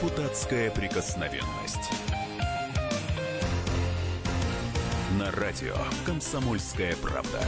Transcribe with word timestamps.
Депутатская 0.00 0.70
прикосновенность. 0.70 1.92
На 5.18 5.30
радио 5.30 5.74
«Комсомольская 6.06 6.96
правда». 7.02 7.38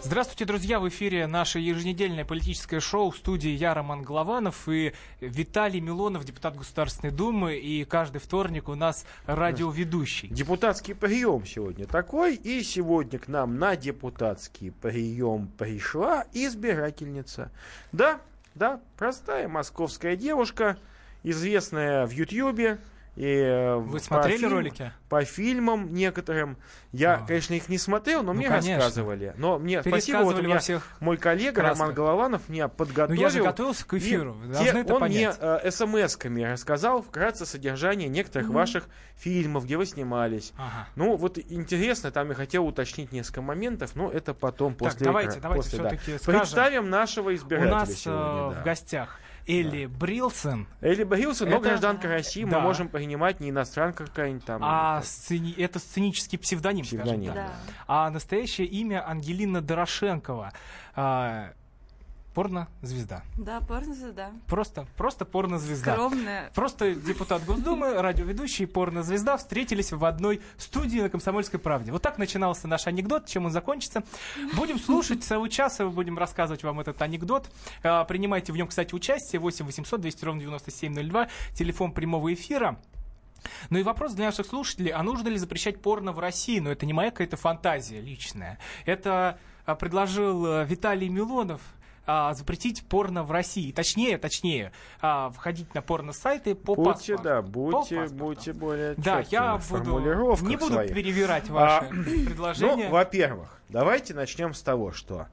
Здравствуйте, 0.00 0.46
друзья! 0.46 0.80
В 0.80 0.88
эфире 0.88 1.26
наше 1.26 1.58
еженедельное 1.58 2.24
политическое 2.24 2.80
шоу 2.80 3.10
в 3.10 3.18
студии 3.18 3.50
я, 3.50 3.74
Роман 3.74 4.04
Голованов 4.04 4.70
и 4.70 4.94
Виталий 5.20 5.80
Милонов, 5.80 6.24
депутат 6.24 6.56
Государственной 6.56 7.12
Думы. 7.12 7.56
И 7.56 7.84
каждый 7.84 8.22
вторник 8.22 8.70
у 8.70 8.74
нас 8.74 9.04
радиоведущий. 9.26 10.28
Депутатский 10.28 10.94
прием 10.94 11.44
сегодня 11.44 11.86
такой. 11.86 12.36
И 12.36 12.62
сегодня 12.62 13.18
к 13.18 13.28
нам 13.28 13.58
на 13.58 13.76
депутатский 13.76 14.70
прием 14.70 15.48
пришла 15.58 16.24
избирательница. 16.32 17.52
Да, 17.92 18.22
да, 18.56 18.80
простая 18.96 19.48
московская 19.48 20.16
девушка, 20.16 20.78
известная 21.22 22.06
в 22.06 22.10
Ютьюбе, 22.10 22.78
и 23.16 23.24
э, 23.26 23.76
Вы 23.76 23.98
смотрели 23.98 24.36
фильм, 24.38 24.52
ролики? 24.52 24.92
По 25.08 25.24
фильмам 25.24 25.92
некоторым. 25.94 26.56
Я, 26.92 27.14
А. 27.14 27.26
конечно, 27.26 27.54
их 27.54 27.68
не 27.68 27.78
смотрел, 27.78 28.22
но 28.22 28.32
Ну, 28.32 28.38
мне 28.38 28.48
конечно. 28.48 28.76
рассказывали. 28.76 29.34
Но 29.36 29.58
мне 29.58 29.82
спасибо, 29.82 30.18
вот 30.18 30.38
у 30.38 30.42
меня 30.42 30.58
всех... 30.58 30.86
мой 31.00 31.16
коллега 31.16 31.60
красках. 31.60 31.78
Роман 31.80 31.94
Голованов 31.94 32.48
меня 32.48 32.64
Ну, 32.68 32.70
подготовил. 32.74 33.20
я 33.20 33.28
же 33.28 33.42
готовился 33.42 33.86
к 33.86 33.94
эфиру, 33.94 34.36
И 34.48 34.52
те- 34.54 34.68
это 34.70 34.94
он 34.94 35.02
мне 35.04 35.30
понять. 35.32 35.36
э, 35.64 35.70
смс-ками 35.70 36.42
рассказал 36.52 37.02
вкратце 37.02 37.46
содержание 37.46 38.08
некоторых 38.08 38.48
ваших 38.50 38.88
фильмов, 39.16 39.64
где 39.64 39.76
вы 39.76 39.86
снимались. 39.86 40.52
Ага. 40.56 40.88
Ну, 40.96 41.16
вот 41.16 41.38
интересно, 41.38 42.10
там 42.10 42.28
я 42.28 42.34
хотел 42.34 42.66
уточнить 42.66 43.12
несколько 43.12 43.42
моментов, 43.42 43.92
но 43.94 44.10
это 44.10 44.34
потом, 44.34 44.74
после 44.74 45.04
давайте, 45.06 45.38
экра- 45.38 45.42
давайте 45.42 45.62
после, 45.64 45.78
да. 45.82 45.88
все-таки 45.88 46.18
скажем. 46.18 46.40
Представим 46.40 46.90
нашего 46.90 47.30
У 47.30 47.34
избирателя 47.34 47.70
нас 47.70 47.90
э, 47.90 47.94
сегодня, 47.94 48.54
да. 48.54 48.60
в 48.60 48.64
гостях 48.64 49.20
Элли 49.46 49.86
Брилсон, 49.86 50.66
Элли 50.80 51.04
но 51.44 51.56
Это- 51.56 51.60
гражданка 51.68 52.08
России, 52.08 52.44
Да. 52.44 52.58
мы 52.58 52.62
можем 52.64 52.88
принимать 52.88 53.40
не 53.40 53.50
иностранка 53.50 54.06
какая-нибудь 54.06 54.44
там. 54.44 54.60
а 54.64 55.02
сцени- 55.02 55.54
это 55.56 55.78
сценический 55.78 56.38
псевдоним, 56.38 56.84
скажем 56.84 57.04
Псевдоним, 57.04 57.32
так. 57.32 57.46
да. 57.46 57.52
А 57.86 58.10
настоящее 58.10 58.66
имя 58.66 59.08
Ангелина 59.08 59.60
Дорошенкова. 59.62 60.52
Порно-звезда. 62.36 63.22
Да, 63.38 63.62
порнозвезда. 63.62 64.30
Просто, 64.46 64.86
просто 64.98 65.24
порно-звезда. 65.24 65.94
Скромная. 65.94 66.50
Просто 66.54 66.94
депутат 66.94 67.42
Госдумы, 67.46 67.94
радиоведущий 67.94 68.64
и 68.64 68.66
порно-звезда 68.66 69.38
встретились 69.38 69.90
в 69.90 70.04
одной 70.04 70.42
студии 70.58 71.00
на 71.00 71.08
«Комсомольской 71.08 71.58
правде». 71.58 71.92
Вот 71.92 72.02
так 72.02 72.18
начинался 72.18 72.68
наш 72.68 72.86
анекдот. 72.86 73.24
Чем 73.24 73.46
он 73.46 73.52
закончится? 73.52 74.02
Будем 74.54 74.78
слушать 74.78 75.24
целый 75.24 75.48
час, 75.48 75.80
и 75.80 75.84
будем 75.84 76.18
рассказывать 76.18 76.62
вам 76.62 76.78
этот 76.78 77.00
анекдот. 77.00 77.50
А, 77.82 78.04
Принимайте 78.04 78.52
в 78.52 78.56
нем, 78.58 78.68
кстати, 78.68 78.94
участие. 78.94 79.40
8 79.40 79.64
800 79.64 79.98
200 79.98 80.24
ровно 80.26 80.42
9702. 80.42 81.28
Телефон 81.54 81.92
прямого 81.92 82.34
эфира. 82.34 82.78
Ну 83.70 83.78
и 83.78 83.82
вопрос 83.82 84.12
для 84.12 84.26
наших 84.26 84.44
слушателей, 84.44 84.90
а 84.90 85.02
нужно 85.02 85.28
ли 85.28 85.38
запрещать 85.38 85.80
порно 85.80 86.12
в 86.12 86.18
России? 86.18 86.58
Но 86.58 86.70
это 86.70 86.84
не 86.84 86.92
моя 86.92 87.10
какая-то 87.10 87.38
фантазия 87.38 88.02
личная. 88.02 88.58
Это 88.84 89.38
а, 89.66 89.74
предложил 89.74 90.46
э, 90.46 90.64
Виталий 90.64 91.08
Милонов, 91.08 91.60
а, 92.06 92.34
запретить 92.34 92.86
порно 92.86 93.24
в 93.24 93.30
России. 93.30 93.72
Точнее, 93.72 94.18
точнее, 94.18 94.72
а, 95.00 95.30
входить 95.30 95.74
на 95.74 95.82
порно-сайты 95.82 96.54
по 96.54 96.74
Будьте, 96.74 97.16
паспорту. 97.16 97.22
да, 97.22 97.42
По 97.42 97.48
будьте, 97.48 97.96
паспорту. 97.96 98.14
будьте 98.24 98.52
более 98.52 98.94
Да, 98.96 99.24
я 99.30 99.58
буду, 99.68 99.98
не 100.42 100.56
буду 100.56 100.74
своих. 100.74 100.94
перевирать 100.94 101.48
ваши 101.50 101.86
А, 101.86 101.88
предложения. 102.26 102.84
Ну, 102.86 102.90
во-первых, 102.90 103.60
давайте 103.68 104.14
начнем 104.14 104.54
с 104.54 104.62
того, 104.62 104.92
что 104.92 105.26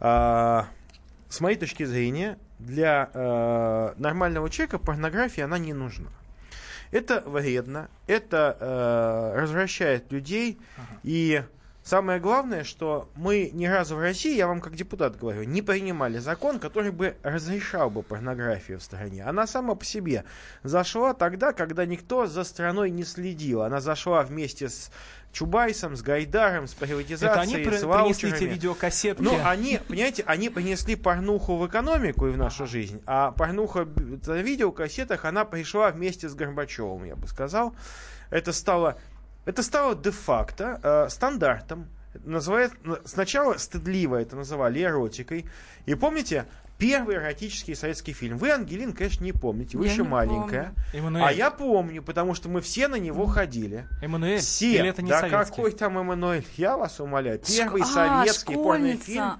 а, 0.00 0.66
с 1.28 1.40
моей 1.40 1.56
точки 1.56 1.84
зрения, 1.84 2.38
для 2.60 3.10
э, 3.12 3.94
нормального 3.98 4.48
человека 4.48 4.78
порнография, 4.78 5.44
она 5.44 5.58
не 5.58 5.72
нужна. 5.72 6.08
Это 6.92 7.22
вредно, 7.26 7.88
это 8.06 8.56
э, 8.60 9.40
развращает 9.40 10.10
людей, 10.12 10.60
и 11.02 11.42
самое 11.84 12.18
главное, 12.18 12.64
что 12.64 13.08
мы 13.14 13.50
ни 13.52 13.66
разу 13.66 13.96
в 13.96 14.00
России, 14.00 14.34
я 14.34 14.48
вам 14.48 14.60
как 14.60 14.74
депутат 14.74 15.16
говорю, 15.16 15.44
не 15.44 15.62
принимали 15.62 16.18
закон, 16.18 16.58
который 16.58 16.90
бы 16.90 17.16
разрешал 17.22 17.90
бы 17.90 18.02
порнографию 18.02 18.80
в 18.80 18.82
стране. 18.82 19.22
Она 19.22 19.46
сама 19.46 19.74
по 19.74 19.84
себе 19.84 20.24
зашла 20.62 21.14
тогда, 21.14 21.52
когда 21.52 21.84
никто 21.84 22.26
за 22.26 22.42
страной 22.42 22.90
не 22.90 23.04
следил. 23.04 23.62
Она 23.62 23.80
зашла 23.80 24.22
вместе 24.22 24.68
с 24.68 24.90
Чубайсом, 25.32 25.96
с 25.96 26.02
Гайдаром, 26.02 26.68
с 26.68 26.74
приватизацией, 26.74 27.32
это 27.32 27.40
они 27.40 27.52
с 27.52 27.56
принесли 27.56 27.80
те 27.80 27.86
ваучерами. 27.86 28.44
видеокассетки. 28.44 29.20
Ну, 29.22 29.36
они, 29.44 29.80
понимаете, 29.86 30.22
они 30.26 30.48
принесли 30.48 30.94
порнуху 30.94 31.56
в 31.56 31.66
экономику 31.66 32.28
и 32.28 32.30
в 32.30 32.38
нашу 32.38 32.66
жизнь, 32.66 33.02
а 33.04 33.32
порнуха 33.32 33.84
на 33.84 34.40
видеокассетах, 34.40 35.24
она 35.24 35.44
пришла 35.44 35.90
вместе 35.90 36.28
с 36.28 36.34
Горбачевым, 36.34 37.04
я 37.04 37.16
бы 37.16 37.26
сказал. 37.26 37.74
Это 38.30 38.52
стало, 38.52 38.96
это 39.44 39.62
стало 39.62 39.94
де-факто 39.94 40.80
э, 40.82 41.08
стандартом. 41.10 41.88
Называет, 42.24 42.72
сначала 43.04 43.54
стыдливо 43.58 44.16
это 44.22 44.36
называли 44.36 44.80
эротикой. 44.82 45.46
И 45.84 45.94
помните, 45.96 46.46
первый 46.78 47.16
эротический 47.16 47.74
советский 47.74 48.12
фильм. 48.12 48.38
Вы, 48.38 48.50
Ангелин, 48.50 48.92
конечно, 48.92 49.24
не 49.24 49.32
помните, 49.32 49.76
вы 49.76 49.86
Я 49.86 49.92
еще 49.92 50.04
маленькая. 50.04 50.72
Эммануэль. 50.92 51.24
А 51.24 51.32
я 51.32 51.50
помню, 51.50 52.02
потому 52.02 52.34
что 52.34 52.48
мы 52.48 52.60
все 52.60 52.86
на 52.86 52.96
него 52.96 53.26
ходили. 53.26 53.88
Эммануэль. 54.00 54.38
Все. 54.38 54.74
Или 54.78 54.88
это 54.90 55.02
не 55.02 55.10
да 55.10 55.20
советский? 55.22 55.56
какой 55.56 55.72
там 55.72 55.98
Эммануэль? 55.98 56.46
Я 56.56 56.76
вас 56.76 57.00
умоляю. 57.00 57.40
Первый 57.40 57.82
Шк- 57.82 57.86
а, 57.96 58.20
советский 58.22 58.54
порный 58.54 58.92
школьница. 58.92 59.04
фильм. 59.06 59.32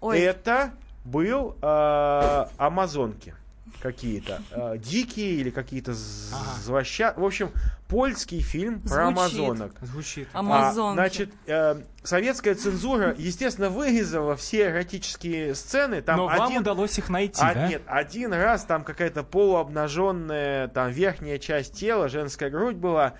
Ой, 0.00 0.18
Это 0.20 0.70
был 1.04 1.56
э, 1.62 2.46
амазонки 2.58 3.34
какие-то. 3.80 4.42
э, 4.50 4.78
дикие 4.78 5.32
или 5.34 5.50
какие-то 5.50 5.92
Ага. 5.92 6.50
злоща- 6.64 7.14
В 7.18 7.24
общем, 7.24 7.50
польский 7.88 8.40
фильм 8.40 8.80
про 8.80 8.88
Звучит. 8.88 9.18
амазонок. 9.18 9.72
Звучит. 9.80 10.28
А, 10.32 10.38
Амазонки. 10.40 10.94
значит, 10.96 11.30
э, 11.46 11.80
советская 12.02 12.54
цензура, 12.54 13.14
естественно, 13.16 13.70
вырезала 13.70 14.36
все 14.36 14.66
эротические 14.70 15.54
сцены. 15.54 16.02
Там 16.02 16.16
Но 16.18 16.26
вам 16.26 16.42
один, 16.48 16.60
удалось 16.62 16.98
их 16.98 17.08
найти, 17.08 17.40
а, 17.42 17.54
да? 17.54 17.68
Нет, 17.68 17.82
один 17.86 18.32
раз 18.32 18.64
там 18.64 18.84
какая-то 18.84 19.22
полуобнаженная 19.22 20.68
там 20.68 20.90
верхняя 20.90 21.38
часть 21.38 21.74
тела, 21.74 22.08
женская 22.08 22.50
грудь 22.50 22.76
была. 22.76 23.14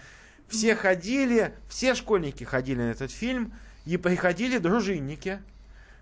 Все 0.49 0.75
ходили, 0.75 1.55
все 1.69 1.95
школьники 1.95 2.45
ходили 2.45 2.79
на 2.81 2.91
этот 2.91 3.11
фильм, 3.11 3.53
и 3.85 3.97
приходили 3.97 4.59
дружинники 4.59 5.41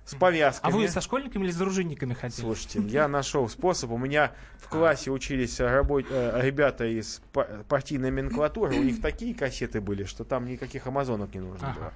с 0.06 0.14
А 0.14 0.18
повязками. 0.18 0.72
вы 0.72 0.88
со 0.88 1.00
школьниками 1.00 1.44
или 1.44 1.50
с 1.50 1.56
дружинниками 1.56 2.14
ходили? 2.14 2.40
Слушайте, 2.40 2.80
я 2.80 3.08
нашел 3.08 3.48
способ. 3.48 3.90
У 3.90 3.98
меня 3.98 4.32
в 4.58 4.68
классе 4.68 5.10
учились 5.10 5.58
рабо- 5.60 6.06
э, 6.08 6.40
ребята 6.42 6.84
из 6.86 7.20
па- 7.32 7.48
партийной 7.68 8.10
номенклатуры. 8.10 8.76
У 8.76 8.82
них 8.84 9.02
такие 9.02 9.34
кассеты 9.34 9.80
были, 9.80 10.04
что 10.04 10.22
там 10.24 10.46
никаких 10.46 10.86
амазонок 10.86 11.34
не 11.34 11.40
нужно 11.40 11.70
Ага. 11.70 11.78
было. 11.80 11.92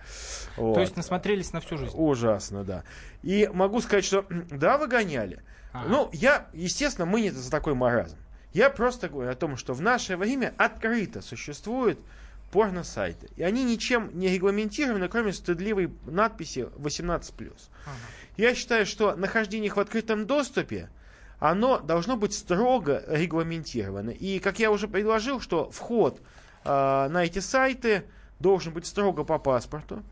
То 0.56 0.62
Вот. 0.62 0.78
есть 0.80 0.96
насмотрелись 0.96 1.52
на 1.52 1.60
всю 1.60 1.78
жизнь. 1.78 1.92
Ужасно, 1.96 2.64
да. 2.64 2.82
И 3.22 3.48
могу 3.52 3.80
сказать, 3.80 4.04
что 4.04 4.26
да, 4.28 4.76
выгоняли. 4.76 5.42
Ага. 5.72 5.88
Ну, 5.88 6.10
я, 6.12 6.48
естественно, 6.52 7.06
мы 7.06 7.20
не 7.20 7.30
за 7.30 7.48
такой 7.48 7.74
маразм. 7.74 8.16
Я 8.52 8.70
просто 8.70 9.08
говорю 9.08 9.30
о 9.30 9.36
том, 9.36 9.56
что 9.56 9.72
в 9.72 9.80
наше 9.80 10.16
время 10.16 10.52
открыто 10.56 11.22
существуют 11.22 12.00
порно-сайты. 12.50 13.28
И 13.36 13.42
они 13.42 13.64
ничем 13.64 14.10
не 14.18 14.28
регламентированы, 14.28 15.08
кроме 15.08 15.32
стыдливой 15.32 15.92
надписи 16.06 16.68
18+. 16.76 17.32
Ага. 17.38 17.94
Я 18.36 18.54
считаю, 18.54 18.86
что 18.86 19.14
нахождение 19.16 19.66
их 19.66 19.76
в 19.76 19.80
открытом 19.80 20.26
доступе, 20.26 20.90
оно 21.38 21.78
должно 21.78 22.16
быть 22.16 22.34
строго 22.34 23.02
регламентировано. 23.06 24.10
И, 24.10 24.38
как 24.38 24.58
я 24.58 24.70
уже 24.70 24.88
предложил, 24.88 25.40
что 25.40 25.70
вход 25.70 26.20
э, 26.64 27.08
на 27.08 27.24
эти 27.24 27.38
сайты 27.38 28.04
должен 28.38 28.72
быть 28.72 28.86
строго 28.86 29.24
по 29.24 29.38
паспорту. 29.38 30.02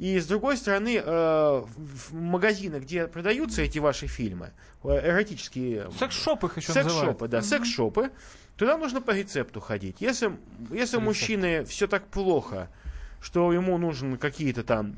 И 0.00 0.18
с 0.18 0.26
другой 0.26 0.56
стороны, 0.56 0.96
э, 0.96 1.02
в 1.04 2.14
магазины, 2.14 2.76
где 2.76 3.06
продаются 3.06 3.60
эти 3.60 3.78
ваши 3.78 4.06
фильмы, 4.06 4.50
э, 4.82 4.88
эротические 5.10 5.90
Секс-шоп 5.98 6.44
их 6.44 6.56
еще 6.56 6.68
называют. 6.68 6.92
секс-шопы, 6.92 7.28
да, 7.28 7.42
секс-шопы, 7.42 8.10
туда 8.56 8.78
нужно 8.78 9.02
по 9.02 9.10
рецепту 9.10 9.60
ходить. 9.60 9.96
Если, 10.00 10.28
если 10.70 10.72
у 10.72 11.00
Рецепт. 11.00 11.02
мужчины 11.04 11.64
все 11.66 11.86
так 11.86 12.06
плохо, 12.06 12.70
что 13.20 13.52
ему 13.52 13.76
нужны 13.76 14.16
какие-то 14.16 14.64
там 14.64 14.94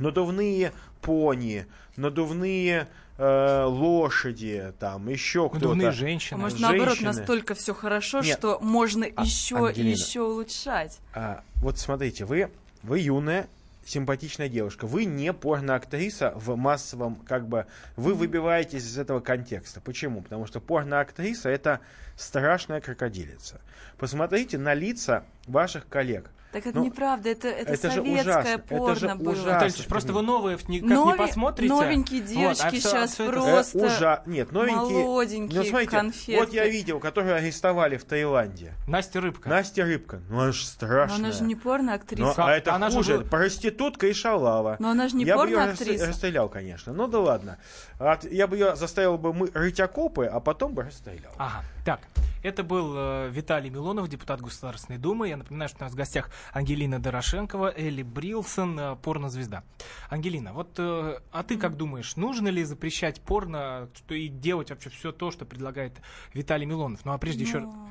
надувные 0.00 0.72
пони, 1.02 1.66
надувные 1.94 2.88
э, 3.18 3.64
лошади, 3.64 4.72
там 4.80 5.08
еще 5.08 5.50
кто-то. 5.50 5.66
Надувные 5.66 5.88
а 5.90 5.92
женщины. 5.92 6.40
может, 6.40 6.58
наоборот, 6.58 6.98
женщины. 6.98 7.12
настолько 7.12 7.54
все 7.54 7.74
хорошо, 7.74 8.22
Нет. 8.22 8.38
что 8.38 8.58
можно 8.60 9.06
А, 9.14 9.22
еще 9.22 9.72
и 9.72 9.82
еще 9.82 10.22
улучшать. 10.22 10.98
А, 11.14 11.44
вот 11.58 11.78
смотрите, 11.78 12.24
вы, 12.24 12.50
вы 12.82 12.98
юная, 12.98 13.46
симпатичная 13.84 14.48
девушка. 14.48 14.86
Вы 14.86 15.04
не 15.04 15.32
порноактриса 15.32 16.32
в 16.36 16.56
массовом, 16.56 17.16
как 17.16 17.48
бы, 17.48 17.66
вы 17.96 18.14
выбиваетесь 18.14 18.84
из 18.84 18.98
этого 18.98 19.20
контекста. 19.20 19.80
Почему? 19.80 20.22
Потому 20.22 20.46
что 20.46 20.60
порноактриса 20.60 21.48
это 21.48 21.80
страшная 22.16 22.80
крокодилица. 22.80 23.60
Посмотрите 23.98 24.58
на 24.58 24.74
лица 24.74 25.24
ваших 25.46 25.88
коллег. 25.88 26.30
Так 26.52 26.66
это 26.66 26.78
Ну, 26.78 26.84
неправда, 26.84 27.30
это, 27.30 27.48
это, 27.48 27.72
это 27.72 27.88
же 27.90 27.94
советское 27.96 28.20
ужасно, 28.22 28.48
это 28.48 28.58
порно 28.68 28.94
же 28.94 29.14
было. 29.14 29.30
ужасно. 29.32 29.52
Наталья 29.52 29.72
Ильич, 29.74 29.86
просто 29.86 30.12
вы 30.12 30.22
новые 30.22 30.58
никак 30.68 30.88
не 30.90 30.94
Нови- 30.94 31.16
посмотрите. 31.16 31.72
новенькие 31.72 32.20
Вот, 32.20 32.28
девочки 32.30 32.62
а 32.66 32.68
всё- 32.70 32.78
сейчас 32.80 33.14
это- 33.14 33.22
Э, 33.24 33.32
Просто 33.32 33.78
ужа- 33.78 34.22
Нет, 34.26 34.52
новенькие. 34.52 35.02
молоденькие 35.04 35.60
Ну, 35.60 35.66
смотрите, 35.66 35.90
конфетки. 35.90 36.38
вот 36.38 36.52
я 36.52 36.66
видел, 36.68 37.00
которую 37.00 37.34
арестовали 37.36 37.96
в 37.96 38.04
Таиланде. 38.04 38.74
Настя 38.86 39.20
Рыбка. 39.22 39.48
Настя 39.48 39.82
Рыбка. 39.86 40.20
Ну, 40.28 40.40
она 40.40 40.52
же 40.52 40.60
Но 40.60 40.66
страшная. 40.66 41.16
она 41.18 41.32
же 41.32 41.42
не 41.44 41.54
порно-актриса. 41.54 42.34
Ну, 42.36 42.44
а 42.44 42.52
это 42.54 42.74
Она 42.74 42.90
же 42.90 42.96
хуже. 42.98 43.18
была- 43.18 43.28
Проститутка 43.30 44.06
и 44.08 44.12
шалава. 44.12 44.76
Но 44.78 44.90
она 44.90 45.08
же 45.08 45.16
не 45.16 45.24
я 45.24 45.38
бы 45.38 45.46
ее 45.46 45.56
порно-актриса. 45.56 46.06
расстрелял, 46.06 46.48
конечно. 46.50 46.92
Ну 46.92 47.06
да 47.08 47.18
ладно. 47.20 47.58
От- 47.98 48.24
я 48.30 48.46
бы 48.46 48.56
ее 48.56 48.76
заставил 48.76 49.16
бы 49.16 49.32
мы 49.32 49.50
рыть 49.54 49.80
окопы, 49.80 50.26
а 50.26 50.38
потом 50.40 50.74
бы 50.74 50.82
расстрелял. 50.82 51.32
Ага, 51.38 51.64
так, 51.84 52.00
это 52.42 52.62
был 52.64 52.92
э, 52.96 53.30
Виталий 53.30 53.70
Милонов, 53.70 54.08
депутат 54.08 54.40
Государственной 54.40 54.98
Думы. 54.98 55.28
Я 55.28 55.36
напоминаю, 55.36 55.68
что 55.68 55.78
у 55.80 55.82
нас 55.84 55.92
в 55.92 55.96
гостях 55.96 56.30
Ангелина 56.52 57.00
Дорошенкова, 57.00 57.72
Элли 57.76 58.02
Брилсон, 58.02 58.78
э, 58.78 58.96
порнозвезда. 58.96 59.62
Ангелина, 60.10 60.52
вот, 60.52 60.74
э, 60.78 61.18
а 61.30 61.42
ты 61.42 61.58
как 61.58 61.76
думаешь, 61.76 62.16
нужно 62.16 62.48
ли 62.48 62.64
запрещать 62.64 63.20
порно 63.20 63.88
что 63.94 64.14
и 64.14 64.28
делать 64.28 64.70
вообще 64.70 64.90
все 64.90 65.12
то, 65.12 65.30
что 65.30 65.44
предлагает 65.44 65.92
Виталий 66.34 66.66
Милонов? 66.66 67.04
Ну, 67.04 67.12
а 67.12 67.18
прежде 67.18 67.44
еще... 67.44 67.60
Ну, 67.60 67.88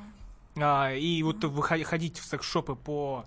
а, 0.56 0.92
и 0.92 1.22
вот 1.22 1.42
выходить 1.44 1.86
ходить 1.86 2.18
в 2.18 2.24
секс-шопы 2.26 2.74
по 2.74 3.24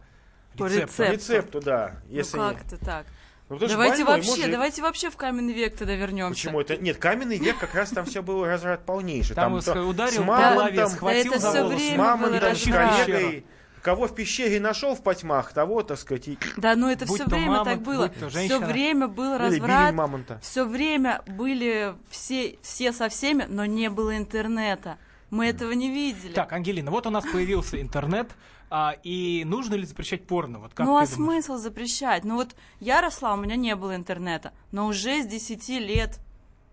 По 0.58 0.66
рецепту. 0.68 0.98
По 0.98 1.02
рецепту. 1.04 1.14
рецепту, 1.14 1.62
да. 1.62 1.96
ну 2.08 2.16
Если 2.16 2.38
как 2.38 2.62
не- 2.62 2.68
это 2.68 2.86
так? 2.86 3.06
Ну, 3.48 3.60
Давайте 3.60 4.04
больной 4.04 4.04
вообще, 4.06 4.30
мужик. 4.32 4.52
давайте 4.52 4.82
вообще 4.82 5.10
в 5.12 5.18
каменный 5.18 5.54
век 5.54 5.76
тогда 5.78 5.94
вернемся. 5.94 6.34
Почему 6.34 6.62
это? 6.62 6.78
Нет, 6.78 6.98
каменный 6.98 7.38
век 7.38 7.60
как 7.60 7.76
раз 7.76 7.92
там 7.92 8.06
все 8.06 8.24
было 8.24 8.48
разврат 8.48 8.86
полнейший. 8.86 9.36
Там, 9.36 9.62
то 9.62 9.84
ударил 9.84 10.24
с 10.24 10.26
мамонтом, 10.26 10.90
схватил 10.90 11.34
это 11.34 11.40
за 11.40 11.50
всё 11.52 11.64
волосы. 11.64 11.94
с 11.94 11.98
мамонтом, 11.98 12.56
с 12.56 12.64
коллегой. 12.64 13.46
Кого 13.84 14.08
в 14.08 14.16
пещере 14.16 14.60
нашел 14.60 14.96
в 14.96 15.04
потьмах, 15.04 15.54
того, 15.54 15.84
так 15.84 16.00
сказать, 16.00 16.28
и... 16.28 16.40
Да, 16.58 16.76
ну 16.76 16.90
это 16.90 17.06
Будь 17.06 17.22
все 17.22 17.30
время 17.30 17.52
мамонт, 17.52 17.70
так 17.70 17.82
было. 17.84 18.12
Все 18.30 18.58
время 18.58 19.08
был 19.08 19.38
разврат. 19.38 19.94
Все 20.42 20.66
время 20.66 21.22
были 21.28 21.94
все, 22.10 22.58
все 22.64 22.92
со 22.92 23.10
всеми, 23.10 23.46
но 23.48 23.66
не 23.66 23.92
было 23.92 24.18
интернета. 24.18 24.98
Мы 25.30 25.46
этого 25.46 25.72
не 25.74 25.92
видели. 25.92 26.34
Так, 26.34 26.52
Ангелина, 26.52 26.90
вот 26.90 27.06
у 27.06 27.12
нас 27.12 27.24
появился 27.26 27.80
интернет, 27.80 28.32
а, 28.70 28.96
и 29.04 29.44
нужно 29.46 29.76
ли 29.76 29.86
запрещать 29.86 30.26
порно? 30.26 30.60
Вот 30.60 30.74
как 30.74 30.86
ну 30.86 30.98
а 30.98 31.06
думаешь? 31.06 31.10
смысл 31.10 31.58
запрещать? 31.58 32.24
Ну 32.24 32.36
вот 32.36 32.56
я 32.80 33.02
росла, 33.02 33.34
у 33.34 33.38
меня 33.38 33.56
не 33.56 33.76
было 33.76 33.96
интернета, 33.96 34.54
но 34.72 34.88
уже 34.88 35.24
с 35.24 35.28
10 35.28 35.70
лет 35.70 36.20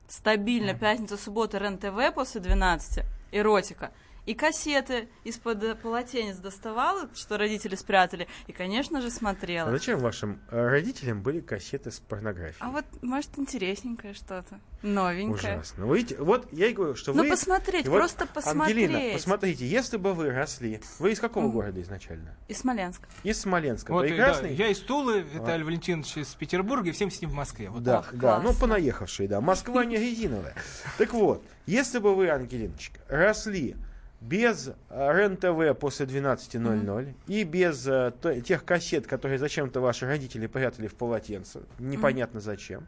стабильно 0.09 0.75
пятница, 0.75 1.17
суббота, 1.17 1.59
РЕН-ТВ 1.59 2.15
после 2.15 2.41
12, 2.41 3.05
эротика. 3.33 3.93
И 4.25 4.35
кассеты 4.35 5.09
из-под 5.25 5.63
э, 5.65 5.75
полотенец 5.75 6.37
доставала, 6.37 7.09
что 7.15 7.39
родители 7.39 7.75
спрятали, 7.75 8.29
и, 8.47 8.53
конечно 8.53 9.01
же, 9.01 9.09
А 9.09 9.11
смотрела. 9.11 9.71
зачем 9.71 9.99
вашим 9.99 10.41
э, 10.51 10.69
родителям 10.69 11.23
были 11.23 11.41
кассеты 11.41 11.91
с 11.91 11.99
порнографией? 11.99 12.57
А 12.61 12.71
вот, 12.71 12.85
может, 13.03 13.37
интересненькое 13.37 14.15
что-то, 14.15 14.61
новенькое. 14.83 15.57
Ужасно. 15.57 15.87
Вы 15.87 15.99
видите, 15.99 16.23
вот 16.23 16.47
я 16.53 16.69
и 16.69 16.73
говорю, 16.73 16.95
что 16.95 17.13
Ну, 17.13 17.25
вы... 17.25 17.31
посмотреть, 17.31 17.85
и 17.85 17.89
вот, 17.89 17.97
просто 17.99 18.27
посмотреть. 18.27 18.77
Ангелина, 18.91 19.13
посмотрите, 19.15 19.67
если 19.67 19.97
бы 19.97 20.15
вы 20.15 20.31
росли... 20.31 20.81
Вы 21.01 21.13
из 21.13 21.19
какого 21.19 21.47
Мгм. 21.47 21.53
города 21.55 21.81
изначально? 21.83 22.37
Из 22.47 22.59
Смоленска. 22.59 23.09
Из 23.25 23.41
Смоленска. 23.41 23.91
Вот, 23.91 24.05
и, 24.05 24.11
да, 24.11 24.15
Прекрасный? 24.15 24.55
я 24.55 24.69
из 24.69 24.79
Тулы, 24.79 25.23
Виталий 25.23 25.65
Валентинович 25.65 26.19
из 26.19 26.29
Петербурга, 26.37 26.91
и 26.91 26.93
всем 26.93 27.11
сидим 27.11 27.31
в 27.31 27.35
Москве. 27.35 27.71
Вот 27.71 27.83
Да, 27.83 27.99
Ох, 27.99 28.13
да, 28.15 28.37
ну 28.39 28.45
классно. 28.45 28.61
понаехавшие, 28.61 29.29
да. 29.29 29.41
Москва 29.41 29.85
не 29.85 29.97
резиновая. 29.97 30.55
Так 30.97 31.13
вот, 31.13 31.45
если 31.67 31.99
бы 31.99 32.15
вы, 32.15 32.29
Ангелиночка, 32.29 33.01
росли 33.09 33.75
без 34.23 34.69
э, 34.89 35.13
РЕН-ТВ 35.13 35.79
после 35.79 36.07
12.00 36.07 37.15
и 37.27 37.45
без 37.45 37.87
э, 37.87 38.13
то- 38.21 38.41
тех 38.41 38.65
кассет, 38.65 39.07
которые 39.07 39.39
зачем-то 39.39 39.81
ваши 39.81 40.07
родители 40.07 40.47
прятали 40.47 40.87
в 40.87 40.95
полотенце, 40.95 41.63
непонятно 41.79 42.41
зачем, 42.41 42.87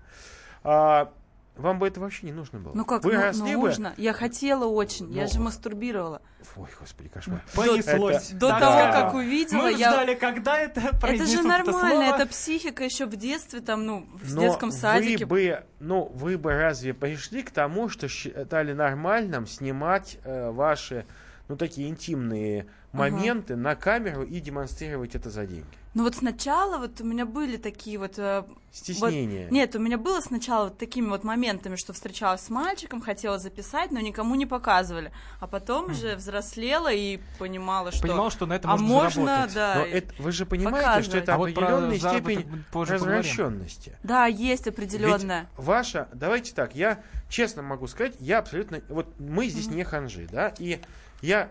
а, 0.63 1.13
вам 1.57 1.79
бы 1.79 1.87
это 1.87 2.01
вообще 2.01 2.27
не 2.27 2.33
нужно 2.33 2.59
было. 2.59 2.73
Ну 2.75 2.85
как, 2.85 3.05
вы 3.05 3.13
ну, 3.33 3.45
бы... 3.45 3.69
нужно. 3.69 3.95
Я 3.97 4.13
хотела 4.13 4.65
очень, 4.65 5.13
я 5.13 5.23
Ну. 5.23 5.29
же 5.29 5.41
мастурбировала. 5.41 6.21
Ой, 6.57 6.69
господи, 6.81 7.09
кошмар. 7.09 7.43
Понеслось. 7.55 8.31
Это- 8.31 8.39
До 8.39 8.49
Так 8.49 8.61
того, 8.61 8.93
как 8.93 9.15
увидела, 9.15 9.63
Мы 9.63 9.73
я... 9.73 9.91
ждали, 9.93 10.15
когда 10.15 10.59
это 10.59 10.81
Это 10.81 10.97
произнесут 10.97 11.43
же 11.43 11.49
нормально, 11.49 11.91
слово. 12.07 12.15
это 12.17 12.27
психика 12.27 12.85
еще 12.85 13.07
в 13.07 13.17
детстве, 13.17 13.61
там, 13.61 13.87
ну, 13.87 14.07
в 14.15 14.35
Но 14.35 14.41
детском 14.43 14.73
садике. 14.73 15.27
Вы 15.27 15.29
бы, 15.51 15.65
ну, 15.81 16.11
вы 16.15 16.39
бы 16.39 16.53
разве 16.53 16.93
пришли 16.93 17.43
к 17.43 17.51
тому, 17.51 17.89
что 17.89 18.09
считали 18.09 18.73
нормальным 18.73 19.47
снимать 19.47 20.19
э, 20.25 20.51
ваши, 20.51 21.07
ну, 21.49 21.57
такие 21.57 21.89
интимные 21.89 22.67
моменты 22.93 23.57
на 23.57 23.75
камеру 23.77 24.23
и 24.23 24.41
демонстрировать 24.41 25.15
это 25.15 25.31
за 25.31 25.47
деньги? 25.47 25.67
Ну 25.95 26.03
вот 26.03 26.17
сначала 26.17 26.79
вот 26.79 27.01
у 27.01 27.05
меня 27.05 27.25
были 27.25 27.57
такие 27.57 27.99
вот... 27.99 28.19
э, 28.19 28.43
Стеснение. 28.73 29.45
вот- 29.45 29.53
нет, 29.53 29.77
у 29.77 29.79
меня 29.79 29.97
было 29.97 30.21
сначала 30.21 30.65
вот 30.65 30.77
такими 30.79 31.07
вот 31.07 31.23
моментами, 31.23 31.77
что 31.77 31.93
встречалась 31.93 32.41
с 32.41 32.51
мальчиком, 32.51 33.01
хотела 33.01 33.39
записать, 33.39 33.93
но 33.93 34.01
никому 34.01 34.35
не 34.35 34.45
показывали. 34.45 35.13
А 35.39 35.47
потом 35.47 35.93
уже 35.93 36.17
взрослела 36.17 36.93
и 36.93 37.21
понимала, 37.39 37.93
что... 37.93 38.03
Понимал, 38.03 38.31
что 38.31 38.47
на 38.47 38.55
это 38.55 38.69
а 38.69 38.77
можно 38.77 39.05
можно, 39.05 39.49
заработать. 39.49 39.55
да. 39.55 39.75
Но 39.77 39.85
это, 39.87 40.23
вы 40.23 40.33
же 40.33 40.47
понимаете, 40.47 41.03
что 41.09 41.19
это 41.19 41.35
А 41.35 41.39
вот 41.39 41.51
определенная 41.51 41.99
заработок 41.99 42.33
степень 42.41 42.65
позже 42.73 42.93
поговорим. 42.95 43.19
развращенности. 43.21 43.99
Да, 44.03 44.27
есть 44.27 44.67
Ведь 44.67 44.75
определенная. 44.75 45.49
ваша, 45.57 46.09
давайте 46.13 46.53
так, 46.55 46.75
я 46.75 47.01
честно 47.29 47.63
могу 47.63 47.87
сказать, 47.87 48.17
я 48.19 48.39
абсолютно, 48.39 48.81
вот 48.89 49.07
мы 49.21 49.47
здесь 49.49 49.69
не 49.69 49.85
ханжи, 49.85 50.27
да, 50.31 50.53
и 50.59 50.81
я 51.23 51.49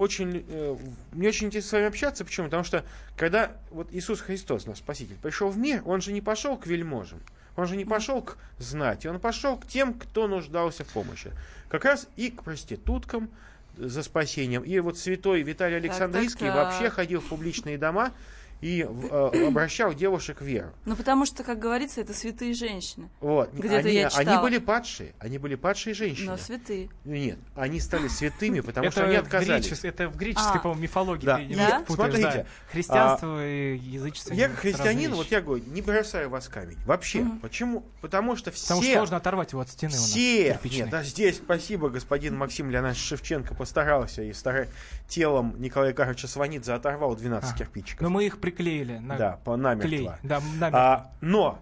очень, 0.00 0.46
э, 0.48 0.76
мне 1.12 1.28
очень 1.28 1.48
интересно 1.48 1.68
с 1.68 1.72
вами 1.72 1.86
общаться, 1.86 2.24
почему? 2.24 2.46
Потому 2.46 2.64
что 2.64 2.86
когда 3.18 3.52
вот 3.70 3.88
Иисус 3.92 4.20
Христос, 4.22 4.64
наш 4.64 4.78
Спаситель, 4.78 5.16
пришел 5.22 5.50
в 5.50 5.58
мир, 5.58 5.82
он 5.84 6.00
же 6.00 6.12
не 6.12 6.22
пошел 6.22 6.56
к 6.56 6.66
вельможам, 6.66 7.20
он 7.54 7.66
же 7.66 7.76
не 7.76 7.84
пошел 7.84 8.22
к 8.22 8.38
знати, 8.58 9.08
он 9.08 9.20
пошел 9.20 9.58
к 9.58 9.66
тем, 9.66 9.92
кто 9.92 10.26
нуждался 10.26 10.84
в 10.84 10.88
помощи. 10.88 11.32
Как 11.68 11.84
раз 11.84 12.08
и 12.16 12.30
к 12.30 12.42
проституткам 12.44 13.28
за 13.76 14.02
спасением. 14.02 14.62
И 14.62 14.78
вот 14.78 14.96
святой 14.96 15.42
Виталий 15.42 15.76
Александрийский 15.76 16.46
так. 16.46 16.56
вообще 16.56 16.88
ходил 16.88 17.20
в 17.20 17.28
публичные 17.28 17.76
дома 17.76 18.14
и 18.60 18.86
э, 18.88 19.46
обращал 19.48 19.94
девушек 19.94 20.40
в 20.40 20.44
веру. 20.44 20.70
Ну 20.84 20.94
потому 20.96 21.24
что, 21.26 21.42
как 21.44 21.58
говорится, 21.58 22.00
это 22.00 22.12
святые 22.14 22.52
женщины. 22.54 23.08
Вот. 23.20 23.52
Где-то 23.52 23.76
они, 23.78 23.92
я 23.94 24.08
они 24.08 24.16
читала. 24.26 24.42
были 24.42 24.58
падшие, 24.58 25.14
они 25.18 25.38
были 25.38 25.54
падшие 25.54 25.94
женщины. 25.94 26.30
Но 26.32 26.36
святые. 26.36 26.88
Нет, 27.04 27.38
они 27.54 27.80
стали 27.80 28.08
святыми, 28.08 28.60
потому 28.70 28.90
что 28.90 29.04
они 29.06 29.16
отказались. 29.16 29.66
гречес- 29.66 29.84
это 29.88 30.08
в 30.08 30.16
греческой, 30.16 30.56
А. 30.56 30.58
по-моему, 30.58 30.82
мифологии 30.82 31.24
Да. 31.26 31.36
ты 31.38 31.84
путаешь, 31.86 32.12
смотрите, 32.12 32.22
да. 32.44 32.46
Христианство 32.70 33.46
и 33.46 33.76
язычество. 33.78 34.34
Я 34.34 34.48
как 34.48 34.58
христианин, 34.58 35.14
вот 35.14 35.30
я 35.30 35.40
говорю, 35.40 35.64
не 35.66 35.82
бросаю 35.82 36.28
вас 36.30 36.48
камень. 36.48 36.76
Вообще. 36.86 37.24
Почему? 37.42 37.84
Потому 38.00 38.36
что 38.36 38.50
все... 38.50 38.64
Потому 38.68 38.82
что 38.82 38.92
сложно 38.94 39.16
оторвать 39.16 39.52
его 39.52 39.62
от 39.62 39.70
стены 39.70 39.92
все, 39.92 40.52
кирпичной. 40.52 40.80
нет, 40.82 40.90
да 40.90 41.02
здесь 41.02 41.36
спасибо, 41.36 41.88
господин 41.88 42.36
Максим 42.36 42.70
Леонидович 42.70 42.98
Шевченко 42.98 43.54
постарался 43.54 44.22
и 44.22 44.32
стара... 44.32 44.68
телом 45.08 45.54
Николая 45.58 45.92
Карловича 45.92 46.28
Сванидзе 46.28 46.72
оторвал 46.72 47.16
12 47.16 47.50
А. 47.52 47.58
кирпичиков. 47.58 48.00
Но 48.02 48.10
мы 48.10 48.26
их 48.26 48.38
приклеили 48.50 48.98
на 48.98 49.16
Да, 49.16 49.38
по 49.44 49.56
намертво. 49.56 49.88
клей. 49.88 50.10
Да, 50.22 50.40
намертво. 50.40 50.78
А, 50.78 51.10
но 51.20 51.58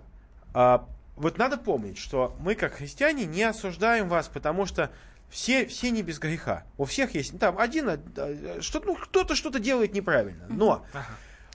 а, 0.54 0.86
вот 1.16 1.38
надо 1.38 1.56
помнить, 1.58 1.98
что 1.98 2.34
мы, 2.40 2.54
как 2.54 2.74
христиане, 2.74 3.26
не 3.26 3.42
осуждаем 3.42 4.08
вас, 4.08 4.28
потому 4.28 4.66
что 4.66 4.90
все, 5.28 5.66
все 5.66 5.90
не 5.90 6.02
без 6.02 6.18
греха. 6.18 6.64
У 6.78 6.84
всех 6.84 7.14
есть 7.14 7.38
там 7.38 7.58
один, 7.58 7.88
а, 7.88 7.98
а, 8.16 8.58
что, 8.60 8.80
ну, 8.80 8.94
кто-то 8.94 9.34
что-то 9.34 9.58
делает 9.60 9.92
неправильно. 9.92 10.46
Но 10.48 10.84
Ага. 10.92 11.06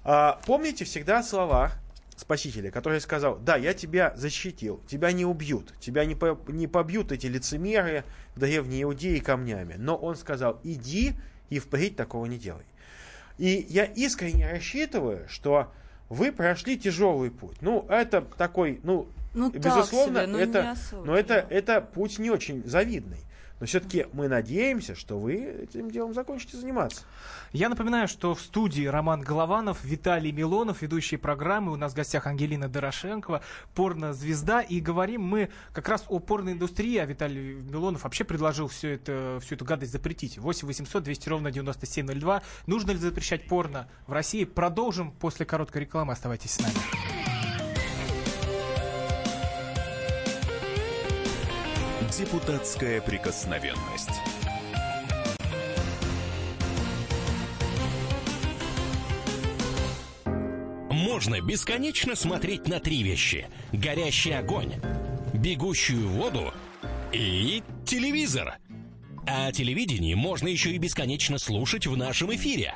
а, 0.04 0.40
помните 0.46 0.86
всегда 0.86 1.24
слова 1.24 1.72
Спасителя, 2.16 2.70
который 2.70 3.02
сказал, 3.02 3.38
да, 3.38 3.56
я 3.56 3.74
тебя 3.74 4.13
защитил, 4.16 4.80
тебя 4.88 5.12
не 5.12 5.25
убьют, 5.25 5.74
тебя 5.80 6.06
не, 6.06 6.13
по- 6.13 6.40
не 6.48 6.68
побьют 6.68 7.12
эти 7.12 7.25
лицемеры, 7.25 8.04
древние 8.36 8.84
иудеи 8.84 9.18
камнями. 9.18 9.75
Но 9.80 9.96
он 9.96 10.16
сказал, 10.16 10.60
иди 10.63 11.13
и 11.50 11.58
впредь 11.58 11.96
такого 11.96 12.25
не 12.28 12.38
делай. 12.38 12.66
И 13.38 13.66
я 13.70 13.86
искренне 13.86 14.50
рассчитываю, 14.50 15.28
что 15.28 15.72
вы 16.10 16.32
прошли 16.32 16.78
тяжелый 16.78 17.32
путь. 17.32 17.58
Ну, 17.62 17.86
это 17.90 18.22
такой, 18.22 18.80
ну, 18.84 19.08
Ну 19.34 19.50
безусловно, 19.50 20.22
себе, 20.22 20.32
ну, 20.32 20.38
это, 20.38 20.75
но 20.92 21.16
это, 21.18 21.46
это 21.50 21.82
путь 21.82 22.20
не 22.20 22.30
очень 22.30 22.63
завидный. 22.66 23.20
Но 23.63 23.67
все-таки 23.67 24.08
мы 24.12 24.27
надеемся, 24.27 24.93
что 24.93 25.17
вы 25.17 25.36
этим 25.36 25.89
делом 25.89 26.13
закончите 26.13 26.58
заниматься. 26.58 27.03
Я 27.53 27.70
напоминаю, 27.70 28.10
что 28.10 28.36
в 28.36 28.41
студии 28.41 28.84
Роман 28.84 29.22
Голованов, 29.22 29.86
Виталий 29.86 30.34
Милонов, 30.34 30.82
ведущие 30.82 31.17
программы. 31.17 31.72
У 31.72 31.77
нас 31.77 31.93
в 31.93 31.96
гостях 31.96 32.27
Ангелина 32.27 32.67
Дорошенкова, 32.67 33.41
порнозвезда. 33.74 34.60
И 34.60 34.82
говорим 34.82 35.22
мы 35.22 35.50
как 35.72 35.88
раз 35.88 36.03
о 36.10 36.20
порноиндустрии, 36.20 36.98
а 36.98 37.05
Виталий 37.05 37.53
Милонов 37.53 38.03
вообще 38.03 38.25
предложил 38.25 38.67
все 38.67 38.96
это, 38.96 39.39
всю 39.41 39.55
эту 39.55 39.63
гадость 39.63 39.93
запретить. 39.93 40.38
8 40.38 40.67
800 40.67 41.01
200 41.01 41.29
ровно 41.29 41.50
9702. 41.50 42.41
Нужно 42.67 42.91
ли 42.91 42.98
запрещать 42.98 43.48
порно 43.48 43.88
в 44.08 44.12
России? 44.12 44.43
Продолжим 44.43 45.13
после 45.13 45.46
короткой 45.46 45.84
рекламы. 45.84 46.12
Оставайтесь 46.12 46.51
с 46.51 46.60
нами. 46.60 47.23
Депутатская 52.17 53.01
прикосновенность. 53.01 54.12
можно 60.91 61.41
бесконечно 61.41 62.15
смотреть 62.15 62.67
на 62.67 62.79
три 62.79 63.01
вещи. 63.01 63.48
Горящий 63.72 64.32
огонь, 64.32 64.74
бегущую 65.34 66.08
воду 66.10 66.53
и 67.12 67.63
телевизор. 67.86 68.58
А 69.25 69.51
телевидение 69.51 70.15
можно 70.15 70.48
еще 70.48 70.72
и 70.72 70.77
бесконечно 70.77 71.38
слушать 71.39 71.88
в 71.88 71.98
нашем 71.98 72.34
эфире. 72.36 72.75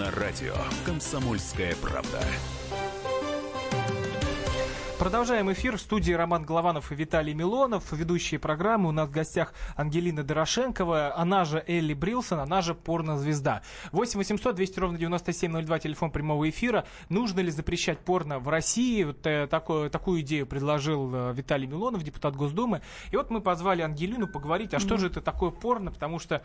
На 0.00 0.10
радио 0.12 0.54
«Комсомольская 0.86 1.76
правда». 1.76 2.24
Продолжаем 4.98 5.52
эфир 5.52 5.76
в 5.76 5.80
студии 5.82 6.12
Роман 6.12 6.44
Голованов 6.44 6.90
и 6.90 6.94
Виталий 6.94 7.34
Милонов. 7.34 7.92
Ведущие 7.92 8.40
программы. 8.40 8.88
У 8.88 8.92
нас 8.92 9.10
в 9.10 9.12
гостях 9.12 9.52
Ангелина 9.76 10.22
Дорошенкова, 10.22 11.14
она 11.18 11.44
же 11.44 11.62
Элли 11.66 11.92
Брилсон, 11.92 12.40
она 12.40 12.62
же 12.62 12.74
порнозвезда. 12.74 13.60
8 13.92 14.18
800 14.18 14.56
200 14.56 14.80
ровно 14.80 14.98
9702, 14.98 15.78
телефон 15.80 16.10
прямого 16.10 16.48
эфира. 16.48 16.86
Нужно 17.10 17.40
ли 17.40 17.50
запрещать 17.50 17.98
порно 17.98 18.38
в 18.38 18.48
России? 18.48 19.04
Вот, 19.04 19.26
э, 19.26 19.48
такое, 19.48 19.90
такую 19.90 20.22
идею 20.22 20.46
предложил 20.46 21.10
э, 21.14 21.34
Виталий 21.34 21.66
Милонов, 21.66 22.02
депутат 22.04 22.36
Госдумы. 22.36 22.80
И 23.10 23.16
вот 23.16 23.28
мы 23.28 23.42
позвали 23.42 23.82
Ангелину 23.82 24.26
поговорить, 24.28 24.72
а 24.72 24.80
что 24.80 24.96
же 24.96 25.08
это 25.08 25.20
такое 25.20 25.50
порно, 25.50 25.92
потому 25.92 26.18
что 26.18 26.42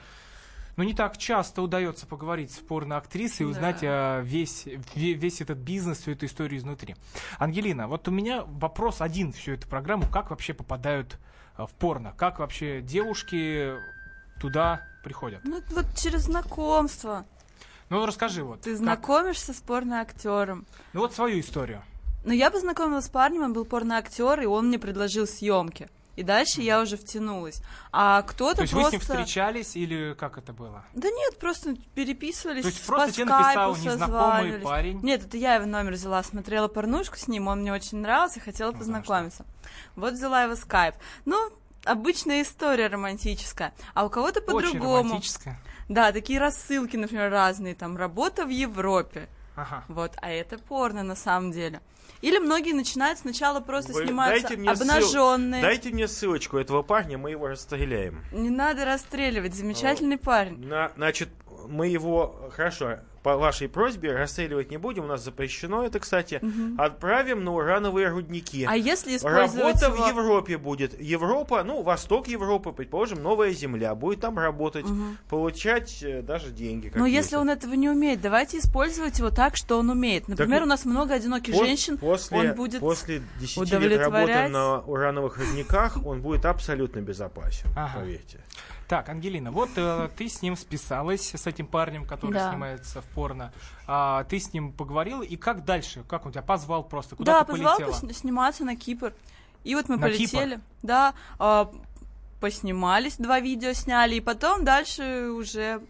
ну, 0.78 0.84
не 0.84 0.94
так 0.94 1.18
часто 1.18 1.62
удается 1.62 2.06
поговорить 2.06 2.52
с 2.52 2.58
порноактрисой 2.58 3.46
и 3.46 3.50
узнать 3.50 3.80
Да. 3.82 4.20
весь, 4.22 4.66
ве- 4.68 5.14
весь 5.14 5.42
этот 5.42 5.58
бизнес, 5.60 6.00
всю 6.00 6.12
эту 6.12 6.26
историю 6.26 6.60
изнутри. 6.60 6.96
Ангелина, 7.40 7.88
вот 7.88 8.08
у 8.08 8.12
меня 8.12 8.44
вопрос 8.46 9.02
один 9.02 9.32
всю 9.32 9.54
эту 9.54 9.68
программу. 9.68 10.08
Как 10.12 10.30
вообще 10.30 10.54
попадают 10.54 11.18
а, 11.56 11.66
в 11.68 11.72
порно? 11.72 12.14
Как 12.18 12.40
вообще 12.40 12.82
девушки 12.82 13.74
туда 14.42 14.86
приходят? 15.04 15.42
Ну, 15.46 15.62
вот 15.72 15.86
через 15.96 16.24
знакомство. 16.24 17.26
Ну, 17.90 18.06
расскажи 18.06 18.44
вот. 18.44 18.62
Ты 18.62 18.72
как- 18.72 18.80
знакомишься 18.80 19.54
с 19.54 19.62
порноактером. 19.62 20.66
Ну, 20.94 21.02
вот 21.02 21.14
свою 21.14 21.40
историю. 21.40 21.82
Но 22.26 22.34
я 22.34 22.50
познакомилась 22.50 23.06
с 23.06 23.10
парнем, 23.10 23.44
он 23.44 23.54
был 23.54 23.66
порноактер, 23.66 24.42
и 24.42 24.46
он 24.46 24.68
мне 24.70 24.80
предложил 24.80 25.28
съемки. 25.28 25.88
И 26.16 26.24
дальше 26.24 26.62
я 26.62 26.82
уже 26.82 26.98
втянулась. 26.98 27.62
А 27.92 28.22
кто-то 28.22 28.58
То 28.58 28.62
есть 28.64 28.74
вы 28.74 28.80
с 28.80 28.84
просто... 28.84 28.96
ним 28.96 29.02
встречались 29.02 29.76
или 29.76 30.14
как 30.14 30.38
это 30.38 30.54
было? 30.54 30.86
Да 30.94 31.10
нет, 31.10 31.38
просто 31.40 31.76
переписывались. 31.94 32.64
То 32.64 32.70
есть 32.70 32.82
по 32.86 32.94
просто 32.94 33.14
тебе 33.14 33.26
скайпу 33.26 33.46
написал 33.46 33.76
незнакомый 33.76 34.60
парень? 34.60 35.00
Нет, 35.02 35.26
это 35.26 35.38
я 35.38 35.56
его 35.56 35.66
номер 35.66 35.94
взяла, 35.94 36.24
смотрела 36.24 36.68
порнушку 36.68 37.18
с 37.18 37.28
ним, 37.28 37.48
он 37.48 37.62
мне 37.62 37.74
очень 37.74 37.98
нравился, 38.00 38.40
хотела 38.40 38.72
Ну, 38.72 38.78
познакомиться. 38.78 39.46
Вот 39.96 40.14
взяла 40.14 40.44
его 40.44 40.56
скайп. 40.56 40.96
Ну, 41.26 41.52
обычная 41.84 42.42
история 42.42 42.88
романтическая. 42.88 43.74
А 43.94 44.06
у 44.06 44.10
кого-то 44.10 44.40
Очень 44.40 44.72
по-другому. 44.80 45.10
романтическое. 45.10 45.60
Да, 45.90 46.12
такие 46.12 46.40
рассылки, 46.40 46.98
например, 46.98 47.30
разные, 47.30 47.76
там, 47.76 47.96
работа 47.98 48.46
в 48.46 48.50
Европе. 48.50 49.30
Ага. 49.56 49.84
Вот, 49.88 50.14
а 50.22 50.30
это 50.32 50.58
порно 50.58 51.04
на 51.04 51.16
самом 51.16 51.52
деле. 51.52 51.82
Или 52.22 52.40
многие 52.40 52.74
начинают 52.74 53.20
сначала 53.20 53.60
просто 53.60 53.94
Вы 53.94 54.06
сниматься 54.06 54.42
дайте 54.42 54.58
мне 54.58 54.70
ссыл- 54.70 54.82
обнаженные. 54.82 55.62
Дайте 55.62 55.90
мне 55.90 56.08
ссылочку 56.08 56.58
этого 56.58 56.82
парня, 56.82 57.18
мы 57.18 57.32
его 57.32 57.48
расстреляем. 57.48 58.24
Не 58.32 58.50
надо 58.50 58.86
расстреливать, 58.86 59.54
замечательный 59.54 60.18
парень. 60.18 60.58
На- 60.66 60.92
значит, 60.96 61.30
мы 61.68 61.88
его, 61.88 62.50
хорошо, 62.56 63.00
по 63.26 63.38
вашей 63.38 63.68
просьбе 63.68 64.16
расстреливать 64.16 64.70
не 64.70 64.78
будем, 64.78 65.06
у 65.06 65.08
нас 65.08 65.24
запрещено 65.24 65.84
это, 65.84 66.00
кстати. 66.00 66.40
Отправим 66.78 67.44
на 67.44 67.56
урановые 67.56 68.10
рудники. 68.10 68.68
А 68.70 68.78
если 68.78 69.18
использовать 69.18 69.82
Работа 69.82 69.86
его... 69.88 69.96
в 69.96 70.08
Европе 70.10 70.58
будет. 70.60 71.02
Европа, 71.02 71.64
ну, 71.64 71.82
восток 71.82 72.28
Европы, 72.28 72.72
предположим, 72.72 73.24
новая 73.24 73.52
земля. 73.52 73.96
Будет 73.96 74.20
там 74.20 74.38
работать, 74.38 74.86
получать 75.28 76.04
э, 76.04 76.22
даже 76.22 76.52
деньги. 76.52 76.92
Но 76.94 77.08
если 77.08 77.38
он 77.38 77.50
этого 77.50 77.74
не 77.74 77.90
умеет, 77.90 78.22
давайте 78.22 78.60
использовать 78.60 79.18
его 79.18 79.32
так, 79.32 79.56
что 79.56 79.80
он 79.80 79.90
умеет. 79.90 80.28
Например, 80.28 80.60
Так 80.60 80.66
у 80.68 80.70
нас 80.70 80.86
много 80.86 81.16
одиноких 81.16 81.56
Пос- 81.56 81.66
женщин, 81.66 81.98
после, 81.98 82.52
он 82.52 82.56
будет 82.56 82.80
после 82.80 83.24
10 83.40 83.72
лет 83.80 84.02
работы 84.02 84.50
на 84.50 84.82
урановых 84.82 85.40
рудниках 85.40 85.98
он 86.06 86.22
будет 86.22 86.46
абсолютно 86.46 87.00
безопасен, 87.00 87.70
Ага. 87.76 88.02
поверьте. 88.02 88.40
Так, 88.88 89.10
Ангелина, 89.10 89.52
вот 89.52 89.70
э, 89.78 90.10
ты 90.16 90.30
с 90.30 90.44
ним 90.44 90.56
списалась, 90.56 91.34
с 91.34 91.48
этим 91.48 91.66
парнем, 91.66 92.06
который 92.06 92.34
Да. 92.34 92.50
снимается 92.52 93.02
в 93.02 93.06
порно. 93.06 93.52
А, 93.88 94.24
ты 94.26 94.40
с 94.40 94.54
ним 94.54 94.72
поговорила, 94.72 95.24
и 95.24 95.36
как 95.38 95.66
дальше? 95.66 96.04
Как 96.08 96.26
он 96.26 96.32
тебя 96.32 96.44
позвал 96.44 96.84
просто? 96.84 97.16
Куда 97.16 97.40
да, 97.40 97.46
ты 97.46 97.54
позвал 97.54 97.78
полетела? 97.80 98.14
сниматься 98.14 98.64
на 98.64 98.76
Кипр. 98.76 99.14
И 99.64 99.74
вот 99.74 99.90
мы 99.90 99.98
На 99.98 100.04
полетели. 100.04 100.60
Да, 100.84 101.16
а, 101.40 101.72
поснимались, 102.40 103.18
два 103.18 103.40
видео 103.40 103.74
сняли, 103.74 104.16
и 104.16 104.22
потом 104.22 104.64
дальше 104.64 105.30
уже 105.32 105.82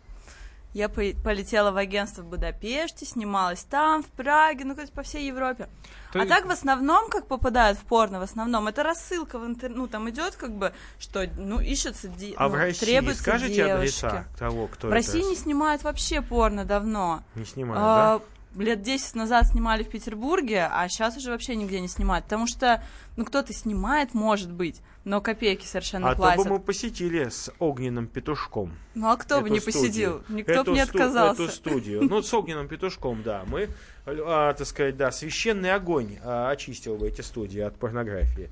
я 0.76 0.90
по- 0.90 1.14
полетела 1.24 1.72
в 1.72 1.78
агентство 1.78 2.22
в 2.22 2.26
Будапеште, 2.26 3.06
снималась 3.06 3.64
там, 3.64 4.04
в 4.04 4.08
Праге, 4.08 4.66
ну, 4.66 4.76
есть 4.80 4.92
по 4.92 5.04
всей 5.04 5.26
Европе. 5.28 5.70
То 6.12 6.22
а 6.22 6.26
так 6.26 6.46
в 6.46 6.52
основном, 6.52 7.10
как 7.10 7.28
попадают 7.28 7.78
в 7.80 7.84
порно, 7.84 8.20
в 8.20 8.24
основном, 8.24 8.68
это 8.68 8.84
рассылка 8.84 9.40
в 9.40 9.46
интернет, 9.46 9.78
ну, 9.78 9.88
там 9.88 10.10
идет 10.10 10.36
как 10.36 10.52
бы, 10.52 10.74
что, 11.00 11.28
ну, 11.38 11.62
ищутся, 11.62 12.10
де- 12.10 12.34
А 12.36 12.44
ну, 12.44 12.50
в 12.50 12.56
России 12.56 12.86
требуются 12.86 13.24
скажите 13.24 13.56
девушки. 13.56 14.06
адреса 14.06 14.26
того, 14.38 14.68
кто 14.68 14.88
В 14.88 14.92
это 14.92 14.96
России 14.96 15.22
не 15.24 15.36
снимают 15.36 15.84
вообще 15.84 16.22
порно 16.22 16.66
давно. 16.66 17.24
не 17.36 17.46
снимает, 17.46 17.82
А, 17.82 18.20
да? 18.20 18.26
Лет 18.56 18.82
10 18.82 19.16
назад 19.16 19.48
снимали 19.48 19.84
в 19.84 19.90
Петербурге, 19.90 20.68
а 20.72 20.88
сейчас 20.88 21.18
уже 21.18 21.32
вообще 21.32 21.56
нигде 21.56 21.80
не 21.82 21.88
снимают. 21.88 22.26
Потому 22.26 22.48
что, 22.48 22.84
ну, 23.18 23.26
кто-то 23.26 23.54
снимает, 23.54 24.14
может 24.14 24.52
быть, 24.52 24.82
но 25.04 25.22
копейки 25.22 25.66
совершенно 25.66 26.10
А 26.10 26.12
то 26.12 26.18
платят. 26.18 26.44
бы 26.44 26.50
мы 26.52 26.60
посетили 26.60 27.30
с 27.30 27.52
огненным 27.60 28.08
петушком. 28.08 28.72
Ну, 28.96 29.10
а 29.10 29.18
кто 29.18 29.42
бы 29.42 29.50
не 29.50 29.60
студию. 29.60 29.82
посидел? 29.82 30.24
Никто 30.30 30.64
бы 30.64 30.72
не 30.72 30.80
отказался. 30.80 31.44
Эту 31.44 31.52
студию. 31.52 32.04
Ну, 32.04 32.22
с 32.22 32.34
огненным 32.34 32.68
петушком, 32.68 33.24
да. 33.24 33.44
Мы, 33.48 33.70
а, 34.06 34.54
так 34.54 34.66
сказать, 34.68 34.98
да, 34.98 35.12
священный 35.12 35.74
огонь 35.74 36.18
а, 36.24 36.50
очистил 36.50 36.96
бы 36.96 37.08
эти 37.08 37.22
студии 37.22 37.60
от 37.60 37.78
порнографии. 37.78 38.50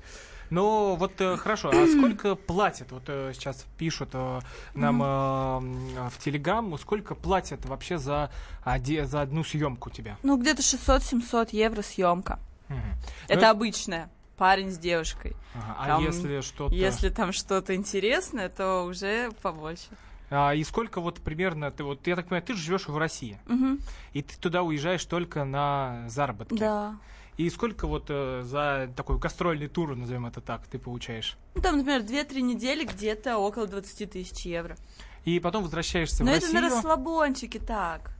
Ну, 0.54 0.94
вот 0.94 1.20
э, 1.20 1.36
хорошо, 1.36 1.70
а 1.70 1.86
сколько 1.88 2.34
платят? 2.46 2.92
Вот 2.92 3.02
э, 3.08 3.32
сейчас 3.34 3.66
пишут 3.76 4.10
э, 4.12 4.40
нам 4.74 5.02
э, 5.02 6.08
в 6.10 6.18
Телеграм, 6.24 6.78
сколько 6.78 7.16
платят 7.16 7.64
вообще 7.66 7.98
за, 7.98 8.30
оде- 8.64 9.04
за 9.04 9.22
одну 9.22 9.42
съемку 9.42 9.90
тебя? 9.90 10.16
Ну, 10.22 10.36
где-то 10.36 10.62
600-700 10.62 11.48
евро 11.50 11.82
съемка. 11.82 12.38
Мгм. 12.68 12.80
Это 13.26 13.40
Ну, 13.46 13.50
обычная. 13.50 14.10
Парень 14.36 14.70
с 14.72 14.78
девушкой. 14.78 15.34
ага, 15.54 15.76
а 15.78 15.86
там, 15.86 16.04
если 16.04 16.40
что-то... 16.40 16.74
Если 16.74 17.08
там 17.08 17.32
что-то 17.32 17.74
интересное, 17.74 18.48
то 18.48 18.82
уже 18.84 19.30
побольше. 19.42 19.88
А, 20.30 20.54
и 20.54 20.62
сколько 20.64 21.00
вот 21.00 21.20
примерно, 21.20 21.70
ты 21.70 21.82
вот, 21.84 22.06
я 22.06 22.16
так 22.16 22.26
понимаю, 22.26 22.42
ты 22.44 22.54
живешь 22.54 22.88
в 22.88 22.96
России, 22.96 23.38
Мгм. 23.46 23.78
и 24.12 24.22
ты 24.22 24.36
туда 24.38 24.62
уезжаешь 24.62 25.04
только 25.04 25.44
на 25.44 26.04
заработки. 26.08 26.54
Да. 26.58 26.94
И 27.36 27.50
сколько 27.50 27.86
вот 27.86 28.06
э, 28.08 28.42
за 28.44 28.90
такой 28.94 29.18
гастрольный 29.18 29.66
тур, 29.66 29.96
назовем 29.96 30.26
это 30.26 30.40
так, 30.40 30.66
ты 30.66 30.78
получаешь? 30.78 31.36
Ну, 31.54 31.62
там, 31.62 31.78
например, 31.78 32.02
2-3 32.02 32.40
недели 32.42 32.84
где-то 32.84 33.38
около 33.38 33.66
20 33.66 34.10
тысяч 34.10 34.46
евро. 34.46 34.76
И 35.24 35.40
потом 35.40 35.64
возвращаешься 35.64 36.22
Но 36.22 36.30
в 36.30 36.34
это 36.34 36.46
Россию. 36.46 36.62
на 36.62 36.68
расслабончике 36.68 37.58
так. 37.58 38.12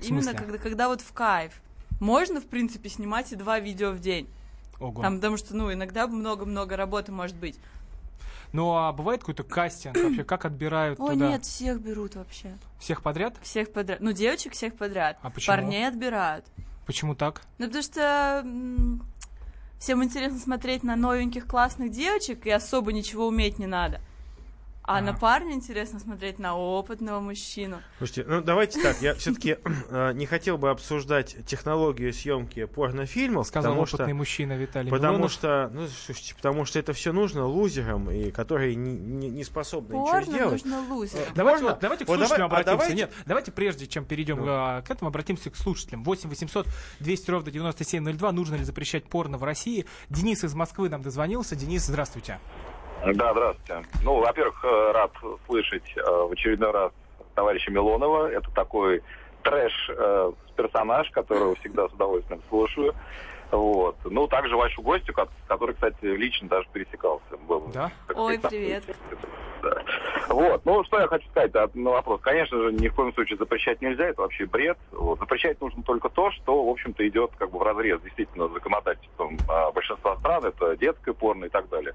Именно 0.00 0.34
когда, 0.34 0.58
когда 0.58 0.88
вот 0.88 1.00
в 1.02 1.12
кайф. 1.12 1.60
Можно, 2.00 2.40
в 2.40 2.46
принципе, 2.46 2.88
снимать 2.88 3.32
и 3.32 3.36
два 3.36 3.58
видео 3.58 3.90
в 3.90 4.00
день. 4.00 4.28
Ого. 4.80 5.02
Там, 5.02 5.16
потому 5.16 5.36
что, 5.36 5.54
ну, 5.56 5.72
иногда 5.72 6.06
много-много 6.06 6.76
работы 6.76 7.12
может 7.12 7.36
быть. 7.36 7.58
Ну 8.52 8.74
а 8.74 8.92
бывает 8.92 9.20
какой-то 9.20 9.42
кастинг 9.42 9.96
вообще? 9.96 10.24
Как 10.24 10.44
отбирают 10.44 11.00
О, 11.00 11.08
туда? 11.08 11.30
нет, 11.30 11.44
всех 11.44 11.80
берут 11.80 12.14
вообще. 12.14 12.56
Всех 12.78 13.02
подряд? 13.02 13.34
Всех 13.42 13.72
подряд. 13.72 14.00
Ну, 14.00 14.12
девочек 14.12 14.52
всех 14.52 14.76
подряд. 14.76 15.18
А 15.22 15.30
почему? 15.30 15.54
Парней 15.54 15.86
отбирают. 15.86 16.44
Почему 16.86 17.16
так? 17.16 17.42
Ну, 17.58 17.66
потому 17.66 17.82
что 17.82 18.46
всем 19.78 20.04
интересно 20.04 20.38
смотреть 20.38 20.84
на 20.84 20.96
новеньких 20.96 21.46
классных 21.46 21.90
девочек, 21.90 22.46
и 22.46 22.50
особо 22.50 22.92
ничего 22.92 23.26
уметь 23.26 23.58
не 23.58 23.66
надо. 23.66 24.00
А 24.86 25.00
на 25.00 25.12
парня 25.14 25.52
интересно 25.54 25.98
смотреть 25.98 26.38
на 26.38 26.56
опытного 26.56 27.20
мужчину. 27.20 27.80
Слушайте, 27.98 28.24
ну 28.28 28.40
давайте 28.40 28.80
так, 28.80 29.02
я 29.02 29.14
все-таки 29.14 29.58
не 30.14 30.26
хотел 30.26 30.58
бы 30.58 30.70
обсуждать 30.70 31.36
технологию 31.46 32.12
съемки 32.12 32.66
порнофильмов, 32.66 33.48
Сказал 33.48 33.72
потому 33.72 33.82
опытный 33.82 34.06
что, 34.06 34.14
мужчина 34.14 34.52
Виталий 34.52 34.90
потому 34.90 35.14
Милонов. 35.14 35.32
что, 35.32 35.70
ну, 35.72 35.88
слушайте, 35.88 36.34
потому 36.36 36.64
что 36.64 36.78
это 36.78 36.92
все 36.92 37.12
нужно 37.12 37.46
лузерам, 37.46 38.10
и 38.10 38.30
которые 38.30 38.76
не, 38.76 38.92
не- 38.92 39.28
не 39.28 39.42
способны 39.44 39.94
ничего 39.94 40.06
Порно 40.06 40.24
сделать. 40.32 40.64
нужно 40.64 40.94
лузерам. 40.94 41.28
Давайте, 41.34 41.62
Можно? 41.62 41.74
вот, 41.74 41.80
давайте 41.80 42.04
к 42.04 42.08
Вот 42.08 42.16
слушателям 42.18 42.48
давай- 42.48 42.62
а 42.62 42.62
обратимся. 42.62 42.88
давайте- 42.88 42.96
Нет, 42.96 43.26
давайте 43.26 43.52
прежде, 43.52 43.86
чем 43.88 44.04
перейдем 44.04 44.38
Ну. 44.38 44.44
а, 44.48 44.82
к 44.82 44.90
этому, 44.90 45.08
обратимся 45.08 45.50
к 45.50 45.56
слушателям. 45.56 46.04
8 46.04 46.28
800 46.30 46.66
200 47.00 47.30
ровно 47.30 47.50
9702. 47.50 48.30
Нужно 48.32 48.54
ли 48.54 48.62
запрещать 48.64 49.04
порно 49.08 49.36
в 49.36 49.42
России? 49.42 49.84
Денис 50.10 50.44
из 50.44 50.54
Москвы 50.54 50.88
нам 50.88 51.02
дозвонился. 51.02 51.56
Денис, 51.56 51.84
здравствуйте. 51.86 52.38
Да, 53.14 53.32
здравствуйте. 53.32 53.82
Ну, 54.02 54.20
во-первых, 54.20 54.64
э, 54.64 54.90
рад 54.92 55.12
слышать 55.46 55.92
э, 55.96 56.00
в 56.02 56.32
очередной 56.32 56.70
раз 56.72 56.92
товарища 57.34 57.70
Милонова. 57.70 58.30
Это 58.30 58.50
такой 58.52 59.02
трэш-персонаж, 59.42 61.10
которого 61.10 61.54
всегда 61.56 61.88
с 61.88 61.92
удовольствием 61.92 62.40
слушаю. 62.48 62.94
Вот. 63.52 63.96
Ну, 64.04 64.26
также 64.26 64.56
вашу 64.56 64.82
гостью, 64.82 65.14
ко- 65.14 65.28
с 65.44 65.48
которой, 65.48 65.74
кстати, 65.74 66.04
лично 66.04 66.48
даже 66.48 66.66
пересекался. 66.72 67.36
Был, 67.46 67.70
Да? 67.72 67.92
так 68.08 68.16
Ой, 68.18 68.40
привет. 68.40 68.82
Да. 69.62 69.82
Вот. 70.28 70.64
Ну, 70.64 70.82
что 70.84 70.98
я 71.00 71.06
хочу 71.06 71.28
сказать 71.30 71.54
а, 71.54 71.70
на 71.74 71.90
вопрос. 71.90 72.20
Конечно 72.22 72.58
же, 72.60 72.72
ни 72.72 72.88
в 72.88 72.94
коем 72.94 73.12
случае 73.14 73.38
запрещать 73.38 73.80
нельзя, 73.80 74.06
это 74.06 74.22
вообще 74.22 74.46
бред. 74.46 74.78
Вот. 74.90 75.20
Запрещать 75.20 75.60
нужно 75.60 75.84
только 75.84 76.08
то, 76.08 76.32
что, 76.32 76.64
в 76.64 76.68
общем-то, 76.68 77.06
идет 77.06 77.30
как 77.38 77.50
бы 77.52 77.58
в 77.60 77.62
разрез 77.62 78.00
действительно 78.00 78.48
с 78.48 78.52
законодательством 78.52 79.38
а, 79.48 79.70
большинства 79.70 80.16
стран, 80.16 80.44
это 80.46 80.76
детское 80.76 81.12
порно 81.14 81.44
и 81.44 81.48
так 81.48 81.68
далее. 81.68 81.94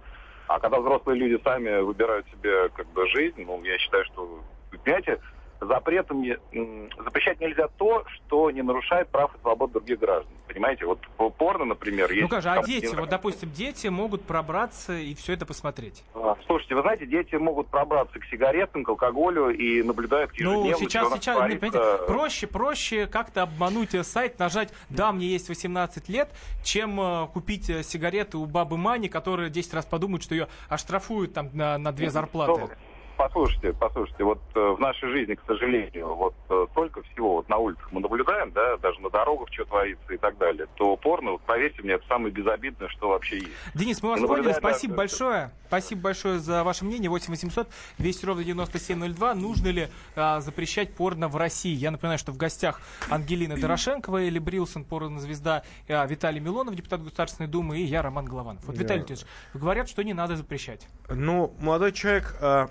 А 0.54 0.60
когда 0.60 0.82
взрослые 0.82 1.18
люди 1.18 1.42
сами 1.46 1.80
выбирают 1.80 2.28
себе 2.30 2.68
как 2.70 2.86
бы 2.88 3.08
жизнь, 3.08 3.46
ну, 3.46 3.64
я 3.64 3.78
считаю, 3.78 4.04
что, 4.04 4.44
понимаете, 4.84 5.18
запретом 5.62 6.22
не- 6.22 6.38
м, 6.54 6.90
запрещать 7.04 7.40
нельзя 7.40 7.68
то, 7.78 8.04
что 8.08 8.50
не 8.52 8.62
нарушает 8.64 9.10
прав 9.10 9.34
и 9.36 9.40
свобод 9.42 9.72
других 9.72 10.00
граждан. 10.00 10.32
Понимаете, 10.48 10.86
вот 10.86 11.00
по- 11.18 11.30
порно, 11.30 11.66
например, 11.66 12.10
есть... 12.12 12.24
Ну 12.24 12.28
как 12.30 12.42
же, 12.42 12.50
а 12.50 12.58
не 12.58 12.64
дети, 12.64 12.94
вот, 12.96 13.10
допустим, 13.10 13.52
дети 13.52 13.88
могут 13.88 14.24
пробраться 14.24 14.98
и 14.98 15.14
все 15.16 15.34
это 15.34 15.46
посмотреть. 15.46 16.04
А, 16.14 16.36
Слушайте, 16.48 16.76
вы 16.76 16.82
знаете, 16.82 17.06
дети 17.06 17.36
могут 17.36 17.68
пробраться 17.68 18.20
к 18.20 18.26
сигаретам, 18.26 18.84
к 18.84 18.90
алкоголю 18.90 19.50
и 19.50 19.82
наблюдают 19.84 20.32
Ну, 20.40 20.66
ежедневно, 20.66 20.78
сейчас, 20.78 21.02
что 21.04 21.08
у 21.08 21.10
нас 21.12 21.20
сейчас, 21.20 21.38
творится. 21.38 21.60
понимаете, 21.72 22.04
проще, 22.08 22.48
проще 22.48 23.08
как-то 23.08 23.44
обмануть 23.44 23.94
э, 23.94 24.04
сайт, 24.04 24.40
нажать 24.40 24.74
«Да, 24.90 25.12
мне 25.14 25.28
есть 25.28 25.48
18 25.48 26.10
лет», 26.10 26.30
чем 26.64 27.00
э, 27.00 27.28
купить 27.28 27.70
э, 27.70 27.84
сигареты 27.84 28.38
у 28.38 28.46
бабы 28.46 28.78
Мани, 28.78 29.08
которая 29.08 29.50
10 29.50 29.74
раз 29.74 29.86
подумает, 29.86 30.24
что 30.24 30.36
ее 30.36 30.48
оштрафуют 30.68 31.34
там 31.34 31.50
на, 31.54 31.78
на 31.78 31.92
две 31.94 32.10
зарплаты. 32.10 32.76
Послушайте, 33.22 33.72
послушайте, 33.74 34.24
вот 34.24 34.42
э, 34.56 34.60
в 34.60 34.80
нашей 34.80 35.08
жизни, 35.12 35.36
к 35.36 35.44
сожалению, 35.46 36.16
вот 36.16 36.34
э, 36.50 36.66
столько 36.72 37.04
всего 37.04 37.34
вот 37.34 37.50
на 37.50 37.58
улицах 37.58 37.88
мы 37.92 38.02
наблюдаем, 38.02 38.52
да, 38.52 38.78
даже 38.78 39.00
на 39.00 39.12
дорогах 39.12 39.48
что 39.52 39.64
творится 39.66 40.12
и 40.12 40.18
так 40.18 40.40
далее, 40.40 40.66
то 40.74 40.98
порно, 40.98 41.34
вот 41.34 41.42
поверьте 41.42 41.84
мне, 41.84 41.94
это 41.94 42.08
самое 42.08 42.34
безобидное, 42.34 42.88
что 42.88 43.10
вообще 43.10 43.36
есть. 43.36 43.52
Денис, 43.76 44.02
мы 44.02 44.10
вас 44.10 44.22
поняли. 44.22 44.54
Спасибо 44.54 44.94
да, 44.94 44.98
большое. 44.98 45.52
Спасибо 45.68 46.02
большое 46.02 46.40
за 46.40 46.64
ваше 46.64 46.84
мнение. 46.84 47.10
8 47.10 47.30
800 47.30 47.70
200 48.00 48.26
ровно 48.26 48.44
9702. 48.44 49.36
Нужно 49.36 49.68
ли 49.68 49.88
а, 50.16 50.42
запрещать 50.42 50.94
порно 50.96 51.30
в 51.30 51.38
России? 51.38 51.74
Я 51.74 51.92
напоминаю, 51.92 52.18
что 52.18 52.32
в 52.32 52.38
гостях 52.38 52.82
Ангелина 53.10 53.56
Дорошенкова, 53.56 54.28
Эли 54.28 54.40
Брилсон, 54.40 54.84
порнозвезда, 54.84 55.64
а, 55.88 56.06
Виталий 56.08 56.42
Милонов, 56.42 56.76
депутат 56.76 57.02
Государственной 57.04 57.48
Думы, 57.48 57.78
и 57.78 57.84
я, 57.84 58.02
Роман 58.02 58.26
Голованов. 58.26 58.66
Вот, 58.66 58.76
Да. 58.76 58.82
Виталий 58.82 59.02
Леонидович, 59.02 59.26
говорят, 59.54 59.88
что 59.88 60.04
не 60.04 60.14
надо 60.14 60.36
запрещать. 60.36 60.88
Ну, 61.08 61.54
молодой 61.60 61.94
человек, 61.94 62.36
а, 62.42 62.70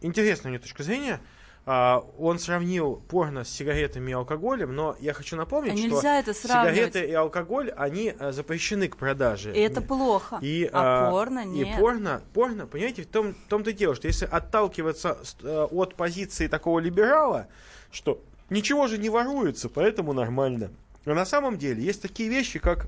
интересная 0.00 0.50
у 0.50 0.54
него 0.54 0.62
точка 0.62 0.82
зрения. 0.82 1.20
А, 1.68 2.04
он 2.16 2.38
сравнил 2.38 3.02
порно 3.08 3.42
с 3.42 3.48
сигаретами 3.48 4.12
и 4.12 4.14
алкоголем, 4.14 4.72
но 4.72 4.96
я 5.00 5.12
хочу 5.12 5.34
напомнить, 5.34 5.72
А 5.72 5.76
что 5.76 5.86
нельзя 5.88 6.20
это 6.20 6.32
сравнивать. 6.32 6.76
сигареты 6.76 7.10
и 7.10 7.12
алкоголь, 7.12 7.72
они 7.76 8.14
а, 8.16 8.30
запрещены 8.30 8.86
к 8.86 8.96
продаже. 8.96 9.52
И 9.52 9.58
это 9.58 9.80
плохо. 9.80 10.38
И, 10.40 10.70
а 10.72 11.08
а, 11.08 11.10
порно 11.10 11.40
И 11.40 11.46
нет. 11.46 11.76
порно, 11.76 12.22
порно, 12.34 12.66
понимаете, 12.68 13.02
в 13.02 13.06
том, 13.08 13.34
в 13.34 13.48
том-то 13.48 13.70
и 13.70 13.72
дело, 13.72 13.96
что 13.96 14.06
если 14.06 14.26
отталкиваться 14.26 15.18
э, 15.42 15.66
от 15.68 15.96
позиции 15.96 16.46
такого 16.46 16.78
либерала, 16.78 17.48
что 17.90 18.22
ничего 18.48 18.86
же 18.86 18.96
не 18.96 19.10
воруется, 19.10 19.68
поэтому 19.68 20.12
нормально. 20.12 20.70
Но 21.04 21.14
на 21.14 21.26
самом 21.26 21.58
деле 21.58 21.82
есть 21.82 22.00
такие 22.00 22.28
вещи, 22.28 22.60
как 22.60 22.86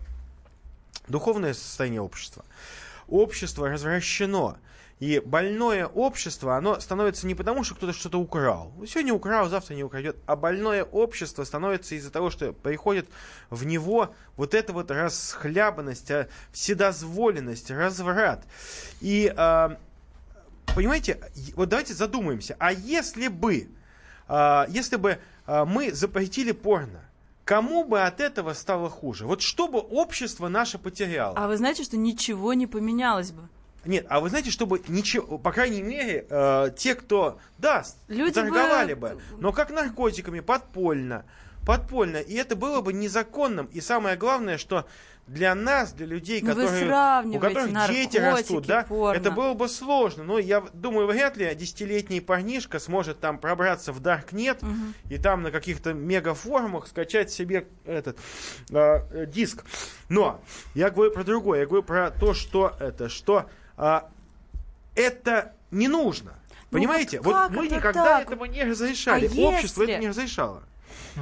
духовное 1.09 1.53
состояние 1.53 2.01
общества. 2.01 2.45
Общество 3.09 3.69
развращено. 3.69 4.59
И 5.01 5.23
больное 5.25 5.87
общество, 5.87 6.57
оно 6.57 6.81
становится 6.81 7.27
не 7.27 7.37
потому, 7.37 7.63
что 7.63 7.77
кто-то 7.77 7.93
что-то 7.93 8.19
украл. 8.19 8.73
Сегодня 8.87 9.15
украл, 9.15 9.49
завтра 9.49 9.75
не 9.75 9.85
украдет. 9.85 10.17
А 10.27 10.35
больное 10.35 10.83
общество 10.83 11.45
становится 11.45 11.95
из-за 11.95 12.11
того, 12.11 12.31
что 12.31 12.53
приходит 12.53 13.09
в 13.49 13.65
него 13.65 14.13
вот 14.37 14.55
эта 14.55 14.73
вот 14.73 14.91
расхлябанность, 14.91 16.11
а, 16.11 16.29
вседозволенность, 16.51 17.71
разврат. 17.71 18.45
И, 19.01 19.33
а, 19.37 19.79
понимаете, 20.75 21.21
вот 21.55 21.69
давайте 21.69 21.95
задумаемся. 21.95 22.57
А 22.59 22.73
если 22.73 23.29
бы, 23.29 23.69
а, 24.27 24.67
если 24.69 24.97
бы 24.97 25.19
мы 25.47 25.93
запретили 25.93 26.53
порно, 26.53 27.09
кому 27.47 27.83
бы 27.83 28.03
от 28.03 28.21
этого 28.21 28.53
стало 28.53 28.91
хуже? 28.91 29.27
Вот 29.27 29.41
что 29.41 29.67
бы 29.67 29.79
общество 29.79 30.49
наше 30.49 30.77
потеряло? 30.77 31.35
А 31.39 31.47
вы 31.47 31.57
знаете, 31.57 31.85
что 31.85 31.97
ничего 31.97 32.53
не 32.53 32.67
поменялось 32.67 33.31
бы? 33.31 33.49
Нет, 33.85 34.07
а 34.09 34.21
вы 34.21 34.29
знаете, 34.29 34.51
чтобы 34.51 34.83
ничего, 34.89 35.39
по 35.39 35.53
крайней 35.53 35.83
мере, 35.83 36.27
э, 36.29 36.71
те, 36.77 36.95
кто, 36.95 37.39
да, 37.59 37.85
с- 37.85 37.97
Люди 38.09 38.33
торговали 38.33 38.95
бы- 38.95 39.11
бы, 39.11 39.21
но 39.39 39.53
как 39.53 39.71
наркотиками, 39.71 40.41
подпольно, 40.41 41.25
подпольно, 41.65 42.17
и 42.19 42.35
это 42.35 42.57
было 42.57 42.81
бы 42.81 42.93
незаконным. 42.93 43.67
И 43.67 43.81
самое 43.81 44.17
главное, 44.17 44.59
что 44.59 44.87
для 45.27 45.55
нас, 45.55 45.93
для 45.93 46.07
людей, 46.07 46.41
Ну, 46.41 46.49
которые, 46.49 46.71
у 47.37 47.39
которых 47.39 47.87
дети 47.91 48.17
растут, 48.17 48.67
да, 48.67 48.85
порно. 48.89 49.19
это 49.19 49.31
было 49.31 49.53
бы 49.53 49.69
сложно. 49.69 50.25
Но 50.25 50.39
я 50.39 50.63
думаю, 50.73 51.07
вряд 51.07 51.37
ли 51.37 51.55
десятилетний 51.55 52.23
парнишка 52.23 52.79
сможет 52.79 53.21
там 53.21 53.39
пробраться 53.39 53.93
в 53.93 54.01
Даркнет 54.01 54.63
Мгм. 54.63 54.95
и 55.11 55.19
там 55.19 55.43
на 55.43 55.51
каких-то 55.51 55.93
мегафорумах 55.93 56.87
скачать 56.89 57.31
себе 57.31 57.67
этот 57.85 58.17
э, 58.71 59.27
диск. 59.27 59.65
Но 60.09 60.41
я 60.75 60.89
говорю 60.91 61.11
про 61.13 61.25
другое. 61.25 61.61
Я 61.61 61.67
говорю 61.67 61.83
про 61.83 62.11
то, 62.11 62.33
что 62.33 62.75
это, 62.81 63.11
что 63.11 63.51
это 64.95 65.53
не 65.71 65.89
нужно. 65.89 66.33
Ну, 66.71 66.79
Понимаете? 66.79 67.19
вот 67.21 67.27
вот 67.33 67.35
как 67.35 67.51
мы 67.53 67.67
это 67.67 67.77
никогда 67.77 68.05
так? 68.05 68.27
этого 68.27 68.45
не 68.45 68.63
разрешали. 68.63 69.27
А 69.27 69.49
Общество 69.49 69.83
если- 69.83 69.95
это 69.95 70.03
не 70.03 70.09
разрешало. 70.09 70.63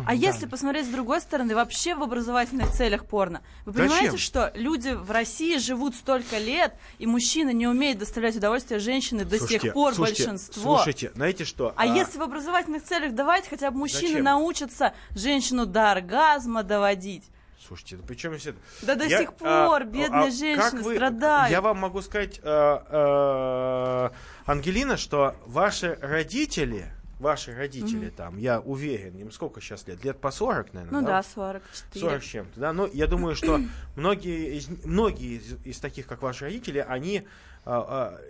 А 0.05 0.14
если 0.14 0.45
посмотреть 0.47 0.87
с 0.87 0.88
другой 0.90 1.21
стороны, 1.23 1.55
вообще 1.55 1.95
в 1.95 2.03
образовательных 2.03 2.71
целях 2.73 3.07
порно, 3.07 3.40
вы 3.64 3.73
понимаете, 3.73 4.11
Зачем? 4.11 4.19
что 4.19 4.53
люди 4.55 4.90
в 4.90 5.11
России 5.11 5.57
живут 5.57 5.95
столько 5.95 6.37
лет, 6.38 6.75
и 6.99 7.07
мужчина 7.07 7.51
не 7.51 7.66
умеет 7.66 7.99
доставлять 7.99 8.37
удовольствие 8.37 8.79
женщине 8.79 9.25
до 9.25 9.38
Слушайте, 9.38 9.66
сих 9.66 9.73
пор 9.73 9.95
слушайте, 9.95 10.25
большинство. 10.25 10.77
Слушайте, 10.77 11.12
знаете 11.14 11.45
что? 11.45 11.73
А, 11.77 11.87
если 11.87 12.19
в 12.19 12.23
образовательных 12.23 12.85
целях 12.85 13.14
давайте 13.14 13.49
хотя 13.49 13.71
бы 13.71 13.79
мужчины 13.79 14.09
Зачем? 14.09 14.25
научатся 14.25 14.92
женщину 15.12 15.64
до 15.64 15.92
оргазма 15.92 16.62
доводить. 16.62 17.25
Слушайте, 17.66 17.96
ну 17.96 18.02
при 18.05 18.14
чем 18.14 18.33
здесь 18.35 18.46
это? 18.55 18.59
Да 18.83 18.94
до 18.94 19.05
Я- 19.07 19.20
сих 19.20 19.33
пор 19.35 19.83
а, 19.83 19.85
бедные 19.85 20.29
а 20.29 20.31
женщины 20.31 20.57
как 20.57 20.74
вы- 20.74 20.94
страдают. 20.94 21.50
Я 21.50 21.61
вам 21.61 21.79
могу 21.79 22.00
сказать, 22.02 22.40
э, 22.42 22.79
э, 22.88 24.11
Ангелина, 24.46 24.96
что 24.96 25.35
ваши 25.46 25.98
родители, 26.00 26.92
ваши 27.18 27.55
родители 27.55 28.11
там, 28.11 28.38
я 28.38 28.61
уверен, 28.61 29.16
им 29.16 29.33
сколько 29.33 29.61
сейчас 29.61 29.87
лет? 29.88 30.05
Лет 30.05 30.20
по 30.20 30.31
40, 30.31 30.72
наверное, 30.74 31.00
Ну 31.00 31.07
да, 31.07 31.22
44. 31.22 32.00
40 32.05 32.22
с 32.22 32.26
чем-то, 32.26 32.61
да, 32.61 32.72
но 32.72 32.87
я 32.87 33.07
думаю, 33.07 33.35
что 33.35 33.61
многие 33.96 34.57
из, 34.59 34.68
многие 34.85 35.38
из, 35.38 35.57
из 35.64 35.81
таких, 35.81 36.07
как 36.07 36.22
ваши 36.22 36.44
родители, 36.44 36.85
они, 36.87 37.18
а, 37.18 37.24
а, 37.24 37.56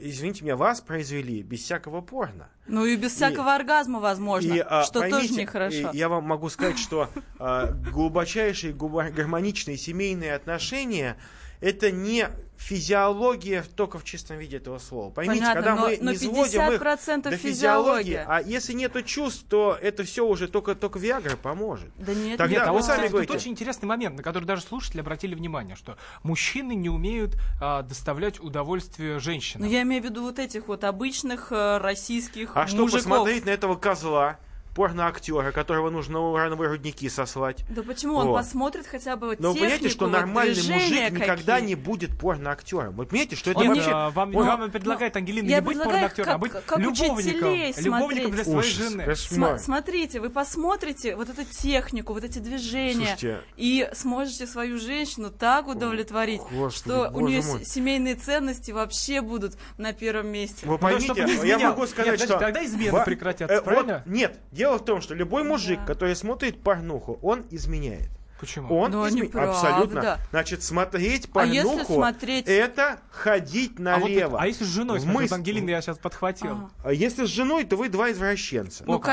извините 0.01 0.44
меня, 0.44 0.57
вас 0.57 0.81
произвели 0.81 1.42
без 1.42 1.61
всякого 1.62 2.01
порно. 2.01 2.49
Ну 2.66 2.87
и 2.87 2.96
без 2.96 3.12
всякого 3.12 3.55
оргазма, 3.55 4.01
возможно, 4.01 4.53
И, 4.55 4.59
а, 4.59 4.83
что 4.83 5.01
тоже 5.01 5.11
поймите, 5.11 5.42
нехорошо. 5.42 5.90
и 5.92 5.96
я 5.96 6.09
вам 6.09 6.25
могу 6.25 6.49
сказать, 6.49 6.79
что 6.79 7.11
а, 7.38 7.70
глубочайшие 7.92 8.72
гармоничные 8.72 9.77
семейные 9.77 10.35
отношения 10.35 11.16
это 11.61 11.90
не 11.90 12.29
физиология 12.67 13.63
только 13.77 13.99
в 13.99 14.05
чистом 14.05 14.39
виде 14.39 14.57
этого 14.57 14.79
слова. 14.79 15.11
Поймите, 15.11 15.41
Понятно, 15.41 15.63
когда 15.63 15.75
но- 15.77 15.87
мы 15.89 15.99
но 16.01 16.11
не 16.11 16.17
сводим 16.19 16.63
их 16.73 16.81
50% 16.81 17.31
до 17.31 17.37
физиологии, 17.37 18.03
физиология. 18.11 18.25
а 18.29 18.41
если 18.43 18.73
нету 18.73 19.03
чувств, 19.03 19.45
то 19.49 19.79
это 19.81 20.03
все 20.05 20.27
уже 20.27 20.49
только, 20.49 20.75
только 20.75 20.99
Виагра 20.99 21.37
поможет. 21.37 21.91
Да 21.97 22.13
нет, 22.13 22.39
Тогда 22.39 22.59
Нет, 22.59 22.67
а 22.67 22.73
вы 22.73 22.83
сами 22.83 22.97
кстати, 22.97 23.11
говорите. 23.13 23.33
тут 23.33 23.41
очень 23.41 23.51
интересный 23.53 23.87
момент, 23.87 24.17
на 24.17 24.23
который 24.23 24.45
даже 24.45 24.63
слушатели 24.63 25.01
обратили 25.01 25.35
внимание, 25.35 25.77
что 25.77 25.97
мужчины 26.23 26.75
не 26.75 26.89
умеют 26.91 27.37
а, 27.61 27.83
доставлять 27.83 28.41
удовольствие 28.41 29.15
Ну 29.15 29.21
женщинам. 29.21 29.69
я 29.69 29.83
имею 29.83 30.03
в 30.03 30.05
виду 30.05 30.23
вот 30.23 30.39
этих 30.39 30.67
вот 30.69 30.83
обычных 30.85 31.53
э, 31.53 31.79
российских 31.79 32.51
А 32.57 32.67
что 32.67 32.79
мужиков. 32.83 33.05
посмотреть 33.05 33.47
на 33.47 33.51
этого 33.51 33.77
козла, 33.77 34.39
порноактера, 34.77 35.53
которого 35.53 35.89
нужно 35.91 36.21
урановые 36.21 36.69
рудники 36.69 37.09
сослать. 37.09 37.65
Да 37.71 37.83
почему 37.83 38.15
он 38.17 38.27
Вот. 38.29 38.37
посмотрит 38.37 38.87
хотя 38.87 39.17
бы 39.17 39.35
Но 39.39 39.53
вы 39.53 39.55
технику, 39.55 39.59
понимаете, 39.65 39.89
что 39.89 40.05
вот 40.05 40.12
нормальный 40.12 40.55
движения 40.55 41.01
мужик 41.11 41.12
никогда 41.12 41.53
какие? 41.55 41.69
не 41.69 41.75
будет 41.75 42.19
порноактером. 42.19 42.95
Вы 42.95 43.07
понимаете, 43.07 43.37
что 43.37 43.51
это 43.53 43.61
Он, 43.61 43.69
вообще... 43.69 43.91
э, 43.91 44.11
вам, 44.11 44.37
он- 44.37 44.47
вам 44.47 44.71
предлагает, 44.71 45.17
Ангелина, 45.17 45.49
я 45.49 45.57
не 45.57 45.61
быть 45.62 45.79
порноактером, 45.83 46.35
а 46.35 46.39
быть 46.39 46.53
как 46.53 46.79
любовником. 46.79 47.55
Любовником 47.85 48.31
для 48.33 48.45
своей 48.45 48.59
Ужас, 48.59 48.73
жены. 48.73 49.05
Кошмар. 49.05 49.59
смотрите, 49.59 50.21
вы 50.21 50.29
посмотрите 50.31 51.17
вот 51.17 51.31
эту 51.31 51.45
технику, 51.45 52.12
вот 52.12 52.25
эти 52.25 52.39
движения, 52.39 53.17
Слушайте. 53.17 53.41
и 53.57 53.89
сможете 53.95 54.47
свою 54.47 54.79
женщину 54.79 55.31
так 55.31 55.69
удовлетворить, 55.69 56.43
Господи, 56.51 56.75
что 56.77 57.11
у 57.15 57.21
нее 57.27 57.43
мой. 57.43 57.65
семейные 57.65 58.15
ценности 58.17 58.73
вообще 58.73 59.23
будут 59.23 59.57
на 59.79 59.93
первом 59.95 60.29
месте. 60.29 60.67
Вы 60.67 60.73
Ну, 60.73 60.79
поймите, 60.79 61.25
не 61.25 61.49
я 61.49 61.59
могу 61.59 61.87
сказать, 61.87 62.19
Нет, 62.21 62.29
что... 62.29 62.39
тогда 62.39 62.65
измены 62.65 63.03
прекратятся, 63.05 63.55
э, 63.55 63.57
вот 63.61 63.65
правильно? 63.65 64.03
нет, 64.07 64.39
дело 64.67 64.79
в 64.79 64.85
том, 64.85 65.01
что 65.01 65.15
любой 65.15 65.45
мужик, 65.45 65.79
Да. 65.81 65.87
который 65.87 66.17
смотрит 66.17 66.61
порнуху, 66.63 67.19
он 67.23 67.45
изменяет. 67.51 68.09
Почему? 68.41 68.77
Он 68.77 68.91
Но 68.91 69.09
изме- 69.09 69.35
абсолютно. 69.35 70.19
Значит, 70.31 70.63
смотреть 70.63 71.29
А 71.35 71.47
если 71.47 71.63
порнуху 71.69 71.95
смотреть- 71.95 72.47
это 72.47 72.99
ходить 73.11 73.73
а, 73.79 73.99
вот 73.99 74.01
налево. 74.03 74.37
это- 74.37 74.43
а 74.43 74.47
если 74.47 74.65
с 74.65 74.69
женой 74.69 75.01
смотрит? 75.01 75.31
мысль- 75.31 75.35
Ангелина 75.35 75.71
я 75.71 75.81
сейчас 75.81 75.97
подхватил. 75.99 76.51
Ага. 76.53 76.71
А 76.85 76.93
если 76.93 77.25
с 77.25 77.29
женой, 77.31 77.65
то 77.65 77.77
вы 77.77 77.89
два 77.89 78.13
извращенца. 78.13 78.85
Ну. 78.87 78.93
Ну 78.95 78.99
да, 78.99 79.05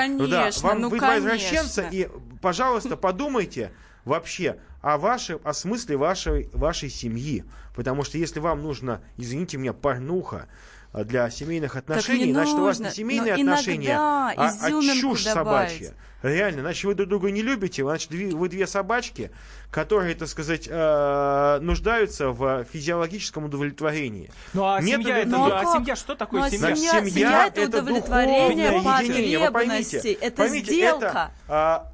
конечно, 0.42 0.68
вам 0.68 0.82
ну, 0.82 0.89
вы 0.89 0.98
два 0.98 1.08
конечно. 1.10 1.28
извращенца, 1.30 1.88
и, 1.89 2.10
пожалуйста, 2.42 2.98
подумайте 2.98 3.72
вообще 4.04 4.58
о 4.82 4.98
вашем, 4.98 5.39
о 5.46 5.54
смысле 5.54 5.96
вашей, 5.96 6.50
вашей 6.52 6.89
семьи. 6.89 7.46
Потому 7.76 8.04
что 8.04 8.18
если 8.18 8.42
вам 8.42 8.62
нужно, 8.62 9.02
извините 9.16 9.58
меня, 9.58 9.72
порнуха 9.72 10.48
а, 10.48 10.48
для 10.93 11.29
семейных 11.29 11.75
отношений, 11.75 12.32
значит, 12.32 12.53
у 12.56 12.62
вас 12.63 12.79
не 12.79 12.91
семейные 12.91 13.36
Но 13.43 13.53
отношения, 13.53 13.97
а, 13.97 14.32
а 14.38 14.69
чушь 14.95 15.23
добавить. 15.23 15.71
собачья. 15.71 15.93
Реально, 16.21 16.62
значит, 16.62 16.86
вы 16.86 16.93
друг 16.95 17.10
друга 17.10 17.32
не 17.32 17.41
любите, 17.41 17.84
значит, 17.84 18.12
вы 18.12 18.47
две 18.47 18.65
собачки, 18.65 19.29
которые, 19.71 20.15
так 20.15 20.29
сказать, 20.29 20.67
э, 20.69 21.60
нуждаются 21.62 22.29
в 22.29 22.63
физиологическом 22.71 23.45
удовлетворении. 23.45 24.32
Ну 24.53 24.63
а 24.65 24.79
Нет 24.82 25.01
семья, 25.01 25.17
это. 25.17 25.29
Ну, 25.29 25.51
а 25.51 25.60
а 25.60 25.65
семья 25.65 25.95
что 25.97 26.15
такое 26.15 26.41
Ну, 26.41 26.45
а 26.47 26.49
семья? 26.49 26.67
Значит, 26.67 26.84
Семья- 26.86 27.10
семья 27.10 27.47
это 27.47 27.62
удовлетворение 27.63 28.71
духовное 28.71 29.01
единение. 29.03 29.39
Вы 29.39 29.51
поймите, 29.51 30.13
это 30.13 30.38
поймите, 30.38 30.73
сделка. 30.73 31.06
это, 31.06 31.32
а, 31.49 31.88
э, 31.89 31.92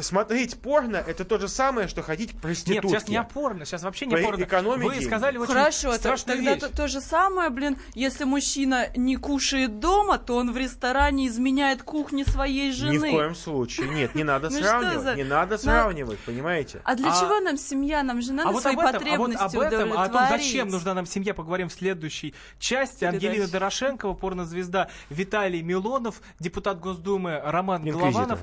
смотреть 0.00 0.60
порно 0.60 0.96
это 0.96 1.24
то 1.24 1.38
же 1.38 1.48
самое, 1.48 1.86
что 1.88 2.02
ходить 2.02 2.30
к 2.30 2.34
Нет, 2.34 2.42
проститутке. 2.42 2.88
сейчас 2.88 3.08
не 3.08 3.16
о 3.16 3.24
порно, 3.24 3.64
сейчас 3.64 3.82
вообще 3.82 4.06
не 4.06 4.14
о 4.14 4.22
порно. 4.22 4.44
экономите 4.44 4.88
Вы 5.00 5.02
сказали 5.04 5.36
очень 5.36 5.52
Хорошо, 5.52 5.88
это, 5.90 5.98
страшную 5.98 6.38
тогда 6.38 6.52
вещь. 6.54 6.60
то, 6.60 6.68
то 6.74 6.88
же 6.88 7.00
самое, 7.00 7.50
блин, 7.50 7.76
если 7.94 8.24
мужчина 8.24 8.88
не 8.96 9.16
кушает 9.16 9.78
дома, 9.78 10.18
то 10.18 10.36
он 10.36 10.52
в 10.52 10.56
ресторане 10.56 11.28
изменяет 11.28 11.82
кухне 11.82 12.24
своей 12.24 12.68
Ни 12.68 12.72
жены. 12.72 13.08
в 13.10 13.12
коем 13.12 13.34
случае. 13.34 13.88
Нет, 13.88 14.14
не 14.14 14.24
надо 14.24 14.48
Ну 14.50 14.58
сравнивать. 14.58 15.16
Не 15.16 15.24
надо 15.24 15.58
сравнивать, 15.58 16.18
понимаете? 16.20 16.80
А 16.84 16.94
для 16.94 17.12
А- 17.12 17.20
чего 17.20 17.38
нам 17.40 17.56
семья? 17.58 18.02
Нам 18.02 18.22
же 18.22 18.32
надо 18.32 18.48
А 18.48 18.52
вот 18.52 18.62
свои 18.62 18.74
об 18.74 18.80
этом, 18.80 18.88
а 18.88 18.92
вот 18.92 19.00
потребности 19.02 19.56
об 19.56 19.62
этом, 19.62 19.92
о 19.92 19.94
том, 19.94 20.04
удовлетворить. 20.16 20.44
зачем 20.44 20.68
нужна 20.68 20.94
нам 20.94 21.06
семья, 21.06 21.34
поговорим 21.34 21.68
в 21.68 21.72
следующей 21.72 22.34
части. 22.58 23.04
Ангелина 23.04 23.46
Дорошенкова, 23.48 24.14
порнозвезда 24.14 24.88
Виталий 25.10 25.62
Милонов, 25.62 26.22
депутат 26.38 26.80
Госдумы 26.80 27.40
Роман 27.44 27.84
Голованов. 27.84 28.40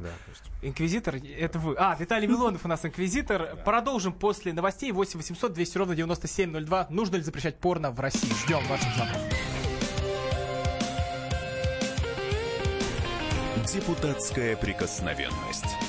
Инквизитор, 0.62 1.16
это 1.16 1.58
вы. 1.58 1.76
А, 1.78 1.96
Виталий 1.98 2.28
Милонов 2.28 2.66
у 2.66 2.68
нас 2.68 2.84
инквизитор. 2.84 3.56
Продолжим 3.64 4.12
после 4.12 4.52
новостей. 4.52 4.92
8 4.92 5.18
800 5.18 5.54
200 5.54 5.78
ровно 5.78 5.96
9702. 5.96 6.88
Нужно 6.90 7.16
ли 7.16 7.22
запрещать 7.22 7.58
порно 7.60 7.92
в 7.92 8.00
России? 8.00 8.30
Ждем 8.44 8.60
ваших 8.68 8.94
звонков. 8.94 9.22
Депутатская 13.72 14.58
прикосновенность. 14.58 15.89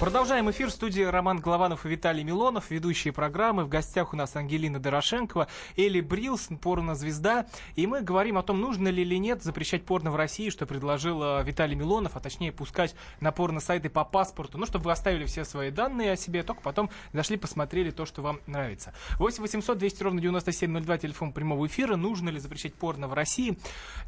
Продолжаем 0.00 0.48
эфир 0.48 0.68
в 0.68 0.70
студии 0.70 1.02
Роман 1.02 1.40
Голованов 1.40 1.84
и 1.84 1.88
Виталий 1.88 2.22
Милонов, 2.22 2.70
ведущие 2.70 3.12
программы. 3.12 3.64
В 3.64 3.68
гостях 3.68 4.12
у 4.12 4.16
нас 4.16 4.36
Ангелина 4.36 4.78
Дорошенкова, 4.78 5.48
Элли 5.76 6.00
Брилс, 6.00 6.50
порнозвезда. 6.62 7.48
И 7.74 7.84
мы 7.88 8.02
говорим 8.02 8.38
о 8.38 8.44
том, 8.44 8.60
нужно 8.60 8.86
ли 8.88 9.02
или 9.02 9.16
нет 9.16 9.42
запрещать 9.42 9.84
порно 9.84 10.12
в 10.12 10.16
России, 10.16 10.50
что 10.50 10.66
предложил 10.66 11.20
э, 11.20 11.42
Виталий 11.42 11.74
Милонов, 11.74 12.14
а 12.14 12.20
точнее 12.20 12.52
пускать 12.52 12.94
на 13.18 13.32
порно-сайты 13.32 13.90
по 13.90 14.04
паспорту. 14.04 14.56
Ну, 14.56 14.66
чтобы 14.66 14.84
вы 14.84 14.92
оставили 14.92 15.24
все 15.24 15.44
свои 15.44 15.72
данные 15.72 16.12
о 16.12 16.16
себе, 16.16 16.44
только 16.44 16.62
потом 16.62 16.90
зашли, 17.12 17.36
посмотрели 17.36 17.90
то, 17.90 18.06
что 18.06 18.22
вам 18.22 18.38
нравится. 18.46 18.94
8 19.18 19.42
800 19.42 19.78
200 19.78 20.02
ровно 20.04 20.20
9702, 20.20 20.98
телефон 20.98 21.32
прямого 21.32 21.66
эфира. 21.66 21.96
Нужно 21.96 22.28
ли 22.28 22.38
запрещать 22.38 22.74
порно 22.74 23.08
в 23.08 23.14
России? 23.14 23.58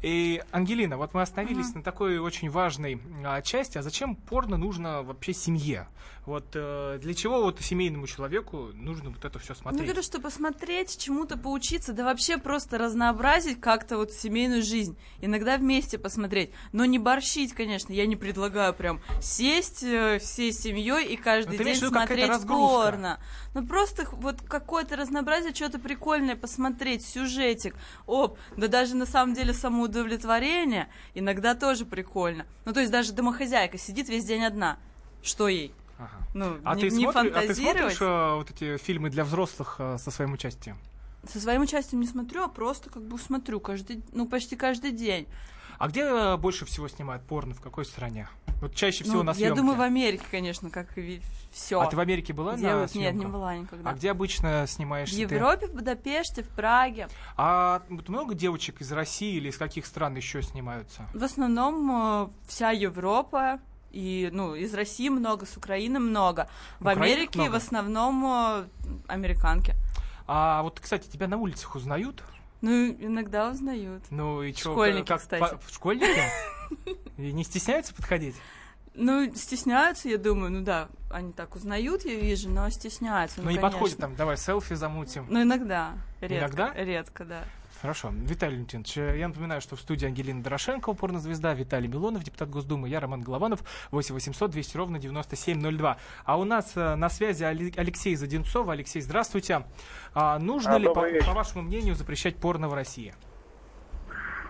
И, 0.01 0.41
Ангелина, 0.51 0.95
вот 0.95 1.13
мы 1.13 1.21
остановились 1.21 1.75
на 1.75 1.83
такой 1.83 2.17
очень 2.19 2.49
важной 2.49 3.01
а, 3.25 3.41
части. 3.41 3.77
А 3.77 3.81
зачем 3.81 4.15
порно 4.15 4.55
нужно 4.55 5.03
вообще 5.03 5.33
семье? 5.33 5.80
Вот 6.25 6.45
э, 6.53 6.99
для 7.01 7.13
чего 7.15 7.41
вот 7.41 7.59
семейному 7.61 8.05
человеку 8.05 8.69
нужно 8.73 9.09
вот 9.09 9.25
это 9.25 9.39
все 9.39 9.53
Ну, 9.53 9.59
смотреть? 9.59 9.83
говорю, 9.85 10.03
что 10.03 10.21
посмотреть, 10.21 10.97
чему-то 10.97 11.37
поучиться, 11.37 11.93
да 11.93 12.03
вообще 12.03 12.37
просто 12.37 12.77
разнообразить 12.77 13.59
как-то 13.59 13.97
вот 13.97 14.11
семейную 14.11 14.61
жизнь. 14.61 14.97
Иногда 15.19 15.57
вместе 15.57 15.97
посмотреть. 15.97 16.51
Но 16.71 16.85
не 16.85 16.99
борщить, 16.99 17.53
конечно. 17.53 17.91
Я 17.91 18.05
не 18.05 18.15
предлагаю 18.15 18.73
прям 18.73 19.01
сесть 19.19 19.83
э, 19.83 20.19
всей 20.19 20.53
семьей 20.53 21.07
и 21.13 21.17
каждый 21.17 21.57
Ну, 21.57 21.63
день 21.63 21.75
виду, 21.75 21.87
смотреть 21.87 22.31
порно. 22.47 23.19
Ну 23.53 23.67
просто 23.67 24.07
вот 24.11 24.41
какое-то 24.41 24.95
разнообразие, 24.95 25.53
что-то 25.53 25.79
прикольное 25.79 26.35
посмотреть, 26.35 27.05
сюжетик. 27.05 27.75
Оп, 28.05 28.37
да 28.55 28.67
даже 28.67 28.95
на 28.95 29.05
самом 29.05 29.33
деле 29.33 29.53
самоудовлетворение 29.53 30.87
иногда 31.13 31.55
тоже 31.55 31.85
прикольно. 31.85 32.45
Ну 32.65 32.73
то 32.73 32.79
есть 32.79 32.91
даже 32.91 33.11
домохозяйка 33.11 33.77
сидит 33.77 34.07
весь 34.09 34.25
день 34.25 34.43
одна. 34.43 34.77
Что 35.23 35.47
ей? 35.47 35.73
Ага. 35.97 36.09
Ну, 36.33 36.57
А, 36.63 36.75
не, 36.75 36.81
ты 36.81 36.89
не 36.95 37.03
смотри- 37.03 37.29
а 37.31 37.41
ты 37.41 37.53
смотришь 37.55 37.97
э, 38.01 38.35
вот 38.35 38.49
эти 38.49 38.77
фильмы 38.77 39.09
для 39.09 39.23
взрослых 39.23 39.75
э, 39.79 39.97
со 39.99 40.09
своим 40.11 40.33
участием? 40.33 40.77
Со 41.27 41.39
своим 41.39 41.61
участием 41.61 42.01
не 42.01 42.07
смотрю, 42.07 42.43
а 42.43 42.47
просто 42.47 42.89
как 42.89 43.03
бы 43.03 43.19
смотрю 43.19 43.59
каждый, 43.59 44.01
ну 44.11 44.27
почти 44.27 44.55
каждый 44.55 44.91
день. 44.91 45.27
А 45.77 45.87
где 45.87 46.01
э, 46.01 46.37
больше 46.37 46.65
всего 46.65 46.87
снимают 46.87 47.23
порно? 47.23 47.53
В 47.53 47.61
какой 47.61 47.85
стране? 47.85 48.27
Вот 48.61 48.75
чаще 48.75 49.03
всего 49.03 49.17
Ну, 49.17 49.23
на 49.23 49.29
я 49.31 49.35
съемке. 49.35 49.55
думаю, 49.55 49.77
в 49.77 49.81
Америке, 49.81 50.23
конечно, 50.29 50.69
как 50.69 50.95
и 50.97 51.21
все. 51.51 51.81
А 51.81 51.87
ты 51.87 51.95
в 51.95 51.99
Америке 51.99 52.33
была 52.33 52.53
на 52.53 52.57
Нет, 52.57 52.81
не 52.81 52.87
съемках? 53.01 53.31
была 53.31 53.55
никогда. 53.57 53.89
А 53.89 53.93
где 53.93 54.11
обычно 54.11 54.65
в 54.67 54.69
снимаешься 54.69 55.15
ты? 55.15 55.21
Европе, 55.35 55.65
в 55.67 55.73
Будапеште, 55.73 56.43
в 56.43 56.49
Праге. 56.49 57.07
А 57.37 57.81
вот 57.89 58.07
много 58.09 58.35
девочек 58.35 58.81
из 58.81 58.91
России 58.91 59.35
или 59.35 59.49
из 59.49 59.57
каких 59.57 59.87
стран 59.87 60.15
еще 60.15 60.43
снимаются? 60.43 61.07
В 61.13 61.23
основном 61.23 62.31
вся 62.47 62.69
Европа. 62.71 63.59
И, 63.91 64.29
ну, 64.31 64.55
из 64.55 64.73
России 64.73 65.09
много, 65.09 65.45
с 65.45 65.57
Украины 65.57 65.99
много. 65.99 66.47
В 66.79 66.83
Украинок 66.83 67.03
Америке 67.05 67.39
много? 67.39 67.51
в 67.51 67.55
основном 67.55 68.25
э, 68.25 68.63
американки. 69.07 69.75
А 70.27 70.61
вот, 70.63 70.79
кстати, 70.79 71.07
тебя 71.09 71.27
на 71.27 71.37
улицах 71.37 71.75
узнают? 71.75 72.23
Ну, 72.61 72.89
иногда 72.91 73.49
узнают. 73.49 74.03
Ну 74.11 74.43
и 74.43 74.53
чё, 74.53 74.71
Школьники, 74.71 75.07
как, 75.07 75.19
кстати. 75.21 75.41
по- 75.41 75.59
школьники? 75.73 76.21
И 77.17 77.31
не 77.33 77.43
стесняются 77.43 77.93
подходить? 77.93 78.35
Ну, 78.93 79.33
стесняются, 79.35 80.09
я 80.09 80.17
думаю, 80.17 80.51
ну 80.51 80.61
да, 80.61 80.89
они 81.09 81.31
так 81.33 81.55
узнают, 81.55 82.03
я 82.05 82.15
вижу, 82.15 82.49
но 82.49 82.69
стесняются. 82.69 83.37
Ну, 83.39 83.45
Ну, 83.45 83.49
не 83.51 83.55
конечно. 83.57 83.71
подходит 83.71 83.97
там, 83.97 84.15
давай 84.15 84.37
селфи 84.37 84.75
замутим. 84.75 85.25
Ну, 85.29 85.41
иногда. 85.41 85.93
Редко, 86.19 86.37
Иногда? 86.37 86.73
Редко, 86.75 87.25
да. 87.25 87.43
Хорошо. 87.81 88.09
Виталий 88.13 88.57
Леонтьевич, 88.57 88.95
э, 88.97 89.17
я 89.17 89.27
напоминаю, 89.27 89.59
что 89.59 89.75
в 89.75 89.79
студии 89.79 90.05
Ангелина 90.05 90.43
Дорошенкова, 90.43 90.95
порнозвезда, 90.95 91.53
Виталий 91.53 91.87
Милонов, 91.87 92.23
депутат 92.23 92.49
Госдумы, 92.49 92.87
я 92.87 92.99
Роман 92.99 93.21
Голованов, 93.21 93.61
8 93.89 94.13
800 94.13 94.51
200 94.51 94.77
ровно 94.77 94.99
9702. 94.99 95.97
А 96.23 96.37
у 96.37 96.43
нас 96.43 96.73
э, 96.77 96.95
на 96.95 97.09
связи 97.09 97.43
Алексей 97.43 98.15
Заденцов. 98.15 98.69
Алексей, 98.69 99.01
здравствуйте. 99.01 99.63
А 100.13 100.37
нужно 100.37 100.75
А, 100.75 100.77
ли, 100.77 100.87
по, 100.87 101.01
по 101.25 101.33
вашему 101.33 101.63
мнению, 101.63 101.95
запрещать 101.95 102.35
порно 102.37 102.69
в 102.69 102.73
России? 102.75 103.15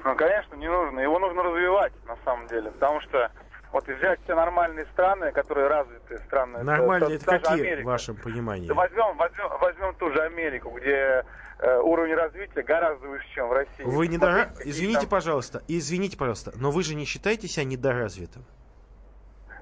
Ну, 0.04 0.16
конечно, 0.16 0.56
не 0.56 0.68
нужно. 0.68 1.00
Его 1.00 1.18
нужно 1.20 1.44
развивать, 1.44 1.94
на 2.08 2.18
самом 2.26 2.48
деле. 2.48 2.70
Потому 2.72 3.00
что 3.02 3.32
Вот 3.72 3.88
взять 3.88 4.20
все 4.26 4.36
нормальные 4.36 4.86
страны, 4.88 5.32
которые 5.32 5.68
развитые 5.70 6.20
страны. 6.28 6.58
это- 6.58 6.66
Нормальные 6.66 7.16
это 7.16 7.26
даже 7.26 7.40
какие, 7.44 7.62
Америка. 7.62 7.82
в 7.84 7.86
вашем 7.86 8.16
понимании? 8.18 8.68
Да 8.68 8.74
возьмем, 8.74 9.16
возьмем, 9.16 9.48
возьмем 9.62 9.96
ту 9.96 10.12
же 10.12 10.22
Америку, 10.24 10.72
где 10.72 11.24
уровень 11.62 12.16
развития 12.16 12.64
гораздо 12.64 13.08
выше, 13.08 13.26
чем 13.34 13.48
в 13.48 13.54
России. 13.54 13.84
Вы 13.84 14.08
не 14.08 14.18
какие 14.18 14.70
Извините, 14.70 15.02
там- 15.02 15.10
пожалуйста, 15.10 15.62
извините, 15.68 16.18
пожалуйста, 16.18 16.52
но 16.56 16.72
вы 16.72 16.84
же 16.84 16.96
не 16.96 17.06
считаете 17.06 17.48
себя 17.48 17.66
недоразвитым? 17.66 18.44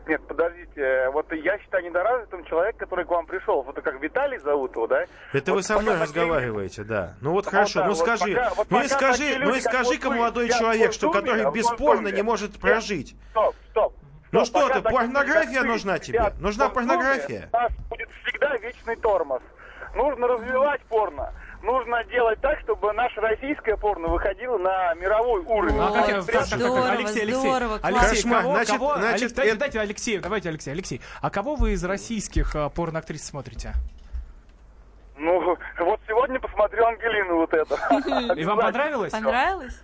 Нет, 0.08 0.26
подождите, 0.28 1.10
вот 1.12 1.32
я 1.34 1.60
считаю 1.60 1.84
недоразвитым 1.86 2.44
человек, 2.46 2.78
который 2.78 3.06
к 3.06 3.10
вам 3.10 3.28
пришел. 3.28 3.62
Вот 3.62 3.76
как 3.80 4.02
Виталий 4.02 4.40
зовут 4.40 4.76
его, 4.76 4.88
да? 4.88 5.04
Это 5.34 5.52
Вот 5.52 5.58
вы 5.58 5.64
со 5.64 5.74
мной 5.74 6.00
такие- 6.00 6.04
разговариваете, 6.04 6.84
да. 6.84 7.16
Ну 7.22 7.32
вот 7.34 7.46
Вот 7.46 7.52
хорошо, 7.52 7.80
да, 7.82 7.86
ну 7.86 7.94
вот 7.94 8.00
скажи, 8.00 8.34
пока- 8.34 8.54
вот 8.56 8.72
ну 8.72 8.82
и 8.82 8.88
скажи, 8.88 9.18
такие 9.20 9.38
ну 9.38 9.44
и 9.44 9.54
люди, 9.54 9.60
скажи-ка, 9.60 10.08
вот 10.08 10.16
молодой 10.16 10.50
человек, 10.50 10.94
что 10.94 11.12
Госдуме, 11.12 11.32
который 11.44 11.54
бесспорно 11.54 12.08
не 12.08 12.24
может 12.24 12.60
прожить. 12.60 13.16
Стоп, 13.32 13.56
стоп. 13.70 13.94
Ну 14.32 14.46
что 14.46 14.68
ты, 14.70 14.76
люди, 14.76 14.90
порнография 14.90 15.64
нужна 15.64 16.00
тебе? 16.00 16.34
Нужна 16.40 16.70
Госдуме, 16.70 16.88
порнография? 16.88 17.50
У 17.52 17.58
нас 17.58 17.72
будет 17.90 18.10
всегда 18.24 18.58
вечный 18.58 18.96
тормоз. 18.96 19.42
Нужно 19.94 20.28
развивать 20.28 20.82
порно. 20.86 21.34
Нужно 21.62 22.04
делать 22.06 22.40
так, 22.40 22.58
чтобы 22.62 22.94
наше 22.94 23.20
российское 23.20 23.76
порно 23.76 24.08
выходило 24.08 24.58
на 24.58 24.94
мировой 24.96 25.42
уровень. 25.42 25.78
А 25.78 25.92
как 25.92 26.06
Ой, 26.08 26.10
я- 26.14 26.16
как- 26.22 26.26
как- 26.26 26.36
как- 26.50 26.60
здорово, 26.60 26.90
Алексей, 26.92 27.22
Алексей, 27.24 27.40
здорово, 27.42 27.80
Алексей, 27.84 28.10
Кошмар. 28.16 28.42
кого, 28.44 28.54
Значит, 28.54 28.72
кого- 28.78 28.96
значит, 28.98 29.32
Алек- 29.32 29.36
дайте, 29.36 29.50
это- 29.52 29.60
дайте 29.60 29.80
Алексею, 29.82 30.22
давайте 30.22 30.50
Алексей, 30.50 30.72
Алексей, 30.72 31.02
а 31.22 31.30
кого 31.30 31.56
вы 31.56 31.72
из 31.74 31.84
российских 31.84 32.56
а, 32.56 32.70
порноактрис 32.70 33.26
смотрите? 33.28 33.74
Ну, 35.18 35.42
вот 35.42 36.00
сегодня 36.08 36.40
посмотрел 36.40 36.86
Ангелину 36.86 37.36
вот 37.38 37.54
это. 37.54 37.76
И 38.40 38.46
вам 38.46 38.58
понравилось? 38.60 39.12
Понравилось? 39.12 39.82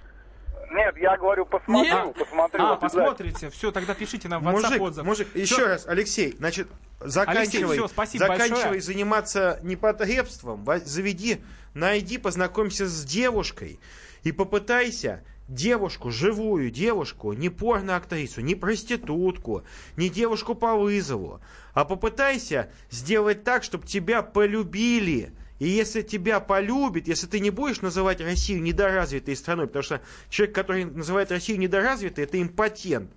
Нет, 0.72 0.96
я 0.98 1.16
говорю, 1.18 1.46
посмотрю, 1.46 1.84
Нет? 2.06 2.16
посмотрю. 2.18 2.64
А, 2.64 2.74
обязательно. 2.74 3.04
посмотрите, 3.04 3.50
все, 3.50 3.72
тогда 3.72 3.94
пишите 3.94 4.28
нам 4.30 4.42
в 4.44 4.48
WhatsApp 4.48 4.52
Мужик, 4.52 4.82
отзыв. 4.82 5.06
мужик, 5.06 5.28
Всё. 5.30 5.40
еще 5.40 5.66
раз, 5.68 5.86
Алексей, 5.88 6.36
значит, 6.38 6.68
заканчивай, 7.02 7.76
всё, 7.78 7.88
спасибо 7.88 8.26
заканчивай 8.28 8.62
большое. 8.62 8.82
заниматься 8.82 9.60
непотребством, 9.62 10.64
во- 10.66 10.80
заведи, 10.80 11.44
найди, 11.76 12.18
познакомься 12.18 12.88
с 12.88 13.06
девушкой 13.06 13.80
и 14.24 14.32
попытайся 14.32 15.24
девушку, 15.48 16.10
живую 16.10 16.72
девушку, 16.72 17.34
не 17.34 17.50
порноактрису, 17.50 18.42
не 18.42 18.56
проститутку, 18.56 19.64
не 19.96 20.10
девушку 20.10 20.56
по 20.56 20.76
вызову, 20.76 21.40
а 21.74 21.86
попытайся 21.86 22.72
сделать 22.90 23.44
так, 23.44 23.64
чтобы 23.64 23.86
тебя 23.86 24.24
полюбили. 24.24 25.34
И 25.60 25.70
если 25.70 26.02
тебя 26.02 26.40
полюбит, 26.40 27.08
если 27.08 27.28
ты 27.28 27.40
не 27.40 27.50
будешь 27.50 27.82
называть 27.82 28.20
Россию 28.20 28.62
недоразвитой 28.62 29.36
страной, 29.36 29.68
потому 29.68 29.84
что 29.84 30.02
человек, 30.30 30.56
который 30.56 30.86
называет 30.86 31.32
Россию 31.32 31.60
недоразвитой, 31.60 32.26
это 32.26 32.42
импотент. 32.42 33.12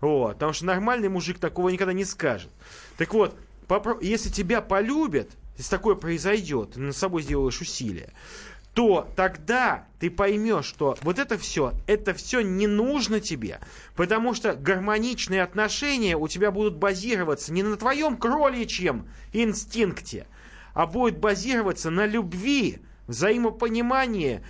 Вот, 0.00 0.34
потому 0.34 0.52
что 0.52 0.64
нормальный 0.64 1.08
мужик 1.08 1.38
такого 1.38 1.68
никогда 1.68 1.92
не 1.92 2.04
скажет. 2.04 2.50
Так 2.96 3.12
вот, 3.12 3.36
если 4.00 4.30
тебя 4.30 4.62
полюбят, 4.62 5.28
если 5.62 5.76
такое 5.76 5.94
произойдет, 5.94 6.72
ты 6.72 6.80
над 6.80 6.96
собой 6.96 7.22
сделаешь 7.22 7.60
усилия, 7.60 8.12
то 8.74 9.08
тогда 9.14 9.86
ты 10.00 10.10
поймешь, 10.10 10.64
что 10.64 10.98
вот 11.02 11.20
это 11.20 11.38
все, 11.38 11.72
это 11.86 12.14
все 12.14 12.40
не 12.40 12.66
нужно 12.66 13.20
тебе, 13.20 13.60
потому 13.94 14.34
что 14.34 14.54
гармоничные 14.54 15.40
отношения 15.40 16.16
у 16.16 16.26
тебя 16.26 16.50
будут 16.50 16.76
базироваться 16.76 17.52
не 17.52 17.62
на 17.62 17.76
твоем 17.76 18.16
кроличьем 18.16 19.06
инстинкте, 19.32 20.26
а 20.74 20.86
будет 20.86 21.18
базироваться 21.18 21.90
на 21.90 22.06
любви, 22.06 22.80
взаимопонимании 23.06 24.42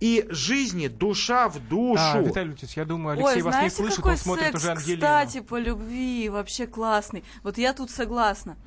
и 0.00 0.26
жизни 0.28 0.88
душа 0.88 1.48
в 1.48 1.66
душу. 1.66 2.02
А, 2.02 2.20
Виталий 2.20 2.50
Лютич, 2.50 2.76
я 2.76 2.84
думаю, 2.84 3.14
Алексей 3.14 3.36
Ой, 3.36 3.42
вас 3.42 3.54
знаете, 3.54 3.74
не 3.74 3.76
слышит, 3.76 3.96
какой 3.96 4.12
он 4.12 4.18
смотрит 4.18 4.46
секс, 4.48 4.60
уже 4.60 4.70
Ангелину. 4.72 4.96
кстати, 4.98 5.40
по 5.40 5.58
любви, 5.58 6.28
вообще 6.28 6.66
классный. 6.66 7.24
Вот 7.42 7.56
я 7.56 7.72
тут 7.72 7.90
согласна. 7.90 8.58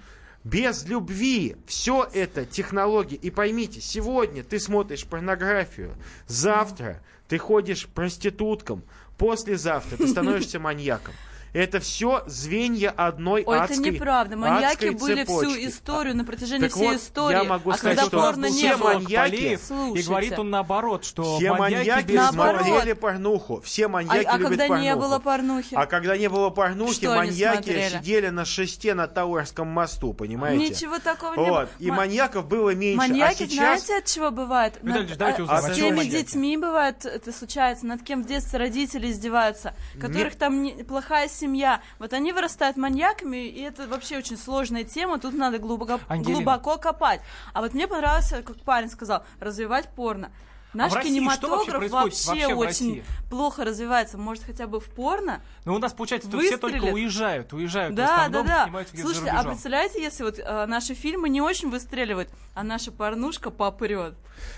Без 0.43 0.85
любви 0.85 1.55
все 1.67 2.09
это 2.13 2.45
технологии. 2.45 3.15
И 3.15 3.29
поймите, 3.29 3.79
сегодня 3.79 4.43
ты 4.43 4.59
смотришь 4.59 5.05
порнографию, 5.05 5.95
завтра 6.27 7.01
ты 7.27 7.37
ходишь 7.37 7.87
проституткам, 7.87 8.83
послезавтра 9.17 9.97
ты 9.97 10.07
становишься 10.07 10.59
маньяком. 10.59 11.13
Это 11.53 11.79
все 11.81 12.23
звенья 12.27 12.91
одной 12.91 13.43
Ой, 13.45 13.59
адской 13.59 13.77
это 13.79 13.89
неправда. 13.91 14.37
Маньяки 14.37 14.89
были 14.89 15.25
всю 15.25 15.41
цепочки. 15.41 15.67
историю 15.67 16.15
на 16.15 16.23
протяжении 16.23 16.67
Так 16.67 16.71
всей 16.71 16.87
вот, 16.87 16.95
истории. 16.97 17.35
я 17.35 17.43
могу 17.43 17.71
а 17.71 17.77
сказать, 17.77 17.97
когда 17.97 18.07
что 18.09 18.21
порно 18.21 18.47
все 18.47 18.75
маньяки. 18.77 19.15
Полеев, 19.15 19.59
и 19.61 19.65
Слушайте. 19.65 20.07
говорит 20.09 20.39
он 20.39 20.49
наоборот, 20.49 21.03
что 21.05 21.37
Все 21.37 21.53
маньяки 21.53 22.05
без 22.05 22.15
наоборот. 22.15 22.61
смотрели 22.61 22.93
порнуху. 22.93 23.61
Все 23.65 23.85
А, 23.85 23.89
маньяки 23.89 24.25
а 24.29 24.37
любят 24.37 24.47
когда 24.49 24.67
порнуху. 24.67 24.81
не 24.83 24.95
было 24.95 25.19
порнухи? 25.19 25.75
А 25.75 25.85
когда 25.87 26.17
не 26.17 26.29
было 26.29 26.49
порнухи, 26.51 26.93
Что 26.93 27.15
маньяки 27.15 27.89
сидели 27.89 28.29
на 28.29 28.45
шесте 28.45 28.93
на 28.93 29.07
Тауэрском 29.07 29.67
мосту, 29.67 30.13
понимаете? 30.13 30.69
Ничего 30.69 30.99
такого 30.99 31.31
не 31.31 31.37
было. 31.37 31.45
Вот. 31.61 31.69
И 31.79 31.89
Ма- 31.89 31.97
маньяков 31.97 32.47
было 32.47 32.73
меньше. 32.73 32.97
Маньяки, 32.97 33.43
а 33.43 33.47
сейчас... 33.47 33.55
знаете, 33.85 33.97
от 33.97 34.05
чего 34.05 34.31
бывает? 34.31 34.75
Виталий 34.81 35.15
давайте 35.17 35.41
а- 35.41 35.43
узнаем, 35.43 35.73
с 35.73 35.75
теми 35.75 35.95
маньяки? 35.97 36.15
детьми 36.15 36.55
бывает 36.57 37.05
это 37.05 37.31
случается, 37.33 37.85
над 37.85 38.03
кем 38.03 38.23
в 38.23 38.27
детстве 38.27 38.57
родители 38.57 39.11
издеваются, 39.11 39.73
которых 39.99 40.35
там 40.35 40.63
не- 40.63 40.83
плохая 40.83 41.27
семья. 41.41 41.81
Вот 41.99 42.13
они 42.13 42.31
вырастают 42.33 42.77
маньяками, 42.77 43.47
и 43.47 43.61
это 43.61 43.87
вообще 43.87 44.17
очень 44.17 44.37
сложная 44.37 44.83
тема, 44.83 45.19
тут 45.19 45.33
надо 45.33 45.57
глубоко, 45.57 45.99
Ангелина. 46.07 46.35
глубоко 46.35 46.77
копать. 46.77 47.21
А 47.53 47.61
вот 47.61 47.73
мне 47.73 47.87
понравилось, 47.87 48.29
как 48.29 48.57
парень 48.61 48.89
сказал, 48.89 49.23
развивать 49.39 49.89
порно. 49.89 50.31
Наш 50.73 50.93
России 50.93 51.09
что 51.09 51.49
вообще 51.49 51.65
кинематограф 51.67 51.91
вообще, 51.91 52.27
вообще 52.27 52.53
в 52.53 52.57
очень 52.57 52.67
России? 52.67 53.03
плохо 53.29 53.65
развивается. 53.65 54.17
Может, 54.17 54.43
хотя 54.43 54.67
бы 54.67 54.79
в 54.79 54.85
порно? 54.85 55.41
Ну, 55.65 55.75
у 55.75 55.79
нас, 55.79 55.93
получается, 55.93 56.29
тут 56.29 56.41
все 56.41 56.57
только 56.57 56.85
уезжают, 56.85 57.51
уезжают 57.53 57.95
Да, 57.95 58.29
да, 58.29 58.43
да. 58.43 58.85
Слушайте, 58.99 59.29
а 59.29 59.43
представляете, 59.43 60.01
если 60.01 60.23
вот 60.23 60.39
э, 60.39 60.65
наши 60.65 60.93
фильмы 60.93 61.29
не 61.29 61.41
очень 61.41 61.69
выстреливают, 61.69 62.29
а 62.53 62.63
наша 62.63 62.91
порнушка 62.91 63.49
попрет? 63.49 64.15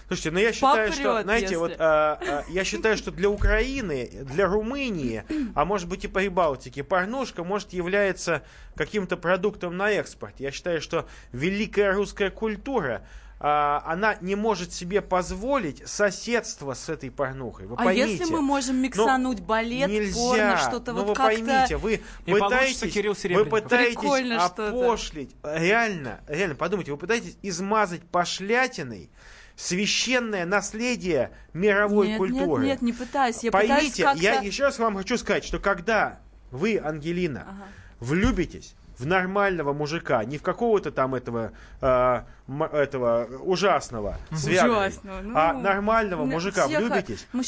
Слушайте, 0.08 0.32
ну 0.32 0.40
я 0.40 0.54
считаю, 0.54 0.92
что, 0.94 1.04
Попрет, 1.04 1.24
знаете, 1.24 1.46
если. 1.46 1.56
вот 1.58 1.76
а, 1.80 2.20
а, 2.22 2.44
я 2.50 2.64
считаю, 2.64 2.96
что 2.98 3.12
для 3.12 3.30
Украины, 3.30 4.10
для 4.24 4.46
Румынии, 4.46 5.24
а 5.56 5.66
может 5.66 5.90
быть 5.90 6.06
и 6.06 6.08
по 6.08 6.20
Прибалтике, 6.24 6.84
порнушка 6.84 7.44
может 7.44 7.74
является 7.74 8.44
каким-то 8.76 9.18
продуктом 9.18 9.76
на 9.78 9.92
экспорт. 9.92 10.36
Я 10.40 10.52
считаю, 10.52 10.82
что 10.82 11.08
великая 11.32 11.94
русская 11.94 12.30
культура 12.30 13.02
а, 13.02 13.23
она 13.44 14.16
не 14.22 14.36
может 14.36 14.72
себе 14.72 15.02
позволить 15.02 15.86
соседство 15.86 16.74
с 16.74 16.88
этой 16.88 17.12
порнухой. 17.12 17.68
Вы 17.68 17.76
А 17.76 17.84
поймите. 17.84 18.12
если 18.14 18.32
мы 18.32 18.42
можем 18.42 18.78
миксануть 18.78 19.42
балет, 19.42 19.90
Нельзя. 19.90 20.16
порно, 20.16 20.58
что-то 20.58 20.94
ну, 20.94 21.00
вот 21.00 21.08
вы 21.10 21.14
как-то... 21.16 21.44
поймите, 21.44 21.76
вы 21.76 22.02
И 22.26 22.32
пытаетесь, 22.32 23.36
вы 23.36 23.46
пытаетесь 23.46 24.00
Прикольно 24.00 24.40
что-то. 24.40 24.70
опошлить, 24.70 25.36
реально, 25.44 26.22
реально, 26.30 26.56
подумайте, 26.56 26.94
вы 26.94 26.98
пытаетесь 26.98 27.38
измазать 27.42 28.02
пошлятиной 28.04 29.10
священное 29.58 30.46
наследие 30.46 31.32
мировой 31.54 32.08
нет, 32.08 32.18
культуры. 32.18 32.64
Нет, 32.64 32.82
нет, 32.82 32.82
не 32.82 32.94
пытаюсь. 32.94 33.44
Я 33.44 33.52
пытаюсь 33.52 33.70
Поймите, 33.70 34.04
как-то... 34.04 34.22
я 34.24 34.40
еще 34.40 34.64
раз 34.64 34.80
вам 34.80 34.96
хочу 34.96 35.18
сказать, 35.18 35.44
что 35.44 35.60
когда 35.60 36.20
вы, 36.52 36.80
Ангелина, 36.80 37.42
Ага. 37.42 37.68
влюбитесь 38.00 38.74
в 38.98 39.06
нормального 39.06 39.74
мужика, 39.74 40.24
не 40.24 40.38
в 40.38 40.44
какого-то 40.44 40.92
там 40.92 41.16
этого, 41.16 41.52
э, 41.82 42.22
м- 42.48 42.64
этого 42.64 43.28
ужасного, 43.42 44.18
с 44.32 44.46
Виагрой, 44.46 44.78
Ужасного, 44.88 45.22
ну, 45.22 45.34
а 45.36 45.54
нормального 45.54 46.26
ну, 46.26 46.32
мужика 46.34 46.68
все 46.68 46.80
влюбитесь, 46.80 47.26
вы, 47.34 47.42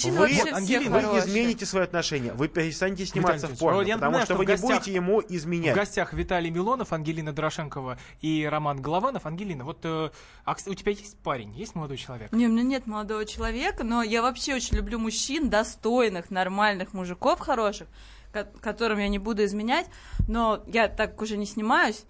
Ангелина, 0.51 0.95
вы 0.95 1.01
хорошие. 1.01 1.19
измените 1.29 1.65
свои 1.65 1.83
отношения, 1.83 2.33
вы 2.33 2.47
перестанете 2.47 3.05
сниматься 3.05 3.47
Виталий 3.47 3.55
в 3.55 3.59
порно, 3.59 3.79
потому 3.93 4.11
знаю, 4.11 4.25
что 4.25 4.33
что 4.33 4.37
вы 4.39 4.45
в 4.45 4.47
не 4.47 4.53
гостях- 4.53 4.69
будете 4.79 4.93
ему 4.93 5.21
В 5.21 5.25
изменять. 5.29 5.75
гостях 5.75 6.13
Виталий 6.13 6.49
Милонов, 6.49 6.93
Ангелина 6.93 7.33
Дорошенкова 7.33 7.97
и 8.21 8.47
Роман 8.49 8.81
Голованов. 8.81 9.25
Ангелина, 9.25 9.63
вот 9.65 9.79
э, 9.83 10.09
а, 10.45 10.55
у 10.65 10.73
тебя 10.73 10.91
есть 10.91 11.17
парень, 11.19 11.51
есть 11.53 11.75
молодой 11.75 11.97
человек? 11.97 12.31
Не, 12.31 12.47
у 12.47 12.49
меня 12.49 12.63
нет 12.63 12.87
молодого 12.87 13.25
человека, 13.25 13.83
но 13.83 14.01
я 14.03 14.21
вообще 14.21 14.55
очень 14.55 14.77
люблю 14.77 14.97
мужчин, 14.99 15.49
достойных, 15.49 16.31
нормальных 16.31 16.93
мужиков 16.93 17.39
хороших, 17.39 17.87
которым 18.43 18.99
я 18.99 19.07
не 19.07 19.19
буду 19.19 19.43
изменять, 19.45 19.87
но 20.27 20.63
я 20.67 20.87
так 20.87 21.21
уже 21.21 21.37
не 21.37 21.45
снимаюсь. 21.45 22.03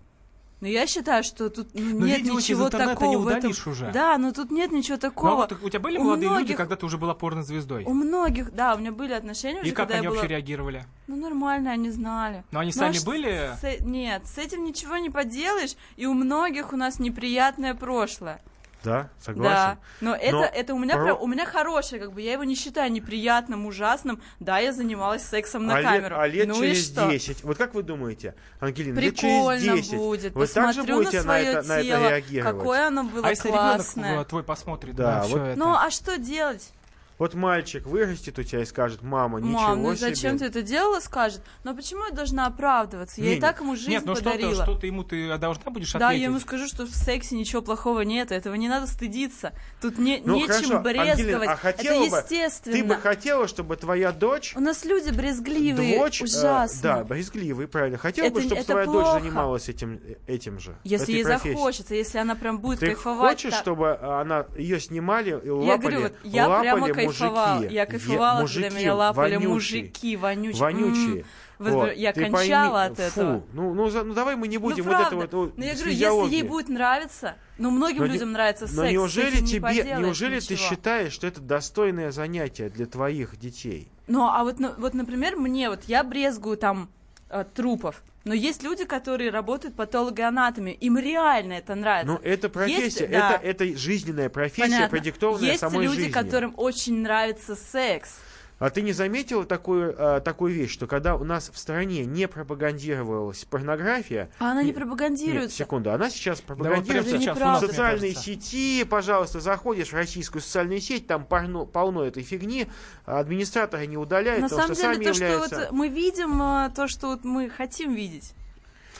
Но 0.61 0.69
я 0.69 0.87
считаю, 0.87 1.23
что 1.23 1.49
тут 1.49 1.67
ну, 1.73 1.99
Но 1.99 2.05
нет 2.07 2.19
видео 2.19 2.39
из 2.39 2.43
ничего 2.43 2.65
интернета 2.67 2.93
такого 2.93 3.09
не 3.09 3.17
в 3.17 3.27
этом. 3.27 3.51
уже. 3.51 3.91
Да, 3.91 4.17
но 4.17 4.31
тут 4.31 4.51
нет 4.51 4.71
ничего 4.71 4.93
Ну, 4.95 4.97
а 4.97 5.01
такого. 5.11 5.35
вот 5.35 5.51
у 5.61 5.69
тебя 5.69 5.79
были 5.81 5.97
у 5.97 6.03
молодые 6.03 6.29
люди, 6.29 6.37
многих- 6.39 6.57
когда 6.57 6.75
ты 6.77 6.85
уже 6.85 6.97
была 6.97 7.13
порнозвездой? 7.13 7.83
У 7.83 7.93
многих, 7.93 8.53
да, 8.55 8.73
у 8.73 8.77
меня 8.79 8.93
были 8.93 9.11
отношения 9.11 9.59
уже, 9.59 9.69
И 9.69 9.73
как 9.73 9.87
когда 9.89 9.95
они 9.95 10.03
я 10.05 10.09
была... 10.09 10.21
вообще 10.21 10.33
реагировали? 10.33 10.85
Ну, 11.07 11.17
нормально, 11.17 11.71
они 11.71 11.91
знали. 11.91 12.45
Но 12.51 12.59
они 12.61 12.71
Ну, 12.73 12.79
сами 12.79 12.97
а 12.97 13.05
были? 13.05 13.51
с 13.61 13.81
Нет, 13.85 14.25
с 14.27 14.37
этим 14.37 14.63
ничего 14.63 14.95
не 14.97 15.09
поделаешь, 15.09 15.75
и 15.97 16.05
у 16.05 16.13
многих 16.13 16.71
у 16.71 16.77
нас 16.77 16.99
неприятное 16.99 17.75
прошлое. 17.75 18.41
Да, 18.85 19.09
согласен. 19.19 19.53
Да, 19.55 19.77
но 20.01 20.15
это, 20.15 20.31
Но 20.31 20.43
это 20.45 20.73
у 20.73 20.79
меня 20.79 20.95
про- 20.95 21.03
прям, 21.03 21.21
у 21.21 21.27
меня 21.27 21.45
хорошее, 21.45 21.99
как 22.01 22.13
бы, 22.13 22.21
я 22.21 22.33
его 22.33 22.43
не 22.43 22.55
считаю 22.55 22.91
неприятным, 22.91 23.65
ужасным. 23.65 24.21
Да, 24.39 24.59
я 24.59 24.71
занималась 24.71 25.23
сексом 25.23 25.65
на 25.65 25.77
а 25.77 25.81
камеру. 25.81 26.15
Лет, 26.15 26.19
а 26.19 26.27
лет 26.27 26.47
ну 26.47 26.55
через 26.55 26.85
что? 26.85 27.09
10. 27.09 27.43
Вот 27.43 27.57
как 27.57 27.73
вы 27.73 27.83
думаете, 27.83 28.35
Ангелина, 28.59 28.95
Прикольно 29.01 29.53
лет 29.57 29.65
через 29.75 29.87
10 29.89 29.97
будет. 29.97 30.35
вы 30.35 30.47
также 30.47 30.81
Посмотрю 30.81 30.95
будете 30.97 31.17
на 31.21 31.23
на, 31.23 31.33
свое 31.33 31.45
это, 31.45 31.67
на 31.67 31.81
тело, 31.83 31.97
это 31.97 32.09
реагировать? 32.09 32.57
какое 32.57 32.87
оно 32.87 33.03
было 33.03 33.27
А 33.27 33.29
если 33.31 33.49
классное. 33.49 34.09
ребенок 34.11 34.27
твой 34.27 34.43
посмотрит 34.43 34.95
Да, 34.95 35.19
на 35.21 35.23
вот- 35.27 35.41
это? 35.41 35.59
Ну, 35.59 35.73
а 35.73 35.89
что 35.89 36.17
делать? 36.17 36.69
Вот 37.17 37.33
мальчик 37.33 37.85
вырастет 37.85 38.37
у 38.39 38.43
тебя 38.43 38.61
и 38.61 38.65
скажет, 38.65 39.01
мама, 39.01 39.39
ничего 39.39 39.57
Мам, 39.59 39.83
ну 39.83 39.95
себе. 39.95 40.09
зачем 40.09 40.37
ты 40.37 40.45
это 40.45 40.61
делала, 40.61 40.99
скажет. 40.99 41.41
Но 41.63 41.73
почему 41.73 42.03
я 42.05 42.11
должна 42.11 42.45
оправдываться? 42.45 43.21
Я 43.21 43.29
Не, 43.31 43.37
и 43.37 43.39
так 43.39 43.61
ему 43.61 43.75
жизнь 43.77 43.91
Нет, 43.91 44.05
ну 44.05 44.15
что-то, 44.15 44.31
подарила. 44.31 44.63
что-то 44.63 44.85
ему 44.85 45.03
ты 45.05 45.37
должна 45.37 45.71
будешь 45.71 45.93
Да, 45.93 46.07
ответить. 46.07 46.21
я 46.23 46.27
ему 46.27 46.39
скажу, 46.41 46.67
что 46.67 46.85
в 46.85 46.89
сексе 46.93 47.35
ничего 47.37 47.61
плохого 47.61 48.01
нет, 48.01 48.33
этого 48.33 48.55
не 48.55 48.67
надо 48.67 48.87
стыдиться. 48.87 49.53
Тут 49.81 49.97
не, 49.97 50.21
Ну, 50.25 50.35
нечем 50.35 50.47
хорошо, 50.47 50.79
брезговать. 50.79 51.19
Ангелина, 51.19 51.51
а 51.53 51.55
хотела 51.55 52.01
это 52.03 52.11
бы- 52.11 52.17
естественно. 52.17 52.75
Ты 52.77 52.83
бы 52.83 52.95
хотела, 52.95 53.47
чтобы 53.47 53.75
твоя 53.77 54.11
дочь... 54.11 54.53
У 54.57 54.59
нас 54.59 54.83
люди 54.83 55.09
брезгливые, 55.11 55.97
дочь, 55.97 56.21
э, 56.21 56.25
ужасно. 56.25 56.81
да, 56.81 57.03
брезгливый, 57.05 57.67
правильно. 57.69 57.97
Хотела 57.97 58.29
бы, 58.29 58.41
чтобы 58.41 58.61
твоя 58.63 58.85
плохо. 58.85 59.13
дочь 59.13 59.21
занималась 59.23 59.69
этим, 59.69 60.01
этим 60.27 60.59
же. 60.59 60.75
Если 60.83 61.13
ей 61.13 61.23
профессией. 61.23 61.55
захочется, 61.55 61.95
если 61.95 62.17
она 62.17 62.35
прям 62.35 62.59
будет 62.59 62.79
Ты 62.81 62.87
кайфовать. 62.87 63.31
хочешь, 63.37 63.51
так. 63.51 63.61
чтобы 63.61 63.95
она 63.97 64.45
ее 64.57 64.81
снимали 64.81 65.29
и 65.29 65.49
лапали, 65.49 65.65
Я 65.65 65.77
говорю, 65.77 66.01
вот 66.01 66.13
я 66.23 66.47
лапали 66.49 66.91
прямо 66.91 67.04
мужики. 67.05 67.19
кайфовала. 67.19 67.63
Я 67.63 67.81
Е- 67.81 67.85
кайфовала, 67.85 68.41
мужики 68.41 68.63
когда 68.63 68.79
меня 68.79 68.95
лапали 68.95 69.35
вонючие, 69.35 69.49
мужики, 69.53 70.17
вонючие. 70.17 70.61
Вонючие. 70.61 71.25
Вот 71.57 71.71
Вот, 71.71 71.93
я 71.95 72.11
ты 72.11 72.29
кончала 72.29 72.79
пойми- 72.79 72.91
от 72.91 72.99
этого. 72.99 73.39
Фу, 73.39 73.45
ну, 73.53 73.73
ну, 73.73 73.89
за- 73.89 74.03
ну 74.03 74.13
давай 74.13 74.35
мы 74.35 74.49
не 74.49 74.57
будем 74.57 74.83
ну, 74.83 74.91
вот 74.91 74.97
правда. 74.97 75.07
это 75.23 75.37
вот, 75.37 75.45
вот 75.47 75.57
Но 75.57 75.63
я 75.63 75.73
говорю, 75.73 75.91
если 75.91 76.35
ей 76.35 76.43
будет 76.43 76.67
нравиться, 76.67 77.35
ну, 77.57 77.71
многим 77.71 77.99
Но 77.99 78.07
не- 78.07 78.13
людям 78.13 78.33
нравится 78.33 78.67
секс, 78.67 78.77
Но 78.77 78.89
неужели 78.89 79.39
не 79.39 79.47
тебе, 79.47 79.61
поделаешь 79.61 79.99
неужели 80.05 80.39
ты 80.41 80.53
ничего. 80.55 80.69
считаешь, 80.69 81.13
что 81.13 81.27
это 81.27 81.39
достойное 81.39 82.11
занятие 82.11 82.69
для 82.69 82.85
твоих 82.87 83.37
детей? 83.39 83.87
Ну, 84.07 84.25
а 84.27 84.43
вот, 84.43 84.59
ну, 84.59 84.73
вот, 84.77 84.93
например, 84.93 85.37
мне, 85.37 85.69
вот 85.69 85.85
я 85.85 86.03
брезгую 86.03 86.57
там 86.57 86.89
э, 87.29 87.45
трупов, 87.55 88.03
но 88.25 88.33
есть 88.33 88.63
люди, 88.63 88.85
которые 88.85 89.29
работают 89.29 89.75
патологоанатами, 89.75 90.71
им 90.71 90.97
реально 90.97 91.53
это 91.53 91.75
нравится. 91.75 92.13
Ну, 92.13 92.19
это 92.23 92.49
профессия, 92.49 93.03
Есть, 93.05 93.11
да. 93.11 93.39
это, 93.43 93.63
это 93.63 93.77
жизненная 93.77 94.29
профессия, 94.29 94.63
Понятно. 94.63 94.89
продиктованная 94.89 95.49
Есть 95.49 95.59
самой 95.59 95.85
люди, 95.85 95.95
жизнью. 95.97 96.13
которым 96.13 96.53
очень 96.57 97.01
нравится 97.03 97.55
секс. 97.55 98.17
А 98.57 98.69
ты 98.69 98.81
не 98.81 98.93
заметила 98.93 99.45
такую, 99.45 99.93
а, 99.97 100.21
такую 100.21 100.53
вещь, 100.53 100.71
что 100.71 100.87
когда 100.87 101.15
у 101.15 101.23
нас 101.25 101.49
в 101.53 101.57
стране 101.57 102.05
не 102.05 102.27
пропагандировалась 102.27 103.43
порнография... 103.45 104.29
А 104.39 104.51
она 104.51 104.61
не 104.61 104.67
Нет, 104.67 104.77
пропагандируется. 104.77 105.57
секунду, 105.57 105.91
она 105.91 106.09
сейчас 106.09 106.39
Да 106.39 106.45
вот 106.47 106.57
пропагандируется 106.57 107.17
сейчас 107.19 107.37
в 107.37 107.75
кажется. 107.75 108.21
сети, 108.21 108.85
пожалуйста, 108.85 109.41
заходишь 109.41 109.89
в 109.89 109.93
российскую 109.95 110.41
социальную 110.41 110.79
сеть, 110.79 111.05
там 111.05 111.25
полно, 111.25 111.65
полно 111.65 112.03
этой 112.05 112.23
фигни, 112.23 112.67
а 113.05 113.19
администраторы 113.19 113.87
не 113.87 113.97
удаляют, 113.97 114.41
На 114.41 114.47
потому 114.49 114.61
самом 114.73 114.75
что 114.75 114.81
деле, 114.83 114.93
сами 114.95 115.03
то, 115.05 115.13
что 115.13 115.23
являются... 115.25 115.59
вот 115.59 115.71
мы 115.71 115.87
видим, 115.89 116.41
э, 116.41 116.71
то, 116.73 116.87
что 116.87 117.07
вот 117.07 117.25
мы 117.25 117.49
хотим 117.49 117.93
видеть. 117.93 118.33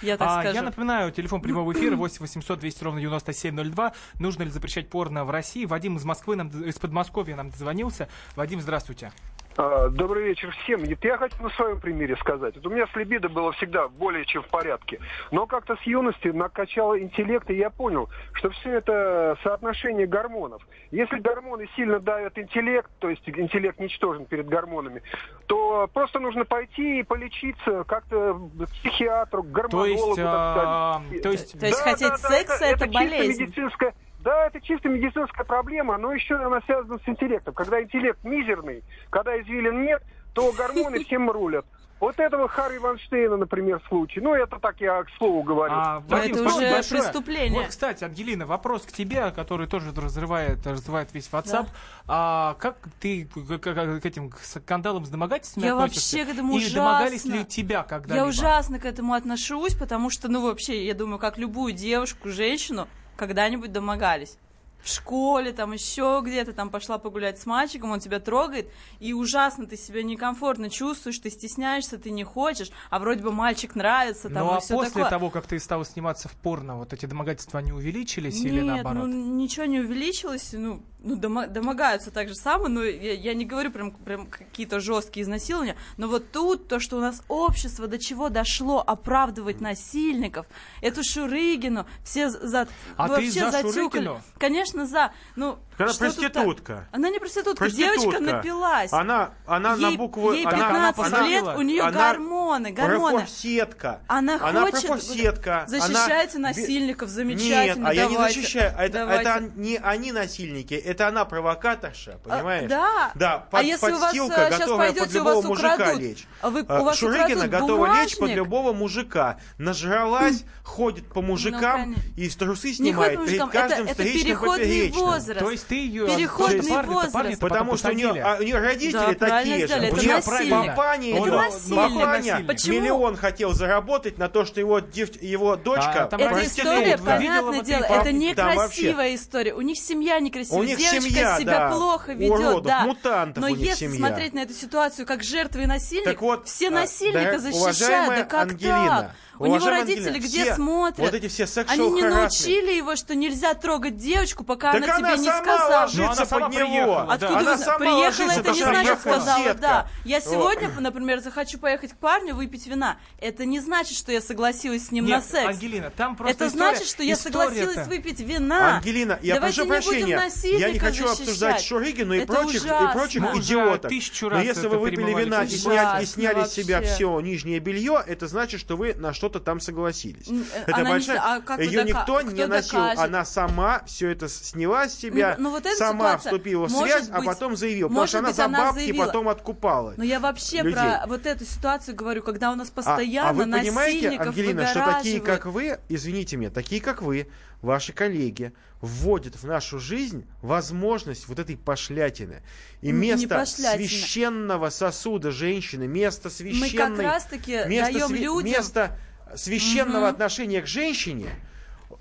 Я 0.01 0.17
так 0.17 0.27
А, 0.27 0.41
скажу. 0.41 0.55
я 0.55 0.61
напоминаю, 0.63 1.11
телефон 1.13 1.41
прямого 1.41 1.71
эфира 1.71 1.95
8 1.95 2.19
800 2.19 2.59
200 2.59 2.83
ровно 2.83 2.99
9702. 2.99 3.93
Нужно 4.19 4.43
ли 4.43 4.49
запрещать 4.49 4.89
порно 4.89 5.23
в 5.23 5.29
России? 5.31 5.63
Вадим 5.63 5.95
из 5.95 6.03
Москвы, 6.03 6.35
нам, 6.35 6.49
из 6.49 6.77
Подмосковья 6.77 7.37
нам 7.37 7.49
дозвонился. 7.49 8.09
Вадим, 8.35 8.59
здравствуйте. 8.59 9.13
А, 9.57 9.87
Добрый 9.89 10.23
вечер 10.25 10.51
всем. 10.63 10.83
Я 10.83 11.17
хочу 11.17 11.41
на 11.41 11.49
своем 11.51 11.79
примере 11.79 12.17
сказать. 12.17 12.55
Вот 12.55 12.65
у 12.65 12.69
меня 12.69 12.87
с 12.87 12.95
либидо 12.95 13.29
было 13.29 13.53
всегда 13.53 13.87
более 13.87 14.25
чем 14.25 14.43
в 14.43 14.47
порядке. 14.47 14.99
Но 15.31 15.45
как-то 15.45 15.77
с 15.77 15.81
юности 15.83 16.27
накачало 16.27 16.99
интеллект, 16.99 17.49
и 17.49 17.55
я 17.55 17.69
понял, 17.69 18.09
что 18.33 18.49
все 18.49 18.71
это 18.73 19.37
соотношение 19.43 20.07
гормонов. 20.07 20.61
Если 20.91 21.19
гормоны 21.19 21.69
сильно 21.75 21.99
давят 21.99 22.37
интеллект, 22.37 22.89
то 22.99 23.09
есть 23.09 23.27
интеллект 23.29 23.79
ничтожен 23.79 24.25
перед 24.25 24.47
гормонами, 24.47 25.01
то 25.45 25.89
просто 25.93 26.19
нужно 26.19 26.43
пойти 26.43 26.99
и 26.99 27.03
полечиться 27.03 27.85
как-то 27.85 28.33
к 28.33 28.65
психиатру, 28.81 29.43
к 29.43 29.47
То 29.47 29.51
гормонологу. 29.53 29.91
есть, 29.93 30.15
так 30.17 30.25
а, 30.27 31.01
то 31.23 31.29
есть, 31.31 31.59
То 31.59 31.65
есть 31.65 31.79
хотеть 31.79 32.17
секса 32.17 32.65
это 32.65 32.87
болезнь. 32.87 33.41
медицинская- 33.43 33.93
Да, 34.25 34.47
это 34.47 34.59
чисто 34.59 34.89
медицинская 34.89 35.45
проблема, 35.45 35.97
но 35.99 36.11
еще 36.11 36.35
она 36.35 36.59
связана 36.61 36.97
с 36.97 37.07
интеллектом. 37.07 37.53
Когда 37.53 37.81
интеллект 37.81 38.23
мизерный, 38.23 38.83
когда 39.11 39.39
извилин 39.39 39.83
нет, 39.83 40.01
то 40.33 40.51
гормоны 40.51 41.03
всем 41.05 41.29
рулят. 41.29 41.63
Вот 41.99 42.19
этого 42.19 42.47
Харри 42.49 42.77
Ванштейна, 42.79 43.37
например, 43.37 43.81
случай. 43.87 44.19
Ну, 44.19 44.33
это 44.33 44.59
так 44.59 44.81
я 44.81 45.01
к 45.03 45.09
слову 45.17 45.43
говорю. 45.43 45.73
А, 45.73 45.99
Вадим, 46.09 46.33
это 46.33 46.43
уже 46.43 46.71
большое. 46.71 47.01
преступление. 47.03 47.61
Вот, 47.61 47.67
кстати, 47.69 48.03
Ангелина, 48.03 48.45
вопрос 48.45 48.81
к 48.81 48.91
тебе, 48.91 49.31
который 49.31 49.65
тоже 49.67 49.91
разрывает, 49.95 50.65
разрывает 50.67 51.13
весь 51.13 51.29
WhatsApp. 51.31 51.67
А 52.07 52.55
как 52.59 52.77
ты 52.99 53.25
к, 53.25 53.33
к- 53.33 53.59
к- 53.59 53.99
к 54.01 54.05
этим 54.05 54.31
скандалам 54.41 55.05
с 55.05 55.09
домогательствами 55.09 55.65
Я 55.65 55.73
относишься? 55.75 56.17
вообще 56.17 56.31
к 56.31 56.35
этому 56.35 56.57
И 56.57 56.73
домогались 56.73 57.23
ужасно. 57.23 57.37
ли 57.39 57.45
тебя 57.45 57.83
когда-либо? 57.83 58.25
Я 58.25 58.29
ужасно 58.29 58.79
к 58.79 58.85
этому 58.85 59.13
отношусь, 59.13 59.75
потому 59.75 60.09
что, 60.09 60.27
ну, 60.27 60.41
вообще, 60.41 60.85
я 60.85 60.95
думаю, 60.95 61.17
как 61.19 61.37
любую 61.37 61.71
девушку, 61.73 62.29
женщину, 62.29 62.87
когда-нибудь 63.15 63.71
домогались. 63.71 64.37
В 64.83 64.87
школе, 64.87 65.51
там 65.51 65.71
еще 65.73 66.21
где-то, 66.23 66.53
там 66.53 66.69
пошла 66.69 66.99
погулять 66.99 67.39
с 67.39 67.47
мальчиком, 67.47 67.89
он 67.89 67.99
тебя 67.99 68.19
трогает, 68.19 68.69
и 68.99 69.13
ужасно 69.13 69.65
ты 69.65 69.77
себя 69.77 70.03
некомфортно 70.03 70.69
чувствуешь, 70.69 71.17
ты 71.17 71.31
стесняешься, 71.31 71.97
ты 71.97 72.11
не 72.11 72.23
хочешь, 72.23 72.69
а 72.91 72.99
вроде 72.99 73.23
бы 73.23 73.31
мальчик 73.31 73.73
нравится, 73.73 74.29
там, 74.29 74.45
Ну 74.45 74.51
а 74.51 74.59
после 74.61 74.89
такое. 74.89 75.09
того, 75.09 75.29
как 75.31 75.47
ты 75.47 75.57
стала 75.57 75.83
сниматься 75.85 76.29
в 76.29 76.33
порно, 76.33 76.77
вот 76.77 76.93
эти 76.93 77.07
домогательства, 77.07 77.61
они 77.61 77.71
увеличились 77.71 78.39
или 78.41 78.61
Нет, 78.61 78.83
наоборот? 78.83 79.07
ну 79.07 79.35
ничего 79.35 79.65
не 79.65 79.79
увеличилось, 79.79 80.53
ну, 80.53 80.83
ну 81.05 81.15
домогаются 81.15 82.11
так 82.11 82.27
же 82.27 82.35
самое, 82.35 82.69
но 82.69 82.83
я, 82.83 83.13
я 83.13 83.33
не 83.35 83.45
говорю 83.45 83.71
прям, 83.71 83.91
прям 83.91 84.25
какие-то 84.25 84.79
жесткие 84.79 85.23
изнасилования, 85.23 85.75
но 85.97 86.07
вот 86.07 86.31
тут 86.31 86.67
то, 86.67 86.79
что 86.79 86.97
у 86.97 86.99
нас 86.99 87.21
общество 87.27 87.87
до 87.87 87.99
чего 87.99 88.29
дошло 88.29 88.83
оправдывать 88.85 89.61
насильников, 89.61 90.47
эту 90.81 91.03
Шурыгину, 91.03 91.85
все 92.03 92.29
за, 92.29 92.67
А 92.97 93.07
ты 93.07 93.29
за 93.29 93.51
затюкали. 93.51 93.71
Шурыгину? 93.71 94.21
Конечно, 94.39 94.87
за. 94.87 95.11
Ну, 95.35 95.59
Она 95.77 95.89
что 95.93 95.99
проститутка. 96.05 96.87
Она 96.91 97.09
не 97.09 97.19
проститутка, 97.19 97.55
Проститутка. 97.65 97.99
девочка 98.01 98.19
напилась. 98.21 98.93
Она, 98.93 99.31
она 99.45 99.73
ей, 99.75 99.81
на 99.81 99.91
букву... 99.97 100.31
ей 100.31 100.45
она, 100.45 100.91
15 100.93 101.13
она- 101.13 101.27
лет, 101.27 101.43
у 101.43 101.61
нее 101.61 101.81
она 101.83 101.91
гормоны, 102.11 102.71
гормоны. 102.71 103.17
профорсетка. 103.17 103.99
Она, 104.07 104.35
Она 104.41 104.61
хочет... 104.61 104.81
профорсетка. 104.87 105.65
Защищайте 105.67 106.37
Она- 106.37 106.49
насильников, 106.49 107.09
Нет, 107.09 107.15
замечательно, 107.15 107.89
а 107.89 107.93
я 107.93 108.05
не 108.07 108.13
давайте. 108.13 108.39
защищаю. 108.39 108.73
Это, 108.77 108.93
Давайте. 108.99 109.29
это 109.29 109.51
не 109.55 109.77
они 109.77 110.11
насильники, 110.11 110.73
это 110.73 111.07
она 111.07 111.25
провокаторша, 111.25 112.19
понимаешь? 112.23 112.65
А, 112.65 112.67
да. 112.69 113.11
Да, 113.15 113.47
А 113.51 113.61
если 113.63 113.87
у 113.91 113.93
вас, 113.95 114.01
подстилка, 114.01 114.41
э, 114.41 114.49
готовая 114.57 114.87
под 114.91 114.97
пойдете, 114.97 115.17
у 115.19 115.19
любого 115.19 115.35
вас 115.35 115.45
мужика 115.45 115.73
украдут, 115.75 116.01
лечь. 116.01 116.27
а 116.41 116.49
вы- 116.49 116.61
у 116.61 116.65
А, 116.69 116.81
вас 116.81 116.97
Шурыгина 116.97 117.47
готова 117.47 117.85
лечь 118.01 118.11
под 118.11 118.19
бумажник? 118.21 118.37
любого 118.37 118.73
мужика. 118.73 119.39
Нажралась, 119.57 120.43
ходит 120.63 121.07
по 121.11 121.21
мужикам 121.21 121.95
конечно. 121.95 122.01
и 122.15 122.29
трусы 122.29 122.73
снимает 122.73 123.11
перед 123.11 123.19
мужикам, 123.21 123.49
это, 123.49 123.57
каждым 123.59 123.85
это 123.87 123.91
встречным 123.95 124.23
переходный 124.23 124.57
поперечным. 124.65 125.01
возраст. 125.05 125.39
То 125.67 125.75
есть 125.75 125.89
ты 125.89 125.93
ее... 125.93 126.05
Переходный 126.07 126.67
парни-то- 126.69 126.91
возраст. 126.91 127.39
потом 127.39 127.49
Потому 127.49 127.77
что 127.77 127.89
у 127.89 127.91
нее, 127.93 128.21
а, 128.23 128.37
у 128.39 128.43
нее 128.43 128.57
родители 128.59 128.91
Да, 129.19 129.27
такие 129.39 129.67
же. 129.67 129.73
это 129.75 129.93
у 129.95 129.97
нее 129.97 130.15
насильник. 130.15 130.51
папаня, 130.75 131.17
Это 131.17 131.31
насильник. 131.31 131.75
папаня. 131.99 132.43
Почему? 132.47 132.75
миллион 132.79 133.15
хотел 133.17 133.53
заработать 133.53 134.17
на 134.17 134.29
то, 134.29 134.45
что 134.45 134.59
его, 134.59 134.79
дев- 134.79 135.21
его 135.21 135.55
дочка 135.55 136.03
А, 136.03 136.07
проститутка. 136.17 136.45
история, 136.81 136.97
понятное 136.97 137.61
дело, 137.61 137.83
это 137.83 138.11
некрасивая 138.11 139.15
история. 139.15 139.53
У 139.53 139.61
них 139.61 139.77
семья 139.77 140.19
некрасивая, 140.19 140.59
У 140.59 140.63
них 140.63 140.77
девочка 140.77 141.01
семья, 141.09 141.37
себя 141.39 141.59
да, 141.59 141.71
плохо 141.71 142.13
ведет, 142.13 142.31
уродов, 142.31 142.63
да. 142.63 142.85
мутантов 142.85 143.41
Но 143.41 143.47
у 143.47 143.55
них 143.55 143.67
если 143.67 143.85
семья. 143.87 143.97
смотреть 143.97 144.33
на 144.33 144.39
эту 144.39 144.53
ситуацию 144.53 145.05
как 145.05 145.23
жертвы 145.23 145.63
и 145.63 145.65
насильник, 145.65 146.05
Так 146.05 146.21
вот, 146.21 146.47
все 146.47 146.67
а, 146.67 146.71
насильника 146.71 147.31
да, 147.33 147.39
защищают, 147.39 148.15
да 148.15 148.23
как 148.23 148.51
Ангелина, 148.51 149.01
так? 149.09 149.15
У 149.39 149.45
него 149.47 149.69
родители 149.69 150.07
Ангелина, 150.07 150.19
где 150.27 150.43
все 150.43 150.55
смотрят? 150.55 150.99
вот 150.99 151.13
эти 151.13 151.27
все 151.27 151.45
Они 151.67 151.89
не 151.89 152.03
научили 152.03 152.71
его, 152.73 152.95
что 152.95 153.15
нельзя 153.15 153.53
трогать 153.53 153.97
девочку, 153.97 154.43
пока 154.43 154.71
Так 154.73 154.83
она, 154.83 154.95
она 154.97 155.11
тебе 155.15 155.25
не 155.25 155.29
сказала. 155.31 155.81
ложится 155.81 156.01
Ну, 156.01 156.07
она 156.11 156.25
сама 156.25 156.45
под 156.47 156.55
него. 156.55 156.65
приехала, 156.67 157.05
да. 157.05 157.13
Откуда 157.13 157.39
Она 157.39 157.57
сама 157.57 157.77
приехала, 157.79 158.03
ложится, 158.05 158.39
это 158.39 158.49
не 158.49 158.55
что 158.55 158.65
значит, 158.65 158.89
она 158.91 158.99
сказала, 158.99 159.53
да. 159.55 159.87
Я 160.05 160.21
сегодня, 160.21 160.69
например, 160.79 161.19
захочу 161.19 161.59
поехать 161.59 161.93
к 161.93 161.97
парню 161.97 162.35
выпить 162.35 162.67
вина. 162.67 162.97
Это 163.19 163.45
не 163.45 163.59
значит, 163.59 163.97
что 163.97 164.11
я 164.11 164.21
согласилась 164.21 164.87
с 164.87 164.91
ним 164.91 165.05
Нет, 165.05 165.17
на 165.17 165.21
секс. 165.21 165.47
Ангелина, 165.47 165.89
там 165.91 166.15
просто 166.15 166.33
Это 166.35 166.47
история- 166.47 166.71
значит, 166.75 166.87
что 166.87 167.03
я 167.03 167.15
согласилась 167.15 167.87
выпить 167.87 168.19
вина. 168.19 168.75
Ангелина, 168.77 169.19
я 169.21 169.35
Давайте 169.35 169.63
прошу 169.65 169.91
не 169.93 170.03
будем 170.03 170.17
прощения, 170.19 170.59
я 170.59 170.69
не 170.71 170.79
хочу 170.79 171.07
защищать. 171.07 171.19
обсуждать 171.27 171.61
Шурыгину 171.63 172.13
и 172.13 172.25
прочих, 172.25 172.65
и 172.65 172.93
прочих 172.93 173.23
идиотов. 173.35 173.91
Но 174.21 174.39
если 174.41 174.67
вы 174.67 174.77
выпили 174.79 175.13
вина 175.13 175.43
и, 175.43 176.05
сняли, 176.05 176.45
с 176.45 176.51
себя 176.53 176.81
все 176.81 177.19
нижнее 177.19 177.59
белье, 177.59 178.03
это 178.05 178.27
значит, 178.27 178.59
что 178.59 178.75
вы 178.77 178.93
на 178.93 179.13
что-то 179.25 179.39
там 179.39 179.59
согласились. 179.59 180.27
Э, 180.29 180.43
Это 180.67 180.75
она 180.75 180.83
не 180.83 180.89
большая... 180.91 181.17
с- 181.17 181.21
а 181.23 181.41
как 181.41 181.59
Ее 181.59 181.81
дока- 181.83 181.87
никто 181.87 182.21
не 182.21 182.33
кто 182.33 182.47
носил. 182.47 182.71
докажет? 182.79 182.99
Она 182.99 183.25
сама 183.25 183.81
все 183.87 184.09
это 184.09 184.29
сняла 184.29 184.87
с 184.87 184.95
себя, 184.95 185.35
Ну, 185.39 185.45
ну 185.45 185.49
вот 185.51 185.65
сама 185.77 186.09
ситуация, 186.11 186.31
вступила 186.31 186.65
в 186.67 186.71
связь, 186.71 187.09
а 187.11 187.17
быть, 187.17 187.25
потом 187.25 187.55
заявила. 187.55 187.87
Потому 187.87 187.99
может 188.01 188.09
что 188.09 188.19
она 188.19 188.33
за 188.33 188.47
бабки 188.47 188.79
заявила. 188.79 189.05
потом 189.05 189.29
откупала. 189.29 189.93
Но 189.97 190.03
я 190.03 190.19
вообще 190.19 190.57
людей. 190.61 190.73
про 190.73 191.05
вот 191.07 191.25
эту 191.25 191.43
ситуацию 191.45 191.95
говорю, 191.95 192.21
когда 192.21 192.51
у 192.51 192.55
нас 192.55 192.69
А- 192.69 192.71
постоянно 192.73 193.29
а, 193.29 193.33
вы 193.33 193.43
понимаете, 193.51 194.09
Ангелина, 194.17 194.67
что 194.67 194.85
такие, 194.93 195.19
как 195.21 195.47
вы, 195.47 195.79
извините 195.89 196.37
меня, 196.37 196.51
такие, 196.51 196.81
как 196.81 197.01
вы, 197.01 197.27
ваши 197.61 197.93
коллеги, 197.93 198.53
вводят 198.81 199.35
в 199.35 199.43
нашу 199.45 199.79
жизнь 199.79 200.27
возможность 200.43 201.27
вот 201.27 201.39
этой 201.39 201.57
пошлятины. 201.57 202.43
И 202.81 202.87
не 202.87 202.91
место 202.91 203.29
пошлятина. 203.29 203.87
священного 203.87 204.69
сосуда 204.69 205.31
женщины, 205.31 205.87
место 205.87 206.29
Мы 206.29 206.31
священной... 206.31 206.97
как 206.97 206.99
раз-таки 206.99 207.63
даем 207.63 208.11
свя- 208.11 208.17
людям... 208.17 208.45
место 208.45 208.97
священного 209.37 210.05
Мгм. 210.05 210.09
отношения 210.13 210.61
к 210.61 210.67
женщине, 210.67 211.29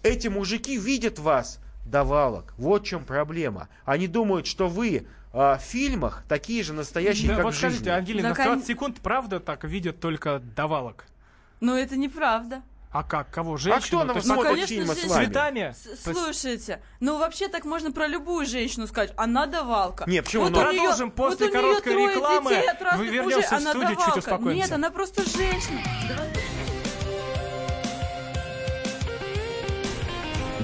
эти 0.02 0.28
мужики 0.28 0.76
видят 0.76 1.18
вас 1.18 1.58
давалок. 1.86 2.54
Вот 2.56 2.82
в 2.82 2.86
чем 2.86 3.04
проблема. 3.04 3.68
Они 3.84 4.06
думают, 4.06 4.46
что 4.46 4.68
вы 4.68 5.06
а, 5.36 5.58
в 5.58 5.62
фильмах 5.62 6.22
такие 6.28 6.62
же 6.62 6.72
настоящие, 6.72 7.28
Да, 7.28 7.34
как 7.36 7.44
вот 7.46 7.54
в 7.54 7.58
скажите, 7.58 7.78
жизни. 7.80 7.90
Ангелина, 7.90 8.28
Да, 8.28 8.34
в 8.34 8.36
20 8.36 8.46
кон- 8.54 8.62
секунд 8.64 9.00
правда 9.00 9.40
так 9.40 9.64
видят 9.64 9.98
только 9.98 10.38
давалок? 10.38 11.06
Но 11.60 11.76
это 11.76 11.96
неправда. 11.96 12.62
А 12.92 13.02
как? 13.02 13.28
Кого? 13.32 13.56
Женщину? 13.56 13.82
кто 14.02 14.04
на 14.04 14.12
То 14.12 14.18
есть 14.20 14.28
вас 14.28 14.36
Ну, 14.36 14.42
смотрит 14.44 14.54
конечно, 14.68 14.76
фильмы 14.76 14.94
с 14.94 15.04
вами? 15.08 15.24
цветами? 15.26 15.74
С- 15.76 16.02
Слушайте, 16.04 16.80
ну 17.00 17.18
вообще 17.18 17.48
так 17.48 17.64
можно 17.64 17.90
про 17.90 18.06
любую 18.06 18.46
женщину 18.46 18.86
сказать. 18.86 19.12
Она 19.16 19.46
давалка. 19.46 20.04
Не, 20.08 20.22
почему? 20.22 20.44
Вот 20.44 20.52
Ну, 20.52 20.60
продолжим 20.62 21.06
вот 21.06 21.16
после 21.16 21.46
неё 21.48 21.52
короткой 21.52 21.92
рекламы. 21.94 22.50
детей 22.50 22.68
разных 22.68 22.92
Вы 22.92 23.04
мужей, 23.06 23.12
вернётесь 23.18 23.48
в 23.48 23.52
она 23.52 23.70
студию, 23.70 23.88
чуть 23.88 23.98
давалка. 23.98 24.18
успокоимся. 24.20 24.54
Нет, 24.62 24.72
она 24.72 24.90
просто 24.92 25.22
женщина. 25.28 25.80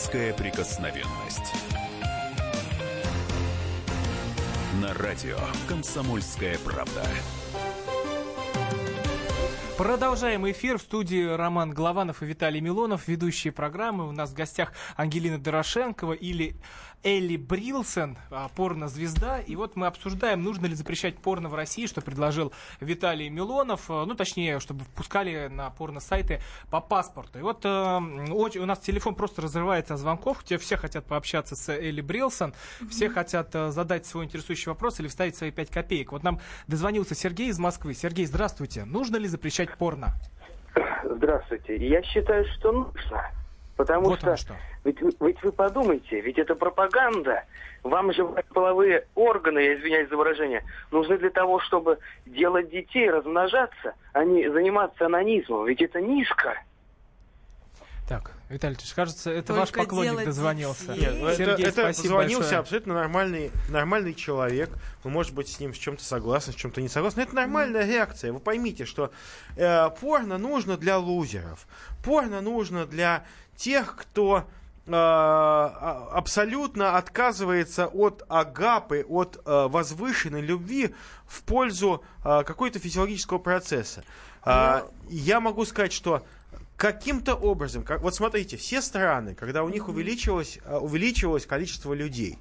Депутатская 0.00 0.32
прикосновенность. 0.32 1.52
На 4.80 4.94
радио 4.94 5.36
«Комсомольская 5.68 6.56
правда». 6.64 7.04
Продолжаем 9.80 10.46
эфир 10.50 10.76
в 10.76 10.82
студии 10.82 11.24
Роман 11.24 11.70
Голованов 11.70 12.22
и 12.22 12.26
Виталий 12.26 12.60
Милонов, 12.60 13.08
ведущие 13.08 13.50
программы. 13.50 14.06
У 14.06 14.12
нас 14.12 14.28
в 14.28 14.34
гостях 14.34 14.74
Ангелина 14.98 15.38
Дорошенкова 15.38 16.12
или 16.12 16.54
Элли 17.02 17.38
Брилсон, 17.38 18.18
а, 18.30 18.50
порно-звезда. 18.50 19.40
И 19.40 19.56
вот 19.56 19.76
мы 19.76 19.86
обсуждаем, 19.86 20.42
нужно 20.42 20.66
ли 20.66 20.74
запрещать 20.74 21.16
порно 21.16 21.48
в 21.48 21.54
России, 21.54 21.86
что 21.86 22.02
предложил 22.02 22.52
Виталий 22.80 23.30
Милонов. 23.30 23.86
А, 23.88 24.04
Ну, 24.04 24.14
точнее, 24.14 24.60
чтобы 24.60 24.84
впускали 24.84 25.48
на 25.48 25.70
порно-сайты 25.70 26.42
по 26.68 26.82
паспорту. 26.82 27.38
И 27.38 27.42
вот 27.42 27.64
э, 27.64 27.68
очень- 28.30 28.60
у 28.60 28.66
нас 28.66 28.80
телефон 28.80 29.14
просто 29.14 29.40
разрывается 29.40 29.94
от 29.94 30.00
звонков. 30.00 30.44
Те 30.44 30.58
все 30.58 30.76
хотят 30.76 31.06
пообщаться 31.06 31.56
с 31.56 31.70
Элли 31.70 32.02
Брилсон. 32.02 32.52
Все 32.90 33.08
хотят 33.08 33.54
э, 33.54 33.70
задать 33.70 34.04
свой 34.04 34.26
интересующий 34.26 34.68
вопрос 34.68 35.00
или 35.00 35.08
вставить 35.08 35.36
свои 35.36 35.50
пять 35.50 35.70
копеек. 35.70 36.12
Вот 36.12 36.22
нам 36.22 36.38
дозвонился 36.66 37.14
Сергей 37.14 37.48
из 37.48 37.58
Москвы. 37.58 37.94
Сергей, 37.94 38.26
здравствуйте. 38.26 38.84
Нужно 38.84 39.16
ли 39.16 39.26
запрещать 39.26 39.69
порно? 39.76 40.12
Здравствуйте. 41.04 41.76
Я 41.76 42.02
считаю, 42.02 42.44
что 42.46 42.72
нужно. 42.72 43.30
Потому 43.76 44.10
Вот 44.10 44.18
что, 44.18 44.36
что. 44.36 44.54
Ведь, 44.84 45.00
вы- 45.00 45.12
ведь 45.20 45.42
вы 45.42 45.52
подумайте, 45.52 46.20
ведь 46.20 46.38
это 46.38 46.54
пропаганда. 46.54 47.44
Вам 47.82 48.12
же 48.12 48.24
половые 48.52 49.06
органы, 49.14 49.58
я 49.58 49.74
извиняюсь 49.74 50.08
за 50.10 50.16
выражение, 50.16 50.62
нужны 50.90 51.16
для 51.16 51.30
того, 51.30 51.60
чтобы 51.60 51.98
делать 52.26 52.70
детей, 52.70 53.10
размножаться, 53.10 53.94
а 54.12 54.24
не 54.24 54.48
заниматься 54.50 55.06
анонизмом. 55.06 55.64
Ведь 55.66 55.80
это 55.80 56.00
низко. 56.00 56.60
Так, 58.10 58.32
Виталий 58.48 58.76
кажется, 58.96 59.30
это 59.30 59.54
Только 59.54 59.60
ваш 59.60 59.70
поклонник 59.70 60.24
дозвонился. 60.24 60.94
детей. 60.94 61.00
Нет, 61.00 61.14
ну 61.20 61.26
это, 61.28 61.36
Сергей, 61.36 61.66
это 61.66 61.82
спасибо 61.82 62.14
позвонился 62.14 62.40
большое. 62.40 62.58
абсолютно 62.58 62.94
нормальный, 62.94 63.52
нормальный 63.68 64.14
человек. 64.14 64.68
Вы, 65.04 65.10
может 65.10 65.32
быть, 65.32 65.46
с 65.46 65.60
ним 65.60 65.72
с 65.72 65.78
чем-то 65.78 66.02
согласны, 66.02 66.52
с 66.52 66.56
чем-то 66.56 66.80
не 66.80 66.88
согласны. 66.88 67.20
Это 67.20 67.36
нормальная 67.36 67.86
реакция. 67.86 68.32
Вы 68.32 68.40
поймите, 68.40 68.84
что 68.84 69.12
э, 69.54 69.90
порно 70.00 70.38
нужно 70.38 70.76
для 70.76 70.98
лузеров. 70.98 71.68
Порно 72.02 72.40
нужно 72.40 72.84
для 72.84 73.24
тех, 73.56 73.94
кто 73.94 74.38
э, 74.38 74.90
а- 74.92 76.08
абсолютно 76.12 76.96
отказывается 76.96 77.86
от 77.86 78.24
агапы, 78.28 79.06
от 79.08 79.36
э, 79.36 79.68
возвышенной 79.68 80.40
любви 80.40 80.96
в 81.26 81.44
пользу 81.44 82.02
э, 82.24 82.42
какой-то 82.42 82.80
физиологического 82.80 83.38
процесса. 83.38 84.02
А, 84.42 84.86
я 85.08 85.38
могу 85.38 85.64
сказать, 85.64 85.92
что 85.92 86.24
каким-то 86.80 87.34
образом, 87.34 87.82
как, 87.82 88.00
вот 88.00 88.14
смотрите, 88.14 88.56
все 88.56 88.80
страны, 88.80 89.34
когда 89.34 89.64
у 89.64 89.68
них 89.68 89.90
увеличилось, 89.90 90.58
э, 90.64 90.78
увеличивалось 90.78 91.44
количество 91.44 91.92
людей, 91.92 92.38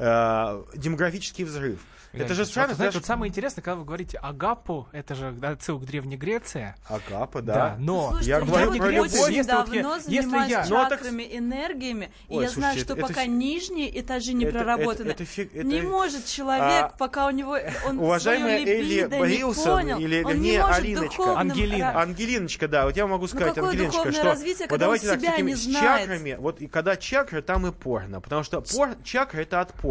э, 0.00 0.62
демографический 0.76 1.44
взрыв, 1.44 1.78
Виталий 2.12 2.24
это 2.24 2.34
же 2.34 2.42
вот, 2.42 2.52
знаете, 2.52 2.74
даже- 2.76 2.98
вот 2.98 3.06
самое 3.06 3.28
интересное, 3.30 3.62
когда 3.62 3.76
вы 3.76 3.84
говорите 3.84 4.18
агапу, 4.18 4.88
это 4.90 5.14
же 5.14 5.32
отсылка 5.42 5.84
к 5.84 5.88
Древней 5.88 6.16
Греции. 6.16 6.74
Агапа, 6.88 7.40
Да, 7.40 7.54
да. 7.54 7.76
но 7.78 8.08
Слушайте, 8.08 8.30
Я 8.30 8.38
я, 8.38 8.44
говорю 8.44 8.70
вот 8.70 8.78
про 8.78 8.90
любовь. 8.90 9.14
очень 9.14 9.34
Если 9.36 9.52
вот 9.52 9.68
я- 9.68 9.82
давно 9.82 9.94
если 9.96 10.10
занимаюсь 10.20 10.50
я- 10.50 10.66
Ну, 10.68 10.76
а 10.76 10.88
так- 10.88 10.98
чакрами, 11.02 11.28
энергиями, 11.30 12.10
и 12.28 12.34
Ой, 12.34 12.42
я 12.44 12.50
знаю, 12.50 12.72
слушайте, 12.72 12.80
что 12.84 12.92
это- 12.94 13.02
пока 13.06 13.22
это- 13.22 13.30
нижние 13.30 14.00
этажи 14.00 14.32
не 14.32 14.44
это- 14.44 14.58
проработаны, 14.58 15.10
это- 15.10 15.22
это 15.22 15.24
фиг- 15.32 15.50
это- 15.54 15.64
не 15.64 15.82
может 15.82 16.26
человек, 16.26 16.86
А, 16.86 16.94
пока 16.98 17.26
у 17.28 17.30
него 17.30 17.56
он 17.86 18.00
уважаемая 18.00 18.58
Элли 18.58 19.04
Брилсон, 19.04 19.72
понял, 19.82 19.98
или, 20.00 20.24
он 20.24 20.32
вернее, 20.32 20.52
не 20.54 20.58
может 20.58 20.78
Алиночка. 20.78 21.38
Ангелина. 21.38 22.00
Ангелиночка, 22.02 22.66
да, 22.66 22.86
вот 22.86 22.96
я 22.96 23.06
могу 23.06 23.28
сказать, 23.28 23.54
какое 23.54 23.70
Ангелиночка, 23.70 23.98
духовное 23.98 24.20
что 24.20 24.24
развитие, 24.30 24.66
вот 24.68 24.80
давайте 24.80 25.06
так, 25.06 25.20
с 25.20 25.64
чакрами, 25.64 26.36
вот 26.40 26.60
и 26.60 26.66
когда 26.66 26.96
чакры, 26.96 27.40
там 27.40 27.68
и 27.68 27.70
порно, 27.70 28.20
потому 28.20 28.42
что 28.42 28.60
пор, 28.62 28.96
чакра 29.04 29.42
это 29.42 29.60
от 29.60 29.72
порно. 29.74 29.89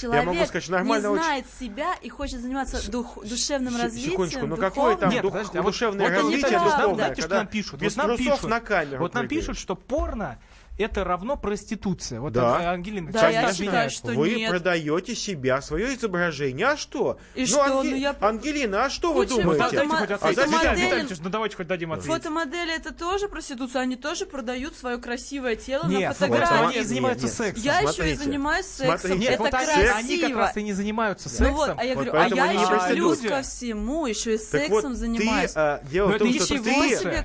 Человек 0.00 0.24
я 0.24 0.26
могу 0.32 0.44
сказать, 0.46 0.62
что 0.62 0.72
нормального 0.72 1.16
не 1.16 1.22
знает 1.22 1.46
себя 1.60 1.94
и 2.02 2.08
хочет 2.08 2.40
заниматься 2.40 2.90
дух- 2.90 3.18
душевным 3.24 3.74
Се- 3.74 3.82
развитием, 3.82 4.10
Секундочку, 4.12 4.46
ну 4.46 4.56
какое 4.56 4.96
там 4.96 5.10
Нет, 5.10 5.22
дух- 5.22 5.32
подождите, 5.32 5.58
а 5.58 5.62
вот- 5.62 5.72
душевное 5.72 6.04
вот 6.06 6.12
это 6.12 6.22
развитие 6.22 6.58
духовное, 6.58 6.94
Знаете, 6.94 7.22
что 7.22 7.34
нам 7.34 7.46
пишут? 7.46 7.80
без 7.80 7.96
вот 7.96 8.06
нам 8.06 8.16
трусов 8.16 8.34
пишут, 8.34 8.50
на 8.50 8.60
камеру 8.60 8.98
Вот 9.02 9.14
нам 9.14 9.22
прыгают. 9.26 9.46
пишут, 9.46 9.58
что 9.58 9.74
порно 9.74 10.38
это 10.78 11.04
равно 11.04 11.36
проституция. 11.36 12.20
Вот 12.20 12.32
Да. 12.32 12.60
это, 12.60 12.70
Ангелина, 12.70 13.12
Да, 13.12 13.28
я 13.28 13.52
считаю, 13.52 13.90
что 13.90 14.08
вы 14.12 14.34
нет. 14.34 14.50
продаете 14.50 15.14
себя, 15.14 15.60
свое 15.62 15.94
изображение. 15.94 16.66
А 16.66 16.76
что? 16.76 17.18
И 17.34 17.42
ну, 17.42 17.46
что? 17.46 17.60
Анге- 17.64 17.90
Ну, 17.90 17.96
я- 17.96 18.16
Ангелина, 18.20 18.84
а 18.84 18.90
что 18.90 19.12
вы 19.12 19.24
Куча 19.26 19.40
думаете? 19.42 19.62
фото- 19.64 19.76
Дайте 19.76 19.88
хоть 19.96 20.10
А 20.10 20.14
ответить. 20.14 20.36
Виталий 20.46 21.02
Фотомодели- 21.02 21.20
ну 21.22 21.30
давайте 21.30 21.56
хоть 21.56 21.66
дадим 21.66 21.92
ответ. 21.92 22.06
Фотомодели 22.14 22.76
это 22.76 22.92
тоже 22.92 23.28
проституция, 23.28 23.82
они 23.82 23.96
тоже 23.96 24.26
продают 24.26 24.76
свое 24.76 24.98
красивое 24.98 25.56
тело 25.56 25.86
Нет, 25.86 26.08
на 26.08 26.14
фотографии. 26.14 26.76
они 26.78 26.86
занимаются 26.86 27.26
Нет, 27.26 27.38
нет. 27.38 27.46
сексом. 27.46 27.64
Я 27.64 27.80
еще 27.80 27.90
и 27.90 27.94
Смотрите. 27.94 28.24
занимаюсь 28.24 28.66
сексом. 28.66 28.98
Смотрите. 28.98 29.18
Нет, 29.18 29.30
это 29.34 29.42
вот 29.42 29.54
они, 29.54 29.66
красиво. 29.66 29.94
они 29.96 30.18
как 30.18 30.36
раз 30.36 30.56
и 30.56 30.62
не 30.62 30.72
занимаются 30.72 31.28
сексом. 31.28 31.46
Ну 31.46 31.52
вот, 31.54 31.74
а 31.76 31.84
я 31.84 31.94
Вот 31.94 32.04
говорю, 32.06 32.20
а 32.20 32.28
я 32.28 32.52
еще 32.52 32.94
плюс 32.94 33.20
ко 33.20 33.42
всему 33.42 34.06
еще 34.06 34.34
и 34.34 34.38
сексом 34.38 34.94
занимаюсь. 34.94 35.52
Ты, 35.52 35.58
а, 35.58 35.80
дело 35.90 36.06
Но 36.08 36.12
в 36.12 36.16
это 36.16 36.24
том, 36.24 36.34
что 36.34 36.46
ты 36.46 36.54
делаю 36.54 36.64
продаешь 36.74 36.98
свое 36.98 37.16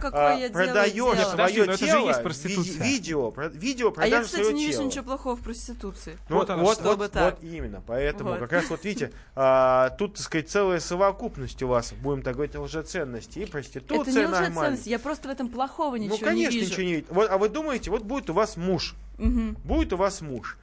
тело, 1.77 2.83
видео, 2.83 3.31
про- 3.49 3.57
видео 3.57 3.87
а 3.89 3.91
продажи 3.91 4.15
я, 4.15 4.23
кстати, 4.23 4.51
не 4.53 4.65
вижу 4.65 4.77
тела. 4.79 4.87
ничего 4.87 5.03
плохого 5.03 5.35
в 5.35 5.41
проституции. 5.41 6.17
Ну, 6.29 6.35
Вот 6.35 6.47
вот, 6.47 6.53
оно 6.53 6.63
вот, 6.63 6.81
вот, 6.81 7.15
вот 7.15 7.37
именно. 7.43 7.81
Поэтому 7.85 8.31
Вот. 8.31 8.39
как 8.39 8.51
раз 8.51 8.69
вот 8.69 8.83
видите, 8.85 9.11
а, 9.35 9.89
тут, 9.91 10.15
так 10.15 10.23
сказать, 10.23 10.49
целая 10.49 10.79
совокупность 10.79 11.61
у 11.63 11.67
вас, 11.67 11.93
будем 11.93 12.21
так 12.21 12.35
говорить, 12.35 12.55
лжеценности 12.55 13.39
и 13.39 13.43
Это 13.43 13.51
проституция 13.51 14.13
не 14.13 14.21
нормально. 14.21 14.47
лжеценность, 14.49 14.87
я 14.87 14.99
просто 14.99 15.27
в 15.27 15.31
этом 15.31 15.49
плохого 15.49 15.95
ничего 15.95 16.17
ну, 16.19 16.25
конечно, 16.25 16.53
не 16.53 16.59
вижу. 16.59 16.71
ничего 16.71 16.83
не 16.83 16.93
видите. 16.95 17.13
Вот, 17.13 17.29
а 17.29 17.37
вы 17.37 17.49
думаете, 17.49 17.89
вот 17.91 18.03
будет 18.03 18.29
у 18.29 18.33
вас 18.33 18.57
муж, 18.57 18.95
Мгм. 19.17 19.57
будет 19.63 19.93
у 19.93 19.97
вас 19.97 20.21
муж, 20.21 20.57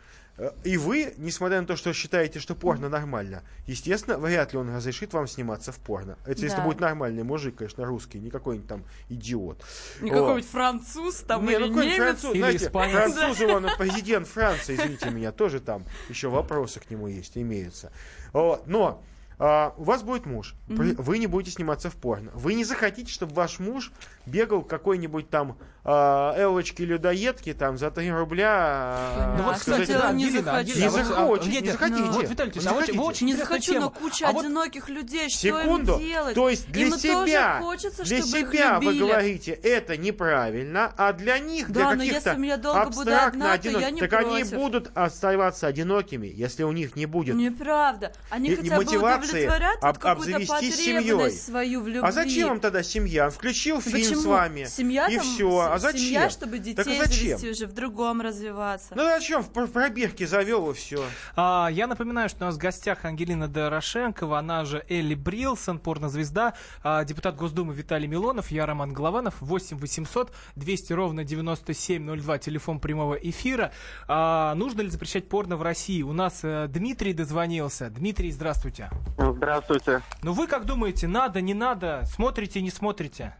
и 0.62 0.76
вы, 0.76 1.14
несмотря 1.16 1.60
на 1.60 1.66
то, 1.66 1.74
что 1.76 1.92
считаете, 1.92 2.38
что 2.38 2.54
порно 2.54 2.88
нормально, 2.88 3.42
естественно, 3.66 4.18
вряд 4.18 4.52
ли 4.52 4.58
он 4.58 4.74
разрешит 4.74 5.12
вам 5.12 5.26
сниматься 5.26 5.72
в 5.72 5.78
порно. 5.78 6.16
Это 6.24 6.42
если 6.42 6.58
Да. 6.58 6.62
будет 6.62 6.80
нормальный 6.80 7.24
мужик, 7.24 7.56
конечно, 7.56 7.84
русский, 7.84 8.18
не 8.20 8.30
какой-нибудь 8.30 8.68
там 8.68 8.84
идиот. 9.08 9.64
Не 10.00 10.10
какой-нибудь 10.10 10.48
француз 10.48 11.16
там 11.26 11.44
Не, 11.44 11.54
или 11.54 11.68
ну 11.68 11.82
немец. 11.82 11.96
француз, 11.96 12.30
Или 12.34 12.38
знаете, 12.40 12.66
испанец. 12.66 13.14
француз, 13.14 13.40
он 13.40 13.66
президент 13.78 14.28
Франции, 14.28 14.76
извините 14.76 15.10
меня, 15.10 15.32
тоже 15.32 15.60
там 15.60 15.84
еще 16.08 16.28
вопросы 16.28 16.78
к 16.80 16.88
нему 16.90 17.08
есть, 17.08 17.36
имеются. 17.36 17.90
Но 18.32 19.02
а, 19.40 19.72
у 19.76 19.84
вас 19.84 20.02
будет 20.02 20.26
муж, 20.26 20.54
вы 20.66 21.18
не 21.18 21.26
будете 21.28 21.52
сниматься 21.52 21.90
в 21.90 21.94
порно. 21.94 22.30
Вы 22.34 22.54
не 22.54 22.64
захотите, 22.64 23.12
чтобы 23.12 23.34
ваш 23.34 23.60
муж 23.60 23.92
бегал 24.26 24.62
какой-нибудь 24.62 25.30
там 25.30 25.56
а, 25.90 26.34
Эллочке 26.36 26.84
людоедке 26.84 27.54
там 27.54 27.78
за 27.78 27.90
3 27.90 28.10
рубля. 28.10 28.48
а, 28.50 29.36
Ну 29.38 29.44
вот, 29.44 29.56
кстати, 29.56 29.90
да, 29.90 30.12
не. 30.12 30.24
Ангелина, 30.24 30.50
Не 30.50 30.50
а, 30.50 30.62
нет, 30.62 31.62
не 31.62 31.70
захотите. 31.70 32.02
Вот, 32.02 32.28
Виталий 32.28 32.52
Не 32.54 32.66
а 32.66 32.72
вы 32.72 32.78
очень- 32.82 32.94
захотите. 32.94 32.98
очень 32.98 33.26
Не 33.26 33.34
захочу, 33.36 33.80
но 33.80 33.90
куча 33.90 34.28
А 34.28 34.32
вот 34.32 34.44
одиноких 34.44 34.88
людей, 34.90 35.30
что 35.30 35.48
им 35.48 35.84
делать? 35.84 36.34
То 36.34 36.50
есть 36.50 36.70
для 36.70 36.90
себя, 36.90 37.62
для 38.04 38.22
себя 38.22 38.80
вы 38.80 38.98
говорите, 38.98 39.52
это 39.52 39.96
неправильно, 39.96 40.92
а 40.98 41.14
для 41.14 41.38
них, 41.38 41.70
для 41.70 41.94
каких-то 41.94 42.36
абстрактно 42.74 43.52
одиноких, 43.52 43.98
так 44.10 44.12
они 44.12 44.44
будут 44.44 44.90
оставаться 44.94 45.66
одинокими, 45.66 46.26
если 46.26 46.64
у 46.64 46.72
них 46.72 46.96
не 46.96 47.06
будет 47.06 47.34
Неправда. 47.34 48.12
Они 48.28 48.54
хотя 48.54 48.76
бы 48.76 48.84
какую-то 48.84 49.78
обзавестись 49.80 50.76
семьей. 50.76 50.96
потребность 50.96 51.46
свою 51.46 51.80
в 51.80 51.88
любви. 51.88 52.02
А 52.02 52.12
зачем 52.12 52.48
вам 52.48 52.60
тогда 52.60 52.82
семья? 52.82 53.30
Включил 53.30 53.80
фильм 53.80 54.18
с 54.20 54.24
вами, 54.24 54.64
Семья 54.64 55.06
и 55.06 55.18
все. 55.18 55.77
А 55.78 55.92
зачем? 55.92 56.00
Семья, 56.06 56.30
чтобы 56.30 56.52
Так 56.58 56.62
детей 56.62 57.00
а 57.00 57.04
зачем? 57.04 57.38
завести 57.38 57.50
уже 57.50 57.66
в 57.66 57.72
другом 57.72 58.20
развиваться. 58.20 58.94
Ну 58.94 59.04
зачем? 59.04 59.42
В 59.42 59.50
пр- 59.50 59.66
пробирке 59.68 60.26
завел 60.26 60.70
и 60.70 60.74
все. 60.74 61.04
А, 61.36 61.68
я 61.72 61.86
напоминаю, 61.86 62.28
что 62.28 62.44
у 62.44 62.46
нас 62.46 62.56
в 62.56 62.58
гостях 62.58 63.04
Ангелина 63.04 63.48
Дорошенкова, 63.48 64.38
она 64.38 64.64
же 64.64 64.84
Элли 64.88 65.14
Брилсон, 65.14 65.78
порнозвезда, 65.78 66.54
а, 66.82 67.04
депутат 67.04 67.36
Госдумы 67.36 67.74
Виталий 67.74 68.06
Милонов, 68.08 68.50
я 68.50 68.66
Роман 68.66 68.92
Голованов, 68.92 69.34
8 69.40 69.78
800 69.78 70.32
200 70.56 70.92
ровно 70.92 71.24
9702, 71.24 72.38
телефон 72.38 72.80
прямого 72.80 73.14
эфира. 73.14 73.72
А, 74.06 74.54
нужно 74.54 74.82
ли 74.82 74.90
запрещать 74.90 75.28
порно 75.28 75.56
в 75.56 75.62
России? 75.62 76.02
У 76.02 76.12
нас 76.12 76.40
э, 76.42 76.66
Дмитрий 76.68 77.12
дозвонился. 77.12 77.90
Дмитрий, 77.90 78.30
здравствуйте. 78.30 78.90
Здравствуйте. 79.18 80.02
Ну 80.22 80.32
вы 80.32 80.46
как 80.46 80.64
думаете, 80.64 81.06
надо, 81.06 81.40
не 81.40 81.54
надо, 81.54 82.02
смотрите, 82.06 82.60
не 82.62 82.70
смотрите? 82.70 83.34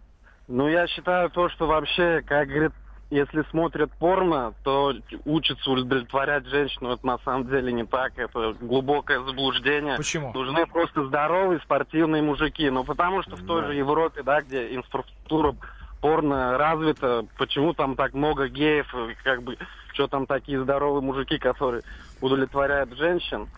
Ну, 0.49 0.67
я 0.67 0.87
считаю 0.87 1.29
то, 1.31 1.51
что 1.51 1.67
вообще, 1.67 2.23
как 2.23 2.49
говорит, 2.49 2.73
если 3.11 3.43
смотрят 3.51 3.91
порно, 3.93 4.55
то 4.65 4.95
учатся 5.25 5.71
удовлетворять 5.71 6.47
женщину. 6.47 6.93
Это 6.93 7.07
на 7.07 7.19
самом 7.19 7.49
деле 7.49 7.73
не 7.73 7.85
так. 7.85 8.19
Это 8.19 8.55
глубокое 8.61 9.21
заблуждение. 9.21 9.97
Почему? 9.97 10.33
Нужны 10.33 10.67
просто 10.67 11.07
здоровые 11.07 11.61
спортивные 11.61 12.23
мужики. 12.23 12.69
Ну, 12.71 12.85
потому 12.85 13.23
что 13.23 13.37
в 13.37 13.47
той 13.47 13.67
же 13.67 13.75
Европе, 13.75 14.23
да, 14.23 14.43
где 14.43 14.75
инфраструктура 14.75 15.55
порно 16.01 16.57
развита, 16.57 17.27
почему 17.39 17.75
там 17.75 17.97
так 17.97 18.15
много 18.15 18.49
геев, 18.49 18.95
как 19.25 19.43
бы, 19.43 19.59
что 19.93 20.07
там 20.07 20.27
такие 20.27 20.63
здоровые 20.63 21.03
мужики, 21.03 21.39
которые 21.39 21.83
удовлетворяют 22.21 22.97
женщин. 22.97 23.49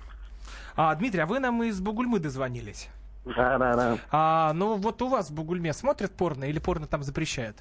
А, 0.77 0.95
Дмитрий, 0.95 1.21
а 1.21 1.27
вы 1.27 1.39
нам 1.41 1.63
из 1.63 1.81
Бугульмы 1.81 2.19
дозвонились? 2.19 2.89
Да, 3.25 3.59
да, 3.59 3.75
да. 3.75 3.99
А, 4.11 4.53
ну 4.55 4.77
вот 4.77 5.03
у 5.03 5.09
вас 5.09 5.31
в 5.31 5.35
Бугульме 5.35 5.73
смотрят 5.73 6.13
порно 6.13 6.45
или 6.45 6.59
порно 6.59 6.87
там 6.87 7.03
запрещают? 7.03 7.57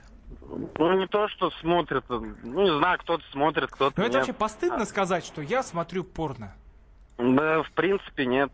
Ну, 0.77 0.97
не 0.97 1.07
то, 1.07 1.27
что 1.27 1.51
смотрят. 1.61 2.05
Ну, 2.09 2.61
не 2.63 2.77
знаю, 2.79 2.97
кто-то 2.99 3.23
смотрит, 3.31 3.69
кто-то 3.69 3.99
Ну 3.99 4.07
это 4.07 4.17
вообще 4.19 4.33
постыдно 4.33 4.85
сказать, 4.85 5.25
что 5.25 5.41
я 5.41 5.61
смотрю 5.61 6.03
порно. 6.03 6.53
Да, 7.17 7.61
в 7.63 7.71
принципе, 7.73 8.25
нет. 8.25 8.51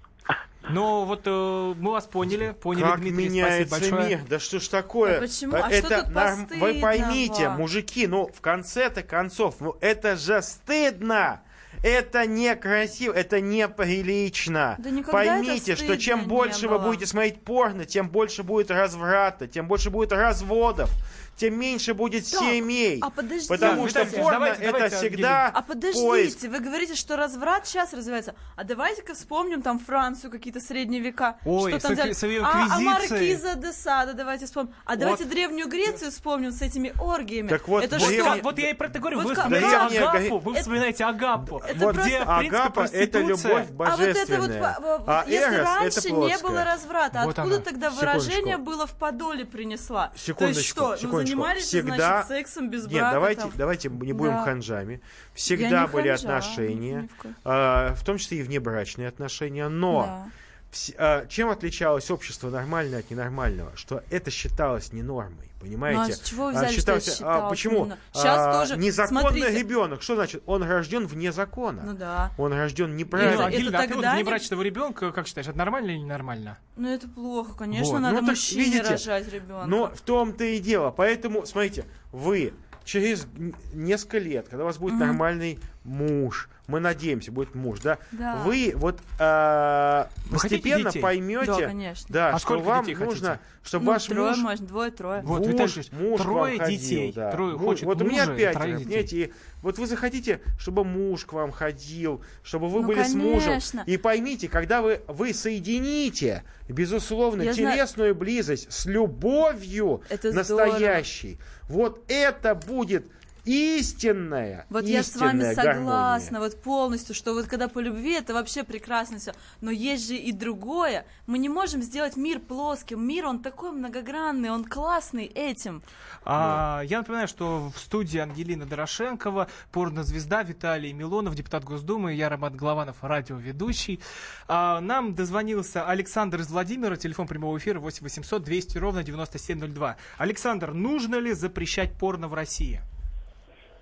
Но 0.69 1.05
вот 1.05 1.21
э, 1.25 1.73
мы 1.77 1.91
вас 1.91 2.05
поняли, 2.05 2.55
поняли, 2.59 2.83
Как 2.83 2.99
Дмитрий, 2.99 3.29
меняется 3.29 3.67
спасибо 3.67 3.97
большое. 3.97 4.17
мир, 4.17 4.27
да 4.27 4.39
что 4.39 4.59
ж 4.59 4.67
такое? 4.67 5.13
Да 5.13 5.21
почему? 5.21 5.55
А 5.55 5.69
это 5.69 5.87
что 5.87 6.03
тут 6.05 6.13
норм- 6.15 6.47
Вы 6.59 6.79
поймите, 6.81 7.49
мужики, 7.49 8.07
ну 8.07 8.27
в 8.33 8.41
конце-то 8.41 9.03
концов, 9.03 9.57
ну 9.59 9.77
это 9.79 10.15
же 10.15 10.41
стыдно. 10.41 11.41
Это 11.83 12.25
некрасиво, 12.25 13.13
это 13.13 13.41
неприлично. 13.41 14.75
Да 14.79 14.89
Поймите, 15.11 15.73
это 15.73 15.83
что 15.83 15.97
чем 15.97 16.25
больше 16.25 16.67
вы 16.67 16.79
будете 16.79 17.05
смотреть 17.05 17.41
порно, 17.41 17.85
тем 17.85 18.09
больше 18.09 18.43
будет 18.43 18.71
разврата, 18.71 19.47
тем 19.47 19.67
больше 19.67 19.89
будет 19.89 20.11
разводов, 20.11 20.89
тем 21.37 21.59
меньше 21.59 21.93
будет 21.93 22.29
Так, 22.31 22.39
семей. 22.41 22.99
а 23.01 23.09
подождите. 23.09 23.49
Потому 23.49 23.81
Так, 23.83 23.89
что 23.89 23.99
Виталий, 24.03 24.23
порно 24.23 24.39
давайте, 24.39 24.63
это 24.63 24.71
давайте, 24.71 24.95
всегда 24.95 25.47
А 25.53 25.61
подождите, 25.61 26.07
поиск. 26.07 26.41
вы 26.43 26.59
говорите, 26.59 26.95
что 26.95 27.17
разврат 27.17 27.67
сейчас 27.67 27.93
развивается. 27.93 28.35
А 28.55 28.63
давайте-ка 28.63 29.13
вспомним 29.13 29.61
там 29.61 29.79
Францию, 29.79 30.31
какие-то 30.31 30.59
средние 30.61 31.01
века. 31.01 31.37
Ой, 31.45 31.71
что 31.71 31.79
там 31.81 31.91
с- 31.91 31.93
взяли? 31.99 32.13
с 32.13 32.23
а, 32.43 32.67
а. 32.71 32.79
Маркиза 32.79 33.55
де 33.55 33.73
Сада 33.73 34.13
давайте 34.13 34.45
вспомним. 34.45 34.73
А 34.85 34.95
давайте 34.95 35.25
Древнюю 35.25 35.67
Грецию 35.67 36.11
вспомним 36.11 36.51
с 36.51 36.61
этими 36.61 36.93
оргиями. 37.01 37.49
Так 37.49 37.67
вот, 37.67 37.83
это 37.83 37.97
Вот, 37.99 38.09
как- 38.09 38.33
что? 38.35 38.43
вот 38.43 38.57
я 38.59 38.69
и 38.69 38.73
про 38.73 38.87
это 38.87 38.99
говорю. 38.99 39.17
Вот 39.19 39.27
вы 39.27 39.35
вспоминаете 39.35 39.99
Агапу, 39.99 40.39
вы 40.39 40.51
Это- 40.53 40.61
вспоминаете 40.61 41.03
Агапу, 41.05 41.57
это 41.67 41.85
Вот 41.85 41.95
где, 41.95 42.03
принципе, 42.03 42.23
Агапа 42.31 42.65
это 42.65 42.71
проституция. 42.71 43.21
любовь 43.21 43.45
А 43.45 43.97
вот 43.97 43.99
это 43.99 44.19
вот, 44.19 44.39
божественная. 44.39 44.77
вот 44.79 45.01
а 45.07 45.25
если 45.27 45.55
Эрос 45.55 45.65
раньше 45.67 45.99
это 45.99 46.11
не 46.11 46.37
было 46.37 46.63
разврата, 46.63 47.21
Вот 47.25 47.37
откуда 47.39 47.55
она. 47.55 47.65
тогда 47.65 47.91
Секундочку. 47.91 47.99
выражение 48.23 48.57
было 48.57 48.87
в 48.87 48.93
подоле 48.93 49.45
принесла? 49.45 50.11
То 50.37 50.47
есть 50.47 50.65
что, 50.65 50.95
ну, 51.01 51.24
секундочку. 51.25 51.35
занимались, 51.35 51.63
Всегда... 51.65 51.95
значит, 52.23 52.27
сексом 52.27 52.69
без 52.69 52.83
Нет, 52.87 52.93
брака? 52.93 53.13
давайте, 53.13 53.41
там? 53.41 53.51
давайте 53.55 53.89
не 53.89 54.13
будем 54.13 54.33
Да. 54.33 54.43
ханжами. 54.43 54.93
Я 54.93 54.99
Всегда 55.33 55.81
не 55.81 55.87
были 55.87 56.07
ханжа, 56.09 56.13
отношения, 56.37 57.09
а, 57.43 57.93
в 57.95 58.03
том 58.03 58.17
числе 58.17 58.39
и 58.39 58.43
внебрачные 58.43 59.07
отношения, 59.07 59.67
но 59.67 60.03
Да. 60.05 60.27
вс- 60.71 60.95
а, 60.97 61.25
чем 61.27 61.49
отличалось 61.49 62.09
общество 62.11 62.49
нормальное 62.49 62.99
от 62.99 63.09
ненормального? 63.09 63.71
Что 63.75 64.03
это 64.09 64.31
считалось 64.31 64.93
не 64.93 65.03
нормой, 65.03 65.49
понимаете? 65.65 65.99
Ну, 65.99 66.07
а 66.07 66.11
с 66.13 66.19
чего 66.21 66.43
вы 66.45 66.49
А, 66.51 66.53
взяли, 66.53 66.67
что 66.71 66.79
считалось- 66.79 67.07
это 67.19 67.45
а, 67.45 67.49
почему? 67.49 67.79
именно? 67.85 67.97
Щас 68.13 68.25
А, 68.25 68.59
тоже, 68.61 68.77
Незаконный 68.77 69.21
смотрите. 69.21 69.57
ребенок. 69.59 70.01
Что 70.01 70.15
значит? 70.15 70.43
Он 70.45 70.63
рожден 70.63 71.07
вне 71.07 71.31
закона. 71.31 71.81
Ну 71.85 71.93
да. 71.93 72.31
Он 72.37 72.53
рожден 72.53 72.89
Ну, 72.91 72.95
неправильно. 72.95 73.33
это 73.33 73.45
Ангелина, 73.45 73.77
а 73.79 73.81
ты 73.81 73.87
вот 73.87 73.93
тогда 73.95 74.15
не- 74.15 74.23
внебрачного 74.23 74.61
ребенка, 74.61 75.11
как 75.11 75.27
считаешь, 75.27 75.47
это 75.47 75.57
нормально 75.57 75.91
или 75.91 75.97
ненормально? 75.97 76.57
Ну 76.75 76.87
это 76.87 77.07
плохо, 77.09 77.53
конечно, 77.57 77.93
Вот. 77.93 77.99
надо 77.99 78.15
Ну, 78.15 78.21
так 78.21 78.29
мужчине 78.29 78.63
видите, 78.65 78.89
рожать 78.91 79.31
ребенка. 79.33 79.65
Но 79.67 79.87
в 79.93 80.01
том-то 80.01 80.43
и 80.43 80.59
дело. 80.59 80.91
Поэтому, 80.91 81.45
смотрите, 81.45 81.85
вы 82.11 82.53
через 82.83 83.27
несколько 83.73 84.19
лет, 84.19 84.47
когда 84.49 84.63
у 84.63 84.67
вас 84.67 84.77
будет 84.77 84.93
Мгм. 84.93 85.07
нормальный 85.07 85.59
муж, 85.83 86.49
мы 86.67 86.79
надеемся, 86.79 87.31
будет 87.31 87.53
муж, 87.55 87.79
да, 87.81 87.97
Да. 88.11 88.37
вы 88.45 88.73
вот 88.75 88.99
а, 89.19 90.09
Вы 90.27 90.39
постепенно 90.39 90.89
детей? 90.89 91.01
поймете, 91.01 91.45
Да, 91.45 91.67
конечно. 91.67 92.05
да, 92.09 92.27
А 92.29 92.39
что 92.39 92.47
сколько 92.47 92.63
вам 92.63 92.85
детей 92.85 93.03
нужно, 93.03 93.27
хотите? 93.29 93.45
чтобы 93.63 93.85
Ну, 93.85 93.91
ваш 93.91 94.05
трое, 94.05 94.29
муж 94.31 94.37
может, 94.39 94.65
двое-трое. 94.65 95.21
Вот, 95.23 95.39
муж, 95.39 95.47
Виталий 95.47 95.89
муж 95.91 96.21
к 96.21 96.25
вам 96.25 96.33
трое 96.35 96.57
ходил, 96.59 96.79
детей, 96.79 97.13
да. 97.15 97.31
трое 97.31 97.53
Муж- 97.53 97.61
хочет 97.61 97.85
вот 97.85 98.01
у 98.01 98.05
меня 98.05 98.25
мужа 98.25 98.35
пятеро, 98.37 98.63
детей. 98.67 98.83
понимаете, 98.85 99.17
и 99.17 99.33
вот 99.61 99.77
вы 99.77 99.87
захотите, 99.87 100.41
чтобы 100.59 100.83
муж 100.83 101.25
к 101.25 101.33
вам 101.33 101.51
ходил, 101.51 102.21
чтобы 102.43 102.67
вы 102.69 102.81
Ну, 102.81 102.87
были 102.87 103.03
с 103.03 103.13
мужем. 103.13 103.49
конечно. 103.49 103.83
И 103.85 103.97
поймите, 103.97 104.47
когда 104.47 104.81
вы, 104.81 105.01
вы 105.07 105.33
соедините, 105.33 106.43
безусловно, 106.67 107.43
Я 107.43 107.53
знаю- 107.53 107.75
телесную 107.77 108.15
близость 108.15 108.71
с 108.71 108.85
любовью 108.85 110.01
Это 110.09 110.31
настоящей, 110.31 111.39
вот 111.69 112.03
это 112.07 112.55
будет 112.55 113.05
истинная, 113.45 114.65
Вот 114.69 114.85
я 114.85 115.03
с 115.03 115.15
вами 115.15 115.53
согласна, 115.53 116.39
гармония. 116.39 116.39
вот 116.39 116.61
полностью, 116.61 117.15
что 117.15 117.33
вот 117.33 117.45
когда 117.47 117.67
по 117.67 117.79
любви, 117.79 118.13
это 118.13 118.33
вообще 118.33 118.63
прекрасно 118.63 119.19
все. 119.19 119.33
Но 119.61 119.71
есть 119.71 120.07
же 120.07 120.15
и 120.15 120.31
другое. 120.31 121.05
Мы 121.27 121.37
не 121.37 121.49
можем 121.49 121.81
сделать 121.81 122.17
мир 122.17 122.39
плоским. 122.39 123.05
Мир, 123.07 123.25
он 123.27 123.39
такой 123.41 123.71
многогранный, 123.71 124.49
он 124.49 124.65
классный 124.65 125.25
этим. 125.25 125.81
А, 126.23 126.81
Я 126.85 126.99
напоминаю, 126.99 127.27
что 127.27 127.71
в 127.73 127.79
студии 127.79 128.17
Ангелина 128.19 128.65
Дорошенкова, 128.65 129.47
порнозвезда 129.71 130.41
Виталий 130.43 130.91
Милонов, 130.93 131.35
депутат 131.35 131.63
Госдумы, 131.63 132.13
я 132.13 132.29
Роман 132.29 132.55
Голованов, 132.57 132.97
радиоведущий. 133.01 133.99
А, 134.47 134.81
Нам 134.81 135.13
дозвонился 135.15 135.85
Александр 135.87 136.41
из 136.41 136.49
Владимира, 136.49 136.95
телефон 136.95 137.27
прямого 137.27 137.57
эфира 137.57 137.79
8 137.79 138.03
800 138.03 138.43
200 138.43 138.77
ровно 138.77 139.03
9702. 139.03 139.97
Александр, 140.17 140.73
нужно 140.73 141.15
ли 141.15 141.33
запрещать 141.33 141.93
порно 141.93 142.27
в 142.27 142.33
России? 142.33 142.81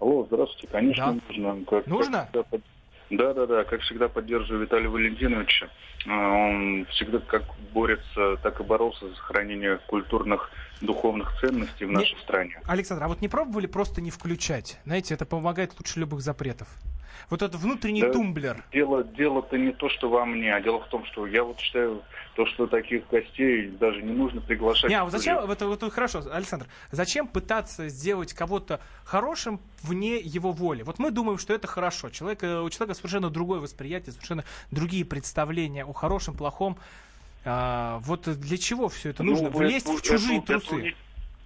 Алло, 0.03 0.25
здравствуйте. 0.25 0.67
Конечно, 0.67 1.13
Да. 1.13 1.19
нужно. 1.29 1.65
Как, 1.65 1.87
Нужно? 1.87 2.29
как 2.33 2.45
всегда 2.49 2.59
да, 3.09 3.33
да, 3.33 3.45
да. 3.45 3.63
Как 3.63 3.81
всегда 3.83 4.09
поддерживаю 4.09 4.63
Виталия 4.63 4.89
Валентиновича. 4.89 5.69
А, 6.07 6.29
Он 6.29 6.85
всегда 6.89 7.19
как 7.19 7.43
борется, 7.71 8.35
так 8.43 8.59
и 8.59 8.63
боролся 8.63 9.07
за 9.07 9.15
сохранение 9.15 9.79
культурных, 9.87 10.51
духовных 10.93 11.33
ценностей 11.39 11.85
в 11.85 11.89
Не- 11.89 11.95
нашей 11.95 12.17
стране. 12.19 12.59
Александр, 12.65 13.03
а 13.03 13.07
вот 13.07 13.21
не 13.21 13.27
пробовали 13.27 13.67
просто 13.67 14.01
не 14.01 14.11
включать? 14.11 14.79
Знаете, 14.85 15.13
это 15.13 15.25
помогает 15.25 15.73
лучше 15.79 15.99
любых 15.99 16.21
запретов. 16.21 16.67
Вот 17.29 17.41
этот 17.41 17.59
внутренний 17.61 18.01
Да. 18.01 18.11
тумблер. 18.11 18.63
Дело, 18.73 19.03
дело-то 19.03 19.57
не 19.57 19.71
то, 19.71 19.87
что 19.87 20.09
во 20.09 20.25
мне, 20.25 20.53
а 20.53 20.59
дело 20.61 20.79
в 20.81 20.87
том, 20.89 21.05
что 21.05 21.25
я 21.25 21.43
вот 21.43 21.59
считаю, 21.59 22.01
то, 22.35 22.45
что 22.47 22.65
таких 22.67 23.07
гостей 23.07 23.67
даже 23.69 24.01
не 24.01 24.11
нужно 24.11 24.41
приглашать. 24.41 24.89
Не, 24.89 24.95
а 24.95 25.03
вот 25.03 25.11
зачем, 25.11 25.45
вот, 25.45 25.61
вот 25.61 25.93
хорошо, 25.93 26.23
Александр, 26.31 26.65
зачем 26.91 27.27
пытаться 27.27 27.87
сделать 27.87 28.33
кого-то 28.33 28.81
хорошим 29.05 29.61
вне 29.83 30.17
его 30.17 30.51
воли? 30.51 30.81
Вот 30.81 30.97
мы 30.99 31.11
думаем, 31.11 31.37
что 31.37 31.53
это 31.53 31.67
хорошо. 31.67 32.09
Человек, 32.09 32.43
э, 32.43 32.59
у 32.61 32.69
человека 32.71 32.95
совершенно 32.95 33.29
другое 33.29 33.59
восприятие, 33.59 34.11
совершенно 34.13 34.43
другие 34.71 35.05
представления 35.05 35.85
о 35.85 35.93
хорошем, 35.93 36.35
плохом. 36.35 36.77
А, 37.45 37.99
вот 38.03 38.21
для 38.39 38.57
чего 38.57 38.89
все 38.89 39.09
это 39.09 39.23
нужно? 39.23 39.49
Ну, 39.49 39.57
Влезть 39.57 39.85
это- 39.87 39.97
в 39.97 40.01
чужие 40.01 40.39
это- 40.39 40.53
это 40.53 40.65
трусы. 40.67 40.75
уни- 40.81 40.95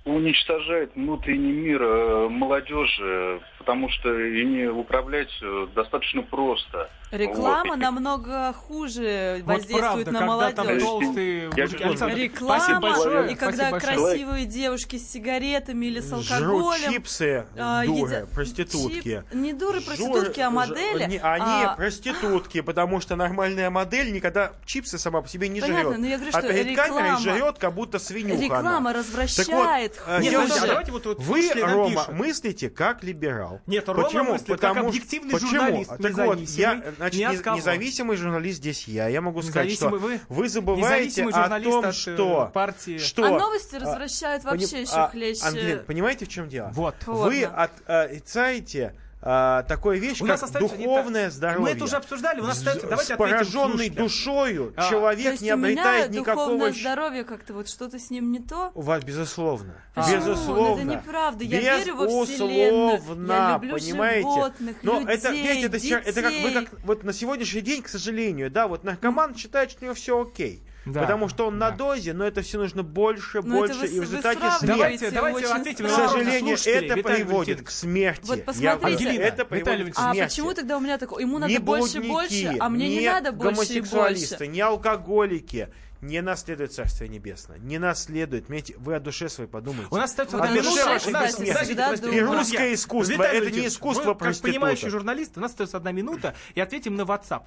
уничтожает 0.05 0.95
внутренний 0.95 1.51
мир 1.51 1.81
э, 1.81 2.29
молодежи, 2.29 3.41
потому 3.57 3.89
что 3.89 4.09
ими 4.17 4.67
управлять 4.67 5.31
э, 5.41 5.67
достаточно 5.75 6.21
просто. 6.21 6.89
Реклама 7.11 7.69
Вот. 7.71 7.77
намного 7.79 8.53
хуже 8.53 9.41
Вот 9.45 9.55
воздействует 9.55 10.05
правда, 10.05 10.11
на 10.11 10.19
когда 10.19 10.51
там 10.51 10.65
молодежь. 10.67 10.83
толстые 10.83 11.49
Я 11.55 11.63
Александр, 11.63 12.15
Реклама, 12.17 12.59
спасибо 12.59 12.79
большое. 12.81 13.31
и 13.31 13.35
когда 13.35 13.55
спасибо 13.69 13.71
большое. 13.71 13.95
красивые 14.09 14.45
девушки 14.45 14.97
с 14.97 15.09
сигаретами 15.11 15.85
или 15.85 15.99
с 16.01 16.09
Жрут 16.09 16.31
алкоголем. 16.31 16.91
чипсы, 16.91 17.45
а, 17.57 17.85
дуры, 17.85 18.11
едят- 18.11 18.29
проститутки. 18.31 19.23
чип- 19.31 19.33
Не 19.35 19.53
дуры, 19.53 19.79
Жур- 19.79 19.85
проститутки, 19.85 20.39
а 20.41 20.49
ж- 20.49 20.53
модели. 20.53 21.05
не- 21.05 21.17
они 21.19 21.63
а, 21.65 21.75
проститутки, 21.77 22.59
потому 22.59 22.99
что 22.99 23.15
нормальная 23.15 23.69
модель 23.69 24.11
никогда 24.11 24.51
чипсы 24.65 24.97
сама 24.97 25.21
по 25.21 25.29
себе 25.29 25.47
не 25.47 25.61
Понятно, 25.61 25.91
жрет. 25.91 25.99
но 25.99 26.07
я 26.07 26.15
говорю, 26.17 26.31
а 26.35 26.39
что 26.39 26.51
перед 26.51 26.75
камерой 26.75 27.01
реклама- 27.11 27.19
жрет, 27.19 27.57
как 27.57 27.73
будто 27.73 27.99
свинюха 27.99 28.41
Реклама 28.43 28.77
она. 28.77 28.93
развращает. 28.93 29.93
Так 29.95 30.07
вот, 30.07 30.13
э, 30.17 30.21
Нет, 30.23 30.33
а 30.35 30.47
том, 30.47 30.67
давайте 30.67 30.91
вот- 30.91 31.05
вот 31.05 31.19
вы, 31.19 31.49
Рома, 31.55 32.05
мыслите 32.11 32.69
как 32.69 33.01
либерал. 33.03 33.61
Нет, 33.65 33.87
Рома 33.87 34.03
Почему? 34.03 34.33
мыслит 34.33 34.47
как 34.59 34.59
Потому 34.59 34.89
объективный 34.89 35.31
почему? 35.31 35.49
журналист, 35.51 35.91
Так 36.01 36.13
вот, 36.13 36.39
я. 36.49 36.83
Значит, 36.97 37.19
ни 37.19 37.37
кого. 37.37 37.57
независимый 37.57 38.17
журналист 38.17 38.57
здесь 38.57 38.87
я. 38.87 39.07
Я 39.07 39.21
могу 39.21 39.41
сказать, 39.41 39.71
что 39.73 39.89
вы? 39.89 40.19
вы 40.29 40.49
забываете 40.49 41.25
о 41.25 41.59
том, 41.59 41.79
от, 41.79 41.85
э, 41.85 41.91
что... 41.93 42.51
партии. 42.53 42.97
что 42.97 43.23
А 43.23 43.29
новости 43.29 43.75
а, 43.75 43.79
развращают 43.79 44.43
пони- 44.43 44.61
вообще 44.61 44.81
еще 44.81 44.93
а, 44.93 45.07
хлеще. 45.09 45.43
Ангелина, 45.43 45.83
понимаете, 45.83 46.25
в 46.25 46.29
чем 46.29 46.49
дело? 46.49 46.71
Вот. 46.73 46.95
Вы 47.05 47.43
от, 47.43 47.71
э, 47.87 48.17
отрицаете 48.27 48.93
а, 49.19 49.63
такой 49.63 49.97
вещь, 49.99 50.21
У 50.21 50.25
нас 50.25 50.41
как 50.41 50.53
не 50.53 50.59
духовное 50.59 51.25
так. 51.25 51.33
здоровье. 51.33 51.61
Мы 51.63 51.69
это 51.71 51.83
уже 51.85 51.95
обсуждали, 51.95 52.39
у 52.39 52.43
нас 52.43 52.59
остается- 52.59 52.87
давайте 52.87 53.15
С 53.15 53.17
пораженной 53.17 53.89
душою 53.89 54.73
А, 54.75 54.83
То 54.83 54.89
человек 54.91 55.31
есть 55.31 55.41
не 55.41 55.53
у 55.53 55.57
меня 55.57 55.71
обретает 55.71 56.11
духовное 56.11 56.45
никакого... 56.45 56.73
щ- 56.73 56.79
здоровье 56.81 57.23
как-то 57.23 57.53
вот 57.55 57.67
что-то 57.67 57.97
с 57.99 58.09
ним 58.11 58.31
не 58.31 58.39
то. 58.39 58.71
У 58.75 58.81
вас, 58.81 59.03
безусловно. 59.03 59.73
Почему? 59.95 60.15
Безусловно. 60.17 60.83
Ну, 60.83 60.91
это 60.91 60.99
неправда. 60.99 61.43
Я 61.43 61.77
верю 61.77 61.95
во 61.95 62.25
Вселенную. 62.25 62.93
Безусловно, 62.97 63.31
Я 63.33 63.53
люблю 63.55 63.75
понимаете? 63.75 64.21
животных, 64.29 64.75
Но 64.83 64.99
людей, 64.99 65.15
это, 65.15 65.29
видите, 65.31 65.65
это, 65.65 65.79
ща- 65.79 65.99
это 66.05 66.21
как 66.21 66.31
вы 66.31 66.37
детей. 66.49 66.53
как 66.67 66.79
вот 66.83 67.03
на 67.03 67.13
сегодняшний 67.13 67.61
день, 67.61 67.81
к 67.81 67.87
сожалению, 67.89 68.51
да, 68.51 68.67
вот 68.67 68.83
наркоман 68.83 69.35
считает, 69.35 69.71
что 69.71 69.81
у 69.81 69.83
него 69.85 69.95
все 69.95 70.21
окей. 70.21 70.61
Да. 70.87 71.01
Потому 71.01 71.27
что 71.27 71.47
он 71.47 71.57
на 71.57 71.71
дозе, 71.71 72.13
но 72.13 72.25
это 72.25 72.41
все 72.41 72.57
нужно 72.57 72.83
больше, 72.83 73.41
Но 73.43 73.57
больше, 73.57 73.79
вы 73.79 73.87
и 73.87 73.99
в 73.99 74.03
результате 74.03 74.39
смерть. 74.39 74.61
Давайте, 74.61 75.11
давайте 75.11 75.47
ответим 75.47 75.85
К 75.85 75.89
сожалению, 75.89 76.55
это 76.55 76.95
Виталий 76.95 77.03
приводит 77.25 77.61
к 77.63 77.69
смерти. 77.69 78.27
Вот 78.27 78.37
Я 78.37 78.43
посмотрите. 78.43 79.03
говорю, 79.03 79.21
это 79.21 79.43
Виталий 79.43 79.63
приводит 79.63 79.95
к 79.95 79.99
А 79.99 80.13
смерти. 80.13 80.29
почему 80.29 80.53
тогда 80.53 80.77
у 80.77 80.79
меня 80.79 80.97
такое? 80.97 81.21
Ему 81.21 81.39
надо 81.39 81.51
не 81.51 81.59
больше 81.59 82.01
больше, 82.01 82.55
а 82.59 82.69
мне 82.69 82.89
не, 82.89 83.05
надо 83.05 83.31
больше 83.31 83.49
и 83.49 83.55
гомосексуалисты, 83.55 84.37
больше. 84.37 84.47
не 84.47 84.61
алкоголики 84.61 85.69
не 86.01 86.21
наследуют 86.21 86.73
Царствие 86.73 87.09
Небесное. 87.09 87.57
Не 87.57 87.79
наследуют. 87.79 88.45
Понимаете, 88.45 88.75
вы 88.77 88.95
о 88.95 88.99
душе 88.99 89.29
своей 89.29 89.49
подумайте. 89.49 89.87
У 89.91 89.95
нас 89.95 90.11
остается 90.11 90.37
О 90.37 90.43
одна 90.43 90.55
душе 90.55 90.69
минута. 90.69 90.85
вашей 90.85 91.09
значит, 91.09 91.35
всегда 91.65 91.87
простите, 91.89 92.15
И 92.15 92.21
русское 92.21 92.73
искусство, 92.73 93.13
Виталий 93.13 93.39
это 93.39 93.51
не 93.51 93.67
искусство 93.67 94.13
вы, 94.13 94.19
как 94.19 94.39
понимающий 94.39 94.89
журналист, 94.89 95.37
у 95.37 95.39
нас 95.39 95.51
остается 95.51 95.77
одна 95.77 95.91
минута, 95.91 96.35
и 96.55 96.61
ответим 96.61 96.95
на 96.95 97.01
WhatsApp. 97.01 97.43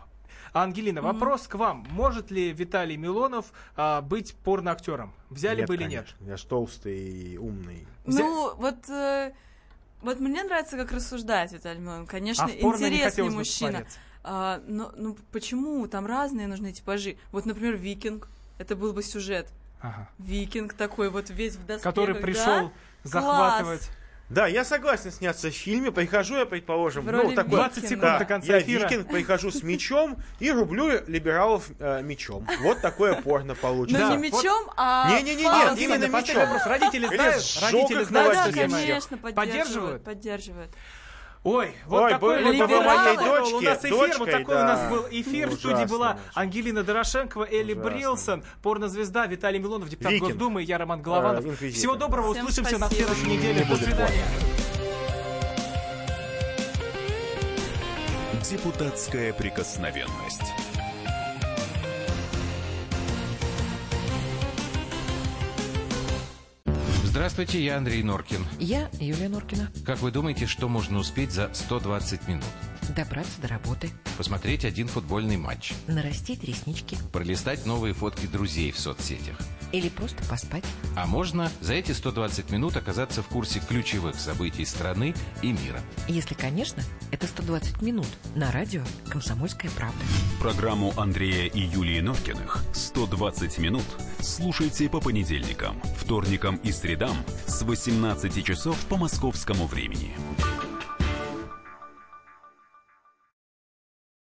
Ангелина, 0.52 1.02
вопрос 1.02 1.46
к 1.46 1.54
вам. 1.54 1.86
Может 1.90 2.30
ли 2.30 2.52
Виталий 2.52 2.96
Милонов 2.96 3.52
а, 3.76 4.00
быть 4.02 4.34
порноактером? 4.34 5.12
Взяли 5.30 5.64
бы 5.64 5.74
или 5.74 5.84
нет? 5.84 6.06
конечно. 6.06 6.24
Я 6.30 6.36
ж 6.36 6.42
толстый 6.42 6.98
и 6.98 7.38
умный. 7.38 7.86
Ну, 8.06 8.54
вот... 8.56 8.88
э, 8.88 9.32
Вот 10.02 10.18
мне 10.18 10.42
нравится, 10.42 10.76
как 10.76 10.92
рассуждает 10.92 11.52
Виталий 11.52 11.80
Милонов. 11.80 12.08
Конечно, 12.08 12.46
А 12.46 12.50
интересный 12.50 13.30
мужчина. 13.30 13.86
А, 14.22 14.60
но 14.66 14.92
ну 14.96 15.16
почему? 15.32 15.86
Там 15.88 16.06
разные 16.06 16.46
нужны 16.46 16.72
типажи. 16.72 17.16
Вот, 17.32 17.46
например, 17.46 17.76
Викинг. 17.76 18.28
Это 18.58 18.76
был 18.76 18.92
бы 18.92 19.02
сюжет. 19.02 19.48
Ага. 19.80 20.08
Викинг 20.18 20.74
такой 20.74 21.08
вот 21.08 21.30
весь 21.30 21.54
в 21.54 21.64
доспехах, 21.64 21.82
Который 21.82 22.14
да? 22.14 22.20
пришел 22.20 22.72
захватывать. 23.04 23.90
Да, 24.30 24.46
я 24.46 24.64
согласен 24.64 25.10
сняться 25.10 25.50
в 25.50 25.54
фильме. 25.54 25.90
Прихожу 25.90 26.36
я, 26.36 26.46
предположим, 26.46 27.04
В 27.04 27.10
ну, 27.10 27.32
такой... 27.34 27.56
20 27.56 27.76
Викинга. 27.82 27.88
секунд 27.88 28.02
Да, 28.02 28.18
до 28.20 28.24
конца 28.24 28.52
я 28.52 28.60
эфира. 28.60 28.88
викинг, 28.88 29.08
прихожу 29.08 29.50
с 29.50 29.64
мечом 29.64 30.18
и 30.38 30.52
рублю 30.52 31.02
либералов 31.08 31.68
э, 31.80 32.00
мечом. 32.02 32.46
Вот 32.60 32.80
такое 32.80 33.20
порно 33.20 33.54
Но 33.54 33.54
получится. 33.56 33.98
Да, 33.98 34.10
не 34.10 34.18
мечом, 34.18 34.70
а 34.76 35.10
Не-не-не, 35.10 35.82
именно 35.82 36.06
мечом. 36.06 36.48
Родители 36.64 37.06
знают? 37.06 37.44
Родители 37.60 38.04
знают, 38.04 38.38
что 38.38 38.52
конечно, 38.52 39.18
Поддерживают? 39.18 40.04
поддерживают. 40.04 40.70
Ой, 41.42 41.74
вот 41.86 42.02
Ой, 42.02 42.10
такой 42.10 42.44
вот 42.44 42.54
бы 42.54 42.66
был 42.66 42.82
моей 42.82 43.16
у 43.16 43.20
дочке, 43.20 43.70
нас 43.70 43.78
эфир, 43.78 43.94
вот 43.94 44.08
дочкой, 44.08 44.32
такой 44.32 44.54
да. 44.54 44.60
у 44.60 44.64
нас 44.66 44.90
был 44.90 45.06
эфир. 45.10 45.48
В 45.48 45.54
студии 45.54 45.86
была 45.86 46.10
очень. 46.10 46.20
Ангелина 46.34 46.82
Дорошенкова, 46.82 47.48
Элли 47.50 47.72
Ужасно. 47.72 47.90
Брилсон, 47.90 48.44
порнозвезда 48.62 49.24
Виталий 49.24 49.58
Милонов, 49.58 49.88
депутат 49.88 50.12
Викинг. 50.12 50.32
Госдумы, 50.32 50.62
я 50.62 50.76
Роман 50.76 51.00
Голованов. 51.00 51.62
Э. 51.62 51.70
Всего 51.70 51.96
доброго, 51.96 52.34
Всем 52.34 52.44
услышимся 52.44 52.76
на 52.78 52.88
спасибо. 52.88 53.08
следующей 53.14 53.38
неделе. 53.38 53.64
Не 53.64 53.70
До 53.70 53.76
свидания. 53.76 54.24
Депутатская 58.50 59.32
прикосновенность. 59.32 60.52
Здравствуйте, 67.10 67.60
я 67.60 67.76
Андрей 67.76 68.04
Норкин. 68.04 68.46
Я 68.60 68.88
Юлия 69.00 69.28
Норкина. 69.28 69.68
Как 69.84 69.98
вы 69.98 70.12
думаете, 70.12 70.46
что 70.46 70.68
можно 70.68 71.00
успеть 71.00 71.32
за 71.32 71.50
120 71.52 72.28
минут? 72.28 72.44
Добраться 72.96 73.40
до 73.40 73.48
работы, 73.48 73.90
Посмотреть 74.18 74.64
один 74.64 74.88
футбольный 74.88 75.36
матч, 75.36 75.72
нарастить 75.86 76.42
реснички 76.44 76.98
пролистать 77.12 77.64
новые 77.64 77.94
фотки 77.94 78.26
друзей 78.26 78.72
в 78.72 78.78
соцсетях. 78.78 79.36
или 79.72 79.88
просто 79.88 80.24
поспать. 80.24 80.64
А 80.96 81.06
можно 81.06 81.50
за 81.60 81.74
эти 81.74 81.92
120 81.92 82.50
минут 82.50 82.76
оказаться 82.76 83.22
в 83.22 83.28
курсе 83.28 83.60
ключевых 83.60 84.16
событий 84.16 84.64
страны 84.64 85.14
и 85.40 85.52
мира. 85.52 85.80
Если, 86.08 86.34
конечно, 86.34 86.82
это 87.12 87.28
120 87.28 87.80
минут 87.80 88.08
на 88.34 88.50
радио 88.50 88.82
«Комсомольская 89.08 89.70
правда». 89.70 90.00
Программу 90.40 90.92
Андрея 90.98 91.46
и 91.46 91.60
Юлии 91.60 92.00
Норкиных 92.00 92.64
«120 92.74 93.60
минут» 93.60 93.86
слушайте 94.18 94.88
по 94.88 95.00
понедельникам, 95.00 95.80
вторникам 95.96 96.56
и 96.56 96.72
средам 96.72 97.16
с 97.46 97.62
18 97.62 98.44
часов 98.44 98.76
по 98.86 98.96
московскому 98.96 99.66
времени. 99.66 100.16